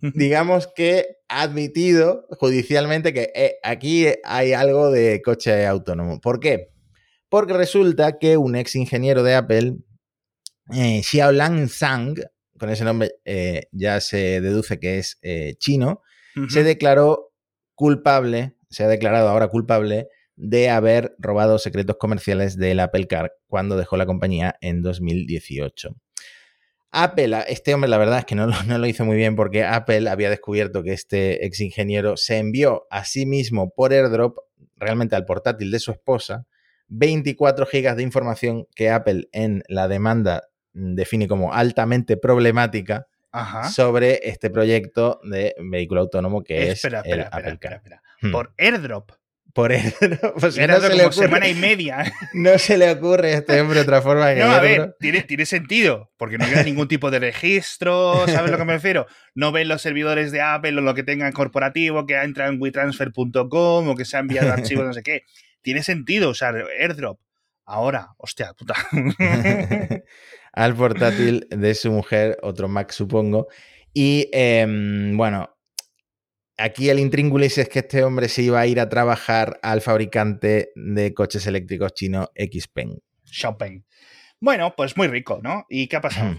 digamos 0.00 0.68
que 0.74 1.18
ha 1.28 1.42
admitido 1.42 2.26
judicialmente 2.30 3.12
que 3.12 3.30
eh, 3.34 3.56
aquí 3.62 4.06
hay 4.24 4.54
algo 4.54 4.90
de 4.90 5.20
coche 5.22 5.66
autónomo. 5.66 6.18
¿Por 6.20 6.40
qué? 6.40 6.71
Porque 7.32 7.54
resulta 7.54 8.18
que 8.18 8.36
un 8.36 8.56
ex 8.56 8.76
ingeniero 8.76 9.22
de 9.22 9.34
Apple, 9.34 9.76
eh, 10.70 11.02
Xiaolang 11.02 11.66
Zhang, 11.70 12.16
con 12.58 12.68
ese 12.68 12.84
nombre 12.84 13.12
eh, 13.24 13.68
ya 13.72 14.02
se 14.02 14.42
deduce 14.42 14.78
que 14.78 14.98
es 14.98 15.18
eh, 15.22 15.54
chino, 15.58 16.02
se 16.50 16.62
declaró 16.62 17.32
culpable, 17.74 18.58
se 18.68 18.84
ha 18.84 18.88
declarado 18.88 19.30
ahora 19.30 19.48
culpable 19.48 20.08
de 20.36 20.68
haber 20.68 21.14
robado 21.18 21.58
secretos 21.58 21.96
comerciales 21.96 22.58
del 22.58 22.80
Apple 22.80 23.06
Car 23.06 23.32
cuando 23.46 23.78
dejó 23.78 23.96
la 23.96 24.04
compañía 24.04 24.56
en 24.60 24.82
2018. 24.82 25.96
Apple, 26.90 27.44
este 27.48 27.72
hombre 27.72 27.88
la 27.88 27.96
verdad 27.96 28.18
es 28.18 28.24
que 28.26 28.34
no, 28.34 28.46
no, 28.46 28.76
lo 28.76 28.86
hizo 28.86 29.06
muy 29.06 29.16
bien 29.16 29.36
porque 29.36 29.64
Apple 29.64 30.10
había 30.10 30.28
descubierto 30.28 30.82
que 30.82 30.92
este 30.92 31.46
ex 31.46 31.60
ingeniero 31.60 32.18
se 32.18 32.36
envió 32.36 32.86
a 32.90 33.06
sí 33.06 33.24
mismo 33.24 33.70
por 33.70 33.94
airdrop 33.94 34.36
realmente 34.76 35.16
al 35.16 35.24
portátil 35.24 35.70
de 35.70 35.78
su 35.78 35.92
esposa 35.92 36.46
24 36.92 37.64
gigas 37.66 37.96
de 37.96 38.02
información 38.02 38.66
que 38.74 38.90
Apple 38.90 39.28
en 39.32 39.62
la 39.68 39.88
demanda 39.88 40.48
define 40.74 41.26
como 41.26 41.54
altamente 41.54 42.16
problemática 42.16 43.06
sobre 43.70 44.20
este 44.28 44.50
proyecto 44.50 45.18
de 45.24 45.54
vehículo 45.58 46.02
autónomo 46.02 46.44
que 46.44 46.70
es 46.70 46.84
el 46.84 46.94
Apple 46.94 47.58
Car. 47.58 47.80
Hmm. 48.20 48.30
Por 48.30 48.52
airdrop. 48.58 49.10
Por 49.54 49.72
airdrop. 49.72 50.34
Pues 50.38 50.58
no 50.58 50.80
se 50.80 50.94
le 50.94 51.06
ocurre, 51.06 51.12
semana 51.12 51.48
y 51.48 51.54
media. 51.54 52.12
No 52.34 52.58
se 52.58 52.76
le 52.76 52.90
ocurre 52.90 53.34
a 53.34 53.38
este 53.38 53.58
hombre 53.58 53.80
otra 53.80 54.02
forma 54.02 54.34
que 54.34 54.40
No, 54.40 54.50
a 54.50 54.60
ver, 54.60 54.94
tiene, 55.00 55.22
tiene, 55.22 55.46
sentido, 55.46 56.12
porque 56.18 56.36
no 56.36 56.46
queda 56.46 56.62
ningún 56.62 56.88
tipo 56.88 57.10
de 57.10 57.20
registro, 57.20 58.26
¿sabes 58.28 58.50
lo 58.50 58.58
que 58.58 58.64
me 58.66 58.74
refiero? 58.74 59.06
No 59.34 59.50
ven 59.50 59.68
los 59.68 59.80
servidores 59.80 60.30
de 60.30 60.42
Apple 60.42 60.76
o 60.76 60.82
lo 60.82 60.94
que 60.94 61.04
tengan 61.04 61.32
corporativo 61.32 62.04
que 62.04 62.20
entra 62.20 62.48
en 62.48 62.60
WeTransfer.com 62.60 63.88
o 63.88 63.96
que 63.96 64.04
se 64.04 64.18
ha 64.18 64.20
enviado 64.20 64.52
archivos, 64.52 64.84
no 64.84 64.92
sé 64.92 65.02
qué 65.02 65.22
tiene 65.62 65.82
sentido 65.82 66.30
usar 66.30 66.56
airdrop. 66.78 67.20
Ahora, 67.64 68.14
hostia, 68.18 68.52
puta. 68.54 68.74
Al 70.52 70.74
portátil 70.74 71.46
de 71.50 71.74
su 71.74 71.90
mujer, 71.90 72.38
otro 72.42 72.68
Mac, 72.68 72.90
supongo. 72.90 73.48
Y 73.94 74.28
em, 74.32 75.16
bueno, 75.16 75.56
aquí 76.58 76.90
el 76.90 76.98
intríngulis 76.98 77.58
es 77.58 77.68
que 77.68 77.80
este 77.80 78.04
hombre 78.04 78.28
se 78.28 78.42
iba 78.42 78.60
a 78.60 78.66
ir 78.66 78.80
a 78.80 78.88
trabajar 78.88 79.58
al 79.62 79.80
fabricante 79.80 80.72
de 80.74 81.14
coches 81.14 81.46
eléctricos 81.46 81.94
chino 81.94 82.30
Xpeng. 82.34 82.98
Shopping. 83.24 83.84
Bueno, 84.40 84.74
pues 84.76 84.96
muy 84.96 85.08
rico, 85.08 85.40
¿no? 85.42 85.66
¿Y 85.68 85.86
qué 85.86 85.96
ha 85.96 86.00
pasado? 86.00 86.36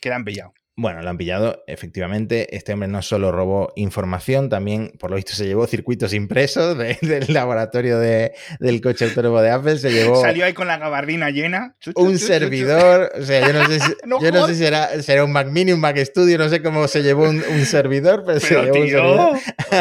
Que 0.00 0.08
le 0.08 0.14
han 0.14 0.24
pillado. 0.24 0.52
Bueno, 0.78 1.00
lo 1.00 1.08
han 1.08 1.16
pillado, 1.16 1.64
efectivamente. 1.66 2.54
Este 2.54 2.74
hombre 2.74 2.86
no 2.86 3.00
solo 3.00 3.32
robó 3.32 3.72
información, 3.76 4.50
también, 4.50 4.92
por 4.98 5.08
lo 5.08 5.16
visto, 5.16 5.32
se 5.32 5.46
llevó 5.46 5.66
circuitos 5.66 6.12
impresos 6.12 6.76
del 7.00 7.32
laboratorio 7.32 7.98
del 7.98 8.80
coche 8.82 9.06
autónomo 9.06 9.40
de 9.40 9.50
Apple. 9.50 9.78
Se 9.78 9.90
llevó. 9.90 10.20
Salió 10.20 10.44
ahí 10.44 10.52
con 10.52 10.66
la 10.66 10.76
gabardina 10.76 11.30
llena. 11.30 11.76
un 11.94 12.18
servidor. 12.18 13.10
O 13.18 13.22
sea, 13.22 13.46
yo 13.46 13.54
no 13.54 13.66
sé 13.66 13.80
si, 13.80 13.94
yo 14.22 14.32
no 14.32 14.46
sé 14.46 14.54
si 14.54 15.02
será, 15.02 15.24
un 15.24 15.32
Mac 15.32 15.48
Mini, 15.48 15.72
un 15.72 15.80
Mac 15.80 15.96
Studio, 15.96 16.36
no 16.36 16.50
sé 16.50 16.60
cómo 16.62 16.86
se 16.88 17.02
llevó 17.02 17.24
un, 17.24 17.42
servidor, 17.64 18.24
pero, 18.26 18.38
se 18.38 18.54
llevó 18.54 18.78
un 18.78 18.88
servidor. 18.88 19.38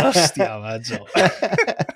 Hostia, 0.08 0.58
macho. 0.60 1.06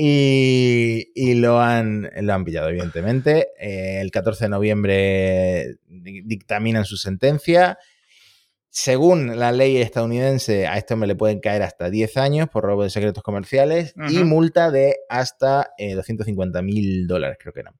Y, 0.00 1.34
lo, 1.34 1.60
han, 1.60 2.08
lo 2.20 2.32
han 2.32 2.44
pillado, 2.44 2.68
evidentemente. 2.68 3.48
Eh, 3.58 4.00
el 4.00 4.10
14 4.10 4.44
de 4.44 4.48
noviembre 4.48 5.76
dictaminan 5.86 6.84
su 6.84 6.96
sentencia. 6.96 7.78
Según 8.70 9.38
la 9.38 9.50
ley 9.50 9.78
estadounidense, 9.78 10.66
a 10.66 10.76
este 10.76 10.94
hombre 10.94 11.08
le 11.08 11.16
pueden 11.16 11.40
caer 11.40 11.62
hasta 11.62 11.90
10 11.90 12.16
años 12.18 12.48
por 12.48 12.64
robo 12.64 12.84
de 12.84 12.90
secretos 12.90 13.22
comerciales 13.22 13.94
y 14.08 14.18
multa 14.24 14.70
de 14.70 14.96
hasta 15.08 15.70
250 15.78 16.58
eh, 16.58 16.62
mil 16.62 17.06
dólares, 17.06 17.38
creo 17.40 17.52
que 17.52 17.64
no. 17.64 17.72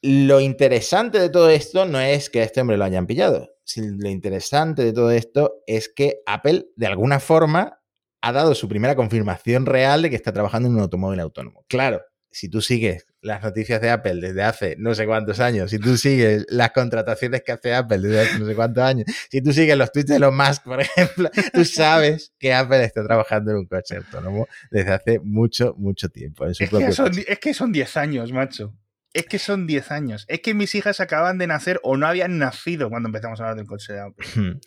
Lo 0.00 0.40
interesante 0.40 1.20
de 1.20 1.28
todo 1.28 1.50
esto 1.50 1.84
no 1.84 2.00
es 2.00 2.30
que 2.30 2.40
a 2.40 2.44
este 2.44 2.60
hombre 2.60 2.76
lo 2.76 2.84
hayan 2.84 3.06
pillado. 3.06 3.54
Lo 3.76 4.08
interesante 4.08 4.82
de 4.82 4.92
todo 4.92 5.12
esto 5.12 5.62
es 5.66 5.88
que 5.88 6.22
Apple, 6.26 6.66
de 6.74 6.86
alguna 6.86 7.20
forma, 7.20 7.81
ha 8.22 8.32
dado 8.32 8.54
su 8.54 8.68
primera 8.68 8.94
confirmación 8.94 9.66
real 9.66 10.02
de 10.02 10.10
que 10.10 10.16
está 10.16 10.32
trabajando 10.32 10.68
en 10.68 10.76
un 10.76 10.80
automóvil 10.80 11.20
autónomo. 11.20 11.64
Claro, 11.68 12.02
si 12.30 12.48
tú 12.48 12.62
sigues 12.62 13.06
las 13.20 13.42
noticias 13.42 13.80
de 13.80 13.90
Apple 13.90 14.14
desde 14.14 14.42
hace 14.42 14.76
no 14.78 14.94
sé 14.94 15.06
cuántos 15.06 15.38
años, 15.40 15.70
si 15.70 15.78
tú 15.78 15.96
sigues 15.96 16.46
las 16.48 16.70
contrataciones 16.70 17.42
que 17.42 17.52
hace 17.52 17.74
Apple 17.74 17.98
desde 17.98 18.20
hace 18.20 18.38
no 18.38 18.46
sé 18.46 18.54
cuántos 18.54 18.82
años, 18.82 19.06
si 19.30 19.42
tú 19.42 19.52
sigues 19.52 19.76
los 19.76 19.92
tweets 19.92 20.10
de 20.10 20.18
los 20.18 20.32
Musk, 20.32 20.62
por 20.64 20.80
ejemplo, 20.80 21.30
tú 21.52 21.64
sabes 21.64 22.32
que 22.38 22.54
Apple 22.54 22.82
está 22.84 23.04
trabajando 23.04 23.50
en 23.50 23.58
un 23.58 23.66
coche 23.66 23.96
autónomo 23.96 24.48
desde 24.70 24.92
hace 24.92 25.20
mucho, 25.20 25.74
mucho 25.76 26.08
tiempo. 26.08 26.46
es, 26.46 26.58
que 26.58 26.92
son, 26.92 27.12
es 27.26 27.38
que 27.38 27.54
son 27.54 27.72
10 27.72 27.96
años, 27.96 28.32
macho. 28.32 28.74
Es 29.12 29.26
que 29.26 29.38
son 29.38 29.66
10 29.66 29.90
años. 29.90 30.24
Es 30.28 30.40
que 30.40 30.54
mis 30.54 30.74
hijas 30.74 31.00
acaban 31.00 31.36
de 31.36 31.46
nacer 31.46 31.80
o 31.82 31.98
no 31.98 32.06
habían 32.06 32.38
nacido 32.38 32.88
cuando 32.88 33.08
empezamos 33.08 33.40
a 33.40 33.42
hablar 33.42 33.56
del 33.56 33.66
coche 33.66 33.92
de 33.92 34.00
Apple. 34.00 34.58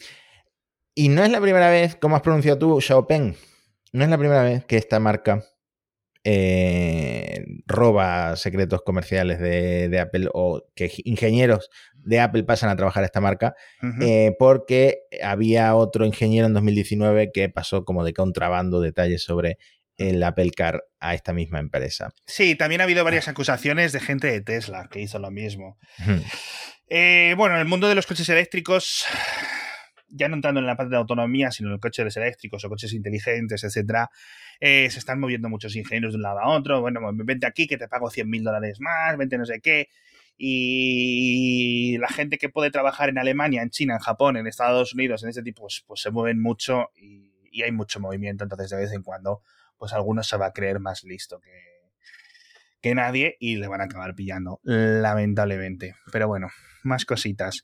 Y 0.96 1.10
no 1.10 1.24
es 1.24 1.30
la 1.30 1.42
primera 1.42 1.70
vez, 1.70 1.96
como 1.96 2.16
has 2.16 2.22
pronunciado 2.22 2.58
tú, 2.58 2.82
Xiaopeng, 2.82 3.36
no 3.92 4.04
es 4.04 4.10
la 4.10 4.18
primera 4.18 4.44
vez 4.44 4.66
que 4.66 4.78
esta 4.78 5.00
marca 5.00 5.44
eh, 6.24 7.46
roba 7.68 8.36
secretos 8.36 8.82
comerciales 8.82 9.40
de, 9.40 10.00
Apple 10.00 10.30
o 10.34 10.64
que 10.74 10.92
ingenieros 11.04 11.70
de 11.94 12.20
Apple 12.20 12.44
pasan 12.44 12.70
a 12.70 12.76
trabajar 12.76 13.04
a 13.04 13.06
esta 13.06 13.22
marca, 13.22 13.56
eh, 14.02 14.34
porque 14.40 15.02
había 15.22 15.76
otro 15.76 16.06
ingeniero 16.06 16.48
en 16.48 16.54
2019 16.54 17.32
que 17.32 17.50
pasó 17.50 17.86
como 17.86 18.04
de 18.04 18.14
contrabando 18.14 18.82
detalles 18.82 19.24
sobre 19.24 19.60
el 19.98 20.24
Apple 20.24 20.52
Car 20.52 20.84
a 21.00 21.14
esta 21.14 21.34
misma 21.34 21.60
empresa. 21.60 22.12
Sí, 22.26 22.56
también 22.56 22.82
ha 22.82 22.86
habido 22.86 23.04
varias 23.04 23.28
acusaciones 23.28 23.92
de 23.92 24.00
gente 24.00 24.28
de 24.28 24.42
Tesla 24.42 24.88
que 24.92 25.02
hizo 25.02 25.20
lo 25.20 25.30
mismo. 25.30 25.78
Eh, 26.88 27.34
bueno, 27.38 27.56
en 27.56 27.62
el 27.62 27.68
mundo 27.68 27.88
de 27.88 27.96
los 27.96 28.08
coches 28.08 28.30
eléctricos 28.30 29.06
ya 30.08 30.28
no 30.28 30.36
entrando 30.36 30.60
en 30.60 30.66
la 30.66 30.76
parte 30.76 30.92
de 30.92 30.98
autonomía, 30.98 31.52
sino 31.52 31.72
en 31.72 31.80
coches 31.80 32.16
eléctricos 32.18 32.64
o 32.64 32.70
coches 32.70 32.94
inteligentes, 32.94 33.64
etcétera, 33.64 34.10
eh, 34.60 34.90
se 34.90 35.00
están 35.00 35.20
moviendo 35.20 35.50
muchos 35.50 35.76
ingenieros 35.76 36.14
de 36.14 36.18
un 36.18 36.24
lado 36.24 36.40
a 36.40 36.50
otro. 36.50 36.82
Bueno, 36.82 37.02
pues, 37.02 37.16
vente 37.26 37.46
aquí 37.46 37.68
que 37.68 37.78
te 37.78 37.88
pago 37.88 38.10
100 38.10 38.30
mil 38.30 38.44
dólares 38.44 38.80
más, 38.80 39.18
vente 39.18 39.38
no 39.38 39.46
sé 39.46 39.60
qué. 39.62 39.90
Y 40.38 41.98
la 42.00 42.10
gente 42.10 42.38
que 42.38 42.50
puede 42.50 42.70
trabajar 42.70 43.10
en 43.10 43.18
Alemania, 43.18 43.62
en 43.62 43.70
China, 43.70 43.96
en 43.96 44.00
Japón, 44.00 44.38
en 44.38 44.48
Estados 44.48 44.94
Unidos, 44.94 45.24
en 45.24 45.30
este 45.30 45.44
tipo, 45.44 45.62
pues, 45.62 45.84
pues 45.88 46.02
se 46.02 46.12
mueven 46.12 46.42
mucho 46.42 46.90
y, 46.96 47.32
hay 47.64 47.72
mucho 47.72 48.02
movimiento. 48.02 48.44
Entonces, 48.44 48.70
de 48.70 48.78
vez 48.78 48.92
en 48.92 49.02
cuando, 49.02 49.42
pues 49.78 49.94
algunos 49.94 50.28
se 50.28 50.36
va 50.36 50.48
a 50.48 50.52
creer 50.52 50.82
más 50.82 51.06
listo 51.06 51.40
que, 51.40 51.52
que 52.82 52.94
nadie 52.94 53.38
y 53.40 53.56
le 53.56 53.68
van 53.70 53.80
a 53.80 53.86
acabar 53.86 54.14
pillando, 54.14 54.60
lamentablemente. 54.64 55.96
Pero 56.12 56.28
bueno, 56.28 56.50
más 56.84 57.06
cositas. 57.06 57.64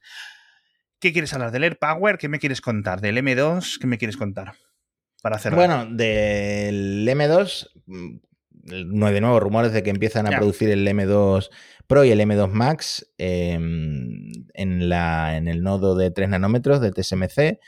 ¿Qué 1.02 1.12
quieres 1.12 1.34
hablar? 1.34 1.52
¿Del 1.52 1.64
AirPower? 1.64 2.20
¿Qué 2.20 2.30
me 2.30 2.38
quieres 2.38 2.62
contar? 2.62 3.02
¿Del 3.02 3.18
M2? 3.18 3.80
¿Qué 3.80 3.88
me 3.88 3.98
quieres 3.98 4.18
contar? 4.18 4.54
Para 5.24 5.38
hacerlo. 5.38 5.58
Bueno, 5.58 5.88
del 5.88 7.08
M2, 7.08 7.72
mm, 7.88 8.16
no 8.86 9.08
hay 9.08 9.14
de 9.16 9.22
nuevo 9.22 9.40
rumores 9.40 9.74
de 9.74 9.82
que 9.82 9.90
empiezan 9.90 10.28
a 10.28 10.38
producir 10.38 10.70
el 10.70 10.88
M2 10.88 11.50
Pro 11.88 12.06
y 12.06 12.12
el 12.12 12.20
M2 12.20 12.52
Max 12.52 13.12
em, 13.18 14.32
en, 14.54 14.90
la, 14.90 15.38
en 15.38 15.48
el 15.48 15.64
nodo 15.64 15.96
de 15.96 16.12
3 16.12 16.30
nanómetros 16.30 16.80
de 16.82 16.92
TSMC. 16.92 17.60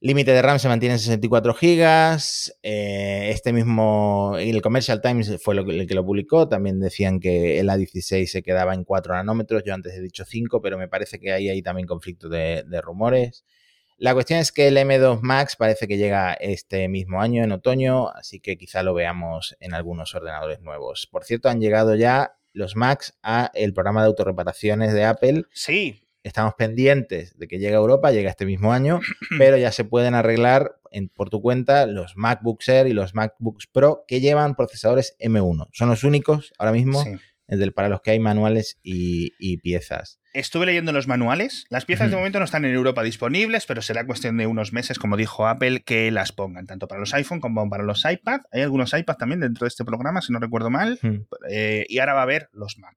Límite 0.00 0.30
de 0.30 0.42
RAM 0.42 0.60
se 0.60 0.68
mantiene 0.68 0.94
en 0.94 1.00
64 1.00 1.54
GB. 1.54 2.18
Eh, 2.62 3.30
este 3.32 3.52
mismo, 3.52 4.36
el 4.38 4.62
Commercial 4.62 5.00
Times 5.00 5.42
fue 5.42 5.56
el 5.56 5.88
que 5.88 5.94
lo 5.94 6.04
publicó. 6.04 6.48
También 6.48 6.78
decían 6.78 7.18
que 7.18 7.58
el 7.58 7.68
A16 7.68 8.26
se 8.26 8.42
quedaba 8.44 8.74
en 8.74 8.84
4 8.84 9.14
nanómetros. 9.14 9.64
Yo 9.66 9.74
antes 9.74 9.94
he 9.94 10.00
dicho 10.00 10.24
5, 10.24 10.62
pero 10.62 10.78
me 10.78 10.86
parece 10.86 11.18
que 11.18 11.32
ahí 11.32 11.48
hay 11.48 11.62
también 11.62 11.88
conflicto 11.88 12.28
de, 12.28 12.62
rumores. 12.80 13.44
La 13.96 14.14
cuestión 14.14 14.38
es 14.38 14.52
que 14.52 14.68
el 14.68 14.76
M2 14.76 15.18
Max 15.22 15.56
parece 15.56 15.88
que 15.88 15.96
llega 15.96 16.34
este 16.34 16.86
mismo 16.86 17.20
año, 17.20 17.42
en 17.42 17.50
otoño, 17.50 18.10
así 18.10 18.38
que 18.38 18.56
quizá 18.56 18.84
lo 18.84 18.94
veamos 18.94 19.56
en 19.58 19.74
algunos 19.74 20.14
ordenadores 20.14 20.60
nuevos. 20.60 21.08
Por 21.10 21.24
cierto, 21.24 21.48
han 21.48 21.60
llegado 21.60 21.96
ya 21.96 22.36
los 22.52 22.76
Macs 22.76 23.18
a 23.24 23.50
el 23.54 23.74
programa 23.74 24.02
de 24.02 24.06
autorreparaciones 24.06 24.92
de 24.92 25.04
Apple. 25.04 25.42
Sí, 25.50 26.07
Estamos 26.28 26.52
pendientes 26.58 27.38
de 27.38 27.48
que 27.48 27.58
llegue 27.58 27.74
a 27.74 27.78
Europa, 27.78 28.12
llega 28.12 28.28
este 28.28 28.44
mismo 28.44 28.72
año, 28.72 29.00
pero 29.38 29.56
ya 29.56 29.72
se 29.72 29.84
pueden 29.84 30.14
arreglar 30.14 30.78
por 31.14 31.30
tu 31.30 31.40
cuenta 31.40 31.86
los 31.86 32.16
MacBooks 32.16 32.68
Air 32.68 32.86
y 32.86 32.92
los 32.92 33.14
MacBooks 33.14 33.66
Pro 33.66 34.04
que 34.06 34.20
llevan 34.20 34.54
procesadores 34.54 35.16
M1. 35.20 35.68
Son 35.72 35.88
los 35.88 36.04
únicos 36.04 36.52
ahora 36.58 36.72
mismo 36.72 37.02
para 37.74 37.88
los 37.88 38.02
que 38.02 38.10
hay 38.10 38.20
manuales 38.20 38.78
y, 38.82 39.56
piezas. 39.58 40.20
Estuve 40.34 40.66
leyendo 40.66 40.92
los 40.92 41.08
manuales. 41.08 41.64
Las 41.70 41.86
piezas 41.86 42.10
de 42.10 42.16
momento 42.16 42.38
no 42.38 42.44
están 42.44 42.66
en 42.66 42.74
Europa 42.74 43.02
disponibles, 43.02 43.64
pero 43.64 43.80
será 43.80 44.04
cuestión 44.04 44.36
de 44.36 44.46
unos 44.46 44.74
meses, 44.74 44.98
como 44.98 45.16
dijo 45.16 45.48
Apple, 45.48 45.80
que 45.80 46.10
las 46.10 46.32
pongan, 46.32 46.66
tanto 46.66 46.88
para 46.88 47.00
los 47.00 47.14
iPhone 47.14 47.40
como 47.40 47.68
para 47.70 47.84
los 47.84 48.04
iPad. 48.04 48.40
Hay 48.52 48.60
algunos 48.60 48.92
iPad 48.92 49.16
también 49.16 49.40
dentro 49.40 49.64
de 49.64 49.68
este 49.68 49.86
programa, 49.86 50.20
si 50.20 50.32
no 50.32 50.40
recuerdo 50.40 50.68
mal. 50.68 51.00
Eh, 51.48 51.86
y 51.88 51.98
ahora 52.00 52.12
va 52.12 52.20
a 52.20 52.24
haber 52.24 52.50
los 52.52 52.76
Mac 52.78 52.96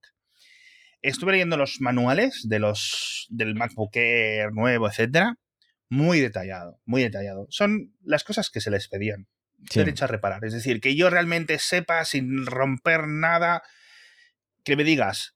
estuve 1.02 1.34
leyendo 1.34 1.58
los 1.58 1.82
manuales 1.82 2.42
de 2.48 2.60
los 2.60 3.28
del 3.30 3.56
MacBook 3.56 3.96
Air 3.96 4.54
nuevo, 4.54 4.88
etcétera, 4.88 5.38
muy 5.90 6.20
detallado, 6.20 6.80
muy 6.86 7.04
detallado. 7.04 7.48
Son 7.50 7.94
las 8.04 8.24
cosas 8.24 8.50
que 8.50 8.62
se 8.62 8.72
les 8.72 8.88
pedían. 8.88 9.28
Derecho 9.76 10.06
a 10.06 10.08
reparar. 10.08 10.44
Es 10.44 10.54
decir, 10.54 10.82
que 10.82 10.96
yo 10.96 11.10
realmente 11.10 11.60
sepa 11.60 12.04
sin 12.06 12.48
romper 12.48 13.08
nada, 13.08 13.62
que 14.64 14.76
me 14.76 14.84
digas 14.84 15.36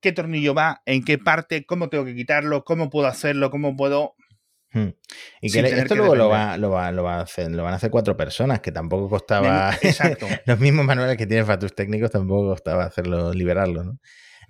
qué 0.00 0.12
tornillo 0.12 0.52
va, 0.52 0.82
en 0.84 1.04
qué 1.04 1.16
parte, 1.16 1.64
cómo 1.64 1.88
tengo 1.88 2.04
que 2.04 2.14
quitarlo, 2.14 2.64
cómo 2.64 2.90
puedo 2.90 3.06
hacerlo, 3.06 3.50
cómo 3.50 3.76
puedo. 3.76 4.16
Hmm. 4.72 4.88
Y 5.40 5.52
que 5.52 5.60
esto 5.60 5.94
luego 5.94 6.16
lo, 6.16 6.28
va, 6.28 6.58
lo, 6.58 6.70
va, 6.70 6.90
lo, 6.92 7.04
va 7.04 7.18
a 7.18 7.22
hacer, 7.22 7.50
lo 7.50 7.62
van 7.62 7.74
a 7.74 7.76
hacer 7.76 7.90
cuatro 7.90 8.16
personas, 8.16 8.60
que 8.60 8.72
tampoco 8.72 9.08
costaba. 9.08 9.74
Exacto. 9.80 10.26
los 10.46 10.58
mismos 10.58 10.84
manuales 10.84 11.16
que 11.16 11.26
tienen 11.26 11.46
Fatus 11.46 11.74
técnicos 11.74 12.10
tampoco 12.10 12.48
costaba 12.48 12.84
hacerlo, 12.84 13.32
liberarlo, 13.32 13.84
¿no? 13.84 13.98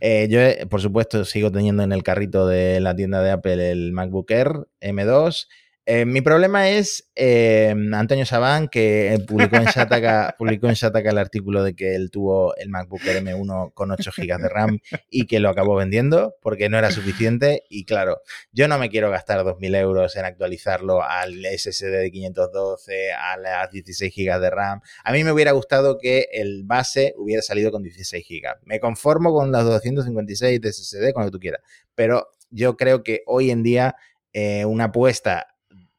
Eh, 0.01 0.29
yo, 0.31 0.41
eh, 0.41 0.67
por 0.69 0.81
supuesto, 0.81 1.25
sigo 1.25 1.51
teniendo 1.53 1.83
en 1.83 1.93
el 1.93 2.03
carrito 2.03 2.47
de 2.47 2.81
la 2.81 2.95
tienda 2.97 3.23
de 3.23 3.31
Apple 3.31 3.71
el 3.71 3.93
MacBook 3.93 4.31
Air 4.31 4.67
M2 4.81 5.47
eh, 5.85 6.05
mi 6.05 6.21
problema 6.21 6.69
es 6.69 7.11
eh, 7.17 7.75
Antonio 7.93 8.25
Sabán, 8.25 8.69
que 8.69 9.19
publicó 9.27 9.57
en, 9.57 9.65
Shataka, 9.65 10.35
publicó 10.39 10.69
en 10.69 10.75
Shataka 10.75 11.11
el 11.11 11.19
artículo 11.19 11.65
de 11.65 11.75
que 11.75 11.97
él 11.97 12.11
tuvo 12.13 12.55
el 12.57 12.69
MacBook 12.69 13.05
Air 13.05 13.25
M1 13.25 13.75
con 13.75 13.91
8 13.91 14.11
GB 14.17 14.39
de 14.39 14.49
RAM 14.49 14.79
y 15.11 15.27
que 15.27 15.41
lo 15.41 15.49
acabó 15.49 15.75
vendiendo 15.75 16.37
porque 16.41 16.69
no 16.69 16.79
era 16.79 16.93
suficiente. 16.93 17.65
Y 17.69 17.85
claro, 17.85 18.23
yo 18.53 18.69
no 18.69 18.79
me 18.79 18.91
quiero 18.91 19.11
gastar 19.11 19.41
2.000 19.41 19.77
euros 19.77 20.15
en 20.15 20.25
actualizarlo 20.25 21.03
al 21.03 21.45
SSD 21.45 21.91
de 21.91 22.11
512, 22.13 23.13
a 23.13 23.37
las 23.37 23.71
16 23.73 24.15
GB 24.15 24.41
de 24.41 24.51
RAM. 24.51 24.81
A 25.03 25.13
mí 25.13 25.25
me 25.25 25.33
hubiera 25.33 25.51
gustado 25.51 25.99
que 25.99 26.29
el 26.33 26.63
base 26.65 27.13
hubiera 27.17 27.43
salido 27.43 27.73
con 27.73 27.83
16 27.83 28.25
GB. 28.29 28.61
Me 28.67 28.79
conformo 28.79 29.33
con 29.35 29.51
las 29.51 29.65
256 29.65 30.61
de 30.61 30.73
SSD, 30.73 31.13
con 31.13 31.25
lo 31.25 31.29
que 31.29 31.33
tú 31.33 31.41
quieras. 31.41 31.61
Pero 31.97 32.29
yo 32.51 32.77
creo 32.77 33.03
que 33.03 33.23
hoy 33.27 33.51
en 33.51 33.65
día 33.65 33.97
eh, 34.33 34.65
una 34.65 34.85
apuesta 34.85 35.49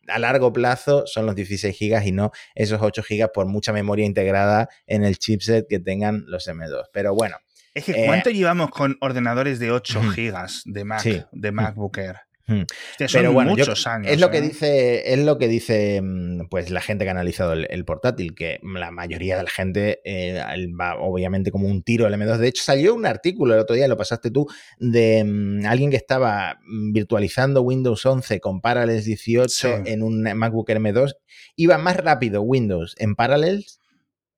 a 0.08 0.20
largo 0.20 0.52
plazo 0.52 1.06
son 1.06 1.26
los 1.26 1.36
16 1.36 1.78
GB 1.80 2.08
y 2.08 2.12
no 2.12 2.32
esos 2.56 2.82
8 2.82 3.04
GB 3.08 3.32
por 3.32 3.46
mucha 3.46 3.74
memoria 3.74 4.06
integrada 4.06 4.70
en 4.88 5.04
el 5.04 5.18
chipset 5.18 5.68
que 5.68 5.80
tengan 5.80 6.24
los 6.28 6.48
M2. 6.48 6.86
Pero 6.92 7.14
bueno. 7.14 7.38
Es 7.74 7.86
que 7.86 8.06
¿cuánto 8.06 8.30
eh, 8.30 8.34
llevamos 8.34 8.70
con 8.70 8.98
ordenadores 9.02 9.60
de 9.60 9.72
8 9.72 10.02
GB 10.16 10.48
de 10.66 10.84
Mac, 10.84 11.04
de 11.32 11.52
MacBook 11.52 11.98
Air? 11.98 12.18
Hmm. 12.46 12.64
Pero 13.12 13.32
bueno, 13.32 13.52
muchos 13.52 13.88
años. 13.88 14.12
Es 14.12 14.20
lo 14.20 14.30
que 14.30 14.40
¿eh? 14.40 14.42
dice, 14.42 15.14
es 15.14 15.20
lo 15.20 15.38
que 15.38 15.48
dice 15.48 16.02
mm, 16.02 16.48
pues 16.50 16.70
la 16.72 16.82
gente 16.82 17.06
que 17.06 17.10
ha 17.10 17.14
analizado 17.14 17.54
el, 17.54 17.86
portátil, 17.86 18.36
que 18.36 18.60
la 18.64 18.92
mayoría 18.92 19.38
de 19.38 19.44
la 19.44 19.50
gente 19.50 20.02
eh, 20.04 20.42
va 20.80 20.96
obviamente 21.00 21.52
como 21.52 21.68
un 21.68 21.84
tiro 21.84 22.06
al 22.06 22.14
M2. 22.14 22.38
De 22.38 22.50
hecho, 22.50 22.64
salió 22.64 22.96
un 22.96 23.06
artículo 23.06 23.54
el 23.54 23.62
otro 23.62 23.76
día, 23.76 23.88
lo 23.88 23.96
pasaste 23.96 24.30
tú, 24.30 24.46
de 24.78 25.24
mm, 25.24 25.66
alguien 25.66 25.90
que 25.90 25.96
estaba 25.96 26.60
mm, 26.66 26.92
virtualizando 26.92 27.62
Windows 27.62 28.06
11 28.06 28.42
con 28.42 28.60
Parallels 28.60 29.06
18 29.06 29.84
en 29.86 30.04
un 30.04 30.22
MacBook 30.22 30.70
M2. 30.70 31.16
Iba 31.56 31.78
más 31.78 31.96
rápido 31.98 32.42
Windows 32.42 32.96
en 32.98 33.16
Parallels 33.16 33.80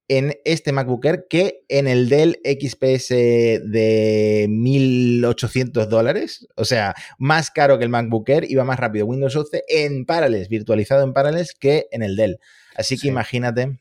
en 0.08 0.36
este 0.46 0.72
MacBook 0.72 1.06
Air 1.06 1.26
que 1.30 1.62
en 1.68 1.88
el 1.88 2.10
Dell 2.10 2.40
XPS 2.44 3.10
de 3.10 4.48
1800 4.50 5.90
dólares. 5.90 6.48
O 6.56 6.66
sea, 6.66 6.96
más 7.18 7.52
caro 7.52 7.78
que 7.78 7.84
el 7.84 7.90
MacBook 7.90 8.30
Air, 8.30 8.46
iba 8.50 8.64
más 8.64 8.80
rápido 8.80 9.06
Windows 9.06 9.36
11 9.36 9.64
en 9.68 10.06
Parallels, 10.06 10.50
virtualizado 10.50 11.04
en 11.04 11.14
Parallels, 11.14 11.54
que 11.54 11.88
en 11.92 12.04
el 12.04 12.16
Dell. 12.16 12.38
Así 12.76 12.98
que 12.98 13.08
imagínate 13.08 13.80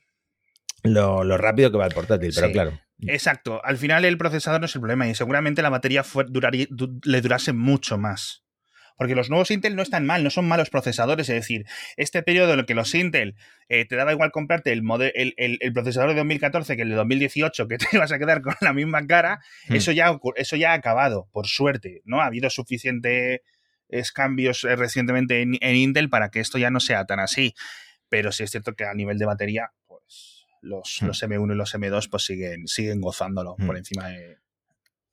lo, 0.83 1.37
rápido 1.37 1.71
que 1.71 1.79
va 1.79 1.87
el 1.87 1.95
portátil, 1.95 2.33
pero 2.35 2.53
claro. 2.53 2.81
Exacto. 3.01 3.61
Al 3.65 3.77
final 3.77 4.05
el 4.05 4.19
procesador 4.19 4.61
no 4.61 4.67
es 4.67 4.75
el 4.75 4.81
problema 4.81 5.09
y 5.09 5.15
seguramente 5.15 5.63
la 5.63 5.71
batería 5.71 6.05
le 7.05 7.21
durase 7.21 7.53
mucho 7.53 7.99
más. 7.99 8.44
Porque 8.97 9.15
los 9.15 9.29
nuevos 9.29 9.51
Intel 9.51 9.77
no 9.77 9.83
están 9.83 10.07
mal, 10.07 10.23
no 10.23 10.31
son 10.31 10.47
malos 10.47 10.71
procesadores. 10.71 11.29
Es 11.29 11.35
decir, 11.35 11.67
este 11.97 12.23
periodo 12.23 12.53
en 12.53 12.61
el 12.61 12.67
que 12.67 12.75
los 12.75 12.95
Intel 12.95 13.35
eh, 13.69 13.85
te 13.87 13.97
daba 13.97 14.13
igual 14.13 14.31
comprarte 14.31 14.73
el, 14.73 14.85
el, 15.37 15.73
procesador 15.73 16.11
de 16.11 16.17
2014 16.17 16.77
que 16.77 16.83
el 16.83 16.91
de 16.91 16.95
2018, 16.95 17.69
que 17.69 17.79
te 17.79 17.87
ibas 17.93 18.13
a 18.13 18.19
quedar 18.19 18.43
con 18.43 18.55
la 18.61 18.73
misma 18.73 19.07
cara, 19.07 19.41
hmm. 19.69 19.75
eso, 19.75 19.93
ya, 19.93 20.19
eso 20.37 20.57
ya 20.57 20.73
ha 20.73 20.75
acabado, 20.75 21.29
por 21.33 21.47
suerte. 21.47 22.03
¿no? 22.05 22.21
Ha 22.21 22.27
habido 22.27 22.51
suficientes 22.51 23.41
cambios 24.13 24.65
eh, 24.65 24.77
recientemente 24.77 25.43
en, 25.43 25.57
Intel 25.61 26.09
para 26.09 26.31
que 26.31 26.41
esto 26.41 26.59
ya 26.59 26.71
no 26.71 26.81
sea 26.81 27.05
tan 27.05 27.21
así. 27.21 27.55
Pero 28.09 28.31
sí 28.33 28.45
es 28.45 28.51
cierto 28.51 28.75
que 28.75 28.85
a 28.85 28.95
nivel 28.95 29.19
de 29.19 29.27
batería, 29.27 29.73
pues 29.87 30.47
los, 30.61 30.99
hmm. 31.01 31.07
los 31.07 31.23
M1 31.23 31.53
y 31.53 31.57
los 31.57 31.75
M2 31.75 32.09
pues 32.11 32.25
siguen, 32.25 32.69
siguen 32.69 33.01
gozándolo 33.01 33.57
por 33.57 33.75
hmm. 33.75 33.79
encima 33.79 34.09
de, 34.09 34.44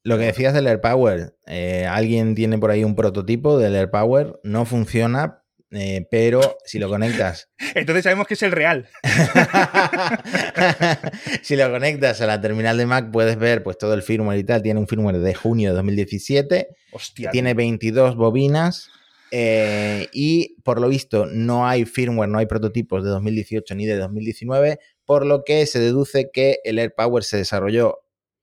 lo 0.04 0.18
que 0.18 0.26
decías 0.26 0.54
del 0.54 0.68
AirPower, 0.68 1.36
eh, 1.46 1.86
alguien 1.86 2.36
tiene 2.36 2.58
por 2.58 2.72
ahí 2.72 2.84
un 2.84 2.96
prototipo 2.96 3.58
del 3.58 3.76
AirPower, 3.76 4.40
no 4.44 4.66
funciona, 4.66 5.44
eh, 5.72 6.08
pero 6.12 6.58
si 6.66 6.80
lo 6.80 6.90
conectas. 6.90 7.50
Entonces 7.76 8.04
sabemos 8.04 8.28
que 8.28 8.34
es 8.34 8.44
el 8.44 8.52
real. 8.52 8.90
si 11.42 11.56
lo 11.56 11.72
conectas 11.72 12.22
a 12.22 12.28
la 12.28 12.42
terminal 12.42 12.78
de 12.78 12.86
Mac, 12.86 13.12
puedes 13.12 13.38
ver 13.38 13.64
pues 13.64 13.78
todo 13.78 13.94
el 13.94 14.02
firmware 14.02 14.40
y 14.40 14.44
tal. 14.44 14.62
Tiene 14.62 14.80
un 14.80 14.88
firmware 14.88 15.20
de 15.20 15.34
junio 15.34 15.70
de 15.70 15.76
2017. 15.76 16.68
Hostia. 16.92 17.32
Tiene 17.32 17.54
22 17.54 18.16
bobinas. 18.16 18.90
Eh, 19.34 20.10
y 20.12 20.62
por 20.64 20.82
lo 20.82 20.90
visto 20.90 21.26
no 21.26 21.66
hay 21.66 21.86
firmware, 21.86 22.30
no 22.30 22.40
hay 22.40 22.48
prototipos 22.48 23.02
de 23.02 23.12
2018 23.12 23.76
ni 23.76 23.86
de 23.86 23.96
2019, 23.96 24.78
por 25.06 25.26
lo 25.26 25.46
que 25.46 25.66
se 25.68 25.80
deduce 25.80 26.32
que 26.34 26.58
el 26.66 26.80
AirPower 26.80 27.24
se 27.24 27.38
desarrolló 27.38 28.00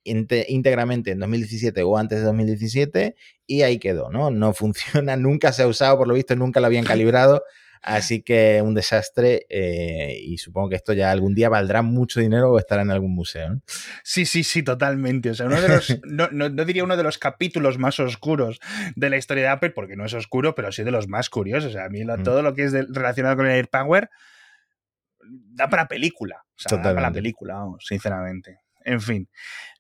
íntegramente 0.09 1.13
en 1.13 1.19
2017 1.21 1.83
o 1.83 1.97
antes 1.97 2.19
de 2.19 2.25
2017 2.25 3.17
y 3.47 3.63
ahí 3.63 3.79
quedó, 3.79 4.11
¿no? 4.11 4.31
No 4.31 4.53
funciona, 4.55 5.17
nunca 5.17 5.53
se 5.53 5.63
ha 5.63 5.67
usado, 5.67 5.99
por 5.99 6.09
lo 6.09 6.15
visto, 6.15 6.37
nunca 6.37 6.61
lo 6.61 6.67
habían 6.67 6.85
calibrado. 6.85 7.43
Así 7.81 8.23
que 8.23 8.61
un 8.61 8.75
desastre 8.75 9.47
eh, 9.49 10.19
y 10.21 10.39
supongo 10.39 10.71
que 10.71 10.75
esto 10.75 10.93
ya 10.93 11.13
algún 11.13 11.35
día 11.35 11.49
valdrá 11.49 11.83
mucho 11.83 12.19
dinero 12.19 12.51
o 12.51 12.59
estará 12.59 12.83
en 12.83 12.91
algún 12.91 13.15
museo. 13.15 13.61
Sí, 14.03 14.27
sí, 14.27 14.43
sí, 14.43 14.65
totalmente. 14.65 15.31
O 15.31 15.35
sea, 15.35 15.47
uno 15.47 15.61
de 15.61 15.69
los, 15.69 16.01
no, 16.05 16.29
no, 16.33 16.49
diría 16.65 16.83
uno 16.83 16.97
de 16.97 17.05
los 17.05 17.19
capítulos 17.19 17.79
más 17.79 18.01
oscuros 18.01 18.59
de 18.97 19.11
la 19.11 19.17
historia 19.17 19.45
de 19.45 19.49
Apple, 19.51 19.71
porque 19.71 19.95
no 19.95 20.05
es 20.05 20.15
oscuro, 20.15 20.57
pero 20.57 20.73
sí 20.73 20.83
de 20.83 20.91
los 20.91 21.07
más 21.07 21.31
curiosos. 21.31 21.71
O 21.71 21.73
sea, 21.73 21.85
a 21.85 21.89
mí 21.89 22.05
mm. 22.05 22.25
todo 22.25 22.43
lo 22.43 22.53
que 22.55 22.65
es 22.65 22.73
relacionado 22.73 23.37
con 23.37 23.47
el 23.47 23.53
AirPower 23.53 24.11
da 25.29 25.69
para 25.69 25.87
película. 25.87 26.45
O 26.57 26.59
sea, 26.59 26.79
da 26.79 26.83
para 26.83 27.01
la 27.01 27.13
película, 27.13 27.65
sinceramente. 27.79 28.59
En 28.89 29.03
fin. 29.03 29.29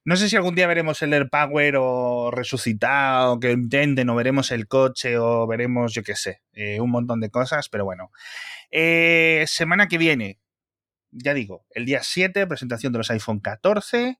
No 0.04 0.16
sé 0.16 0.28
si 0.28 0.36
algún 0.36 0.54
día 0.54 0.66
veremos 0.66 1.00
el 1.00 1.14
AirPower 1.14 1.76
o 1.78 2.30
resucitado, 2.30 3.40
que 3.40 3.52
intenten, 3.52 4.10
o 4.10 4.14
veremos 4.14 4.52
el 4.52 4.68
coche, 4.68 5.16
o 5.16 5.46
veremos, 5.46 5.94
yo 5.94 6.02
qué 6.02 6.14
sé, 6.14 6.42
eh, 6.52 6.78
un 6.78 6.90
montón 6.90 7.18
de 7.20 7.30
cosas, 7.30 7.70
pero 7.70 7.86
bueno. 7.86 8.10
Eh, 8.70 9.44
semana 9.48 9.88
que 9.88 9.96
viene, 9.96 10.40
ya 11.10 11.32
digo, 11.32 11.64
el 11.70 11.86
día 11.86 12.00
7, 12.02 12.46
presentación 12.46 12.92
de 12.92 12.98
los 12.98 13.10
iPhone 13.10 13.40
14. 13.40 14.18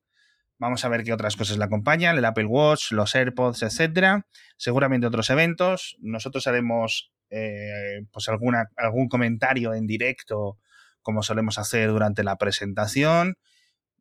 Vamos 0.57 0.87
a 0.87 0.88
ver 0.88 1.05
qué 1.05 1.12
otras 1.12 1.37
cosas 1.37 1.59
le 1.59 1.64
acompañan, 1.64 2.16
el 2.16 2.24
Apple 2.24 2.46
Watch, 2.46 2.92
los 2.92 3.14
AirPods, 3.14 3.62
etcétera. 3.62 4.27
Seguramente 4.57 5.07
otros 5.07 5.29
eventos. 5.29 5.98
Nosotros 6.01 6.46
haremos 6.46 7.12
eh, 7.29 8.07
pues 8.11 8.27
alguna, 8.31 8.70
algún 8.79 9.09
comentario 9.09 9.74
en 9.74 9.87
directo, 9.87 10.58
como 11.02 11.23
solemos 11.23 11.58
hacer 11.58 11.90
durante 11.90 12.25
la 12.25 12.37
presentación. 12.37 13.37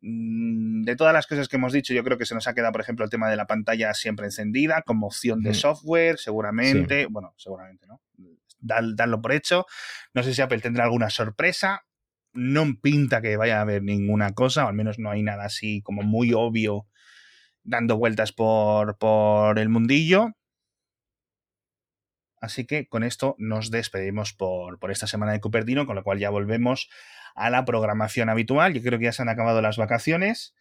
Mm, 0.00 0.82
de 0.84 0.96
todas 0.96 1.12
las 1.12 1.26
cosas 1.26 1.48
que 1.48 1.56
hemos 1.56 1.72
dicho, 1.72 1.92
yo 1.92 2.04
creo 2.04 2.18
que 2.18 2.26
se 2.26 2.34
nos 2.34 2.46
ha 2.46 2.54
quedado, 2.54 2.72
por 2.72 2.80
ejemplo, 2.80 3.04
el 3.04 3.10
tema 3.10 3.28
de 3.28 3.36
la 3.36 3.46
pantalla 3.46 3.92
siempre 3.94 4.26
encendida 4.26 4.82
como 4.82 5.06
opción 5.08 5.42
de 5.42 5.54
software, 5.54 6.18
seguramente. 6.18 7.06
Bueno, 7.06 7.34
seguramente 7.36 7.86
no. 7.86 8.00
darlo 8.60 9.20
por 9.20 9.32
hecho. 9.32 9.66
No 10.14 10.22
sé 10.22 10.34
si 10.34 10.42
Apple 10.42 10.60
tendrá 10.60 10.84
alguna 10.84 11.10
sorpresa. 11.10 11.84
No 12.32 12.64
pinta 12.80 13.20
que 13.20 13.36
vaya 13.36 13.58
a 13.58 13.62
haber 13.62 13.82
ninguna 13.82 14.32
cosa, 14.34 14.64
o 14.64 14.68
al 14.68 14.74
menos 14.74 14.98
no 14.98 15.10
hay 15.10 15.22
nada 15.22 15.44
así 15.44 15.82
como 15.82 16.02
muy 16.02 16.32
obvio 16.34 16.86
dando 17.64 17.96
vueltas 17.96 18.32
por, 18.32 18.98
por 18.98 19.58
el 19.58 19.68
mundillo. 19.68 20.34
Así 22.40 22.66
que 22.66 22.86
con 22.86 23.02
esto 23.02 23.34
nos 23.38 23.70
despedimos 23.70 24.32
por, 24.32 24.78
por, 24.78 24.90
esta 24.92 25.06
semana 25.06 25.32
de 25.32 25.40
Cupertino, 25.40 25.86
con 25.86 25.96
lo 25.96 26.04
cual 26.04 26.18
ya 26.18 26.30
volvemos 26.30 26.88
a 27.38 27.50
la 27.50 27.64
programación 27.64 28.28
habitual. 28.28 28.74
Yo 28.74 28.82
creo 28.82 28.98
que 28.98 29.06
ya 29.06 29.12
se 29.12 29.22
han 29.22 29.28
acabado 29.28 29.62
las 29.62 29.76
vacaciones. 29.76 30.54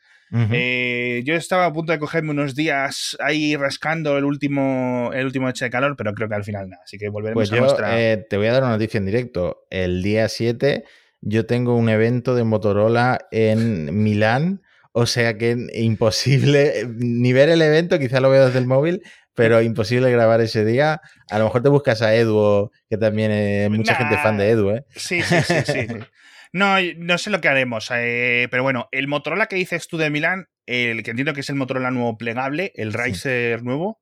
Eh, 0.52 1.24
yo 1.26 1.36
estaba 1.36 1.66
a 1.66 1.72
punto 1.72 1.94
de 1.94 2.00
cogerme 2.00 2.32
unos 2.32 2.54
días 2.54 3.16
ahí 3.22 3.56
rascando 3.56 4.18
el 4.18 4.26
último, 4.26 5.12
el 5.14 5.26
último 5.26 5.50
de 5.50 5.70
calor, 5.70 5.96
pero 5.96 6.14
creo 6.14 6.28
que 6.28 6.36
al 6.36 6.44
final 6.44 6.70
nada. 6.70 6.82
Así 6.84 6.98
que 6.98 7.10
volveremos 7.10 7.50
pues 7.50 7.58
a 7.58 7.62
nuestra. 7.62 8.02
Eh, 8.02 8.18
te 8.30 8.36
voy 8.36 8.48
a 8.48 8.54
dar 8.54 8.64
una 8.64 8.74
noticia 8.74 8.98
en 8.98 9.06
directo. 9.06 9.66
El 9.70 10.04
día 10.04 10.28
7 10.28 10.84
yo 11.22 11.46
tengo 11.46 11.76
un 11.76 11.90
evento 11.90 12.36
de 12.36 12.44
Motorola 12.44 13.20
en 13.32 14.04
Milán. 14.04 14.62
O 14.92 15.06
sea 15.06 15.38
que 15.38 15.56
imposible 15.76 16.88
ni 16.98 17.32
ver 17.32 17.50
el 17.50 17.62
evento, 17.62 18.00
quizá 18.00 18.20
lo 18.20 18.30
veo 18.30 18.48
desde 18.48 18.60
el 18.60 18.66
móvil, 18.66 19.04
pero 19.36 19.62
imposible 19.62 20.12
grabar 20.12 20.42
ese 20.42 20.66
día. 20.66 21.02
A 21.30 21.38
lo 21.38 21.46
mejor 21.46 21.62
te 21.62 21.70
buscas 21.70 22.02
a 22.02 22.16
Edu, 22.16 22.72
que 22.90 22.98
también 22.98 23.32
es 23.32 23.70
mucha 23.70 23.96
gente 23.96 24.18
fan 24.18 24.38
de 24.38 24.50
Edu, 24.50 24.72
¿eh? 24.72 24.86
Sí, 24.96 25.22
sí, 25.22 25.36
sí, 25.42 25.54
sí. 25.66 25.88
No, 26.58 26.78
no 26.98 27.18
sé 27.20 27.30
lo 27.30 27.40
que 27.40 27.50
haremos, 27.50 27.92
eh, 27.94 28.48
pero 28.50 28.64
bueno, 28.64 28.90
el 28.92 29.08
Motorola 29.08 29.46
que 29.46 29.56
dices 29.56 29.88
tú 29.88 29.98
de 29.98 30.10
Milán, 30.10 30.48
el 30.66 31.04
que 31.04 31.12
entiendo 31.12 31.34
que 31.36 31.42
es 31.42 31.50
el 31.50 31.56
Motorola 31.56 31.92
nuevo 31.92 32.18
plegable, 32.18 32.72
el 32.76 32.94
Riser 32.94 33.62
nuevo, 33.62 34.02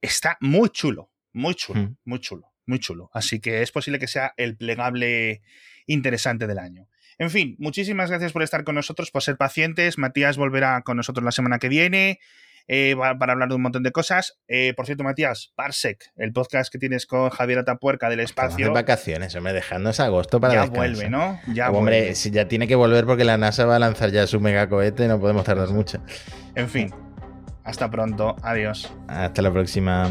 está 0.00 0.38
muy 0.40 0.70
chulo, 0.70 1.12
muy 1.34 1.54
chulo, 1.54 1.82
mm. 1.82 1.96
muy 2.04 2.18
chulo, 2.20 2.54
muy 2.64 2.78
chulo. 2.78 3.10
Así 3.12 3.40
que 3.40 3.60
es 3.60 3.72
posible 3.72 3.98
que 3.98 4.06
sea 4.06 4.32
el 4.38 4.56
plegable 4.56 5.42
interesante 5.86 6.46
del 6.46 6.58
año. 6.58 6.88
En 7.18 7.28
fin, 7.28 7.56
muchísimas 7.58 8.08
gracias 8.08 8.32
por 8.32 8.42
estar 8.42 8.64
con 8.64 8.74
nosotros, 8.74 9.10
por 9.10 9.22
ser 9.22 9.36
pacientes. 9.36 9.98
Matías 9.98 10.38
volverá 10.38 10.80
con 10.80 10.96
nosotros 10.96 11.22
la 11.22 11.32
semana 11.32 11.58
que 11.58 11.68
viene. 11.68 12.20
Eh, 12.68 12.94
para 12.96 13.32
hablar 13.32 13.48
de 13.48 13.54
un 13.54 13.62
montón 13.62 13.82
de 13.82 13.92
cosas. 13.92 14.38
Eh, 14.48 14.74
por 14.76 14.86
cierto, 14.86 15.04
Matías, 15.04 15.52
Parsec, 15.54 16.04
el 16.16 16.32
podcast 16.32 16.72
que 16.72 16.78
tienes 16.78 17.06
con 17.06 17.30
Javier 17.30 17.60
Atapuerca 17.60 18.08
del 18.08 18.20
espacio. 18.20 18.66
De 18.66 18.72
vacaciones, 18.72 19.34
hombre, 19.34 19.52
dejando 19.52 19.90
ese 19.90 20.02
agosto 20.02 20.40
para 20.40 20.54
Ya 20.54 20.64
vuelve, 20.66 21.10
¿no? 21.10 21.40
Ya 21.52 21.70
hombre, 21.70 22.14
si 22.14 22.30
ya 22.30 22.48
tiene 22.48 22.68
que 22.68 22.74
volver 22.74 23.06
porque 23.06 23.24
la 23.24 23.36
NASA 23.36 23.66
va 23.66 23.76
a 23.76 23.78
lanzar 23.78 24.10
ya 24.10 24.26
su 24.26 24.40
megacohete, 24.40 25.08
no 25.08 25.20
podemos 25.20 25.44
tardar 25.44 25.68
mucho. 25.70 26.02
En 26.54 26.68
fin, 26.68 26.92
hasta 27.64 27.90
pronto. 27.90 28.36
Adiós. 28.42 28.92
Hasta 29.08 29.42
la 29.42 29.52
próxima. 29.52 30.10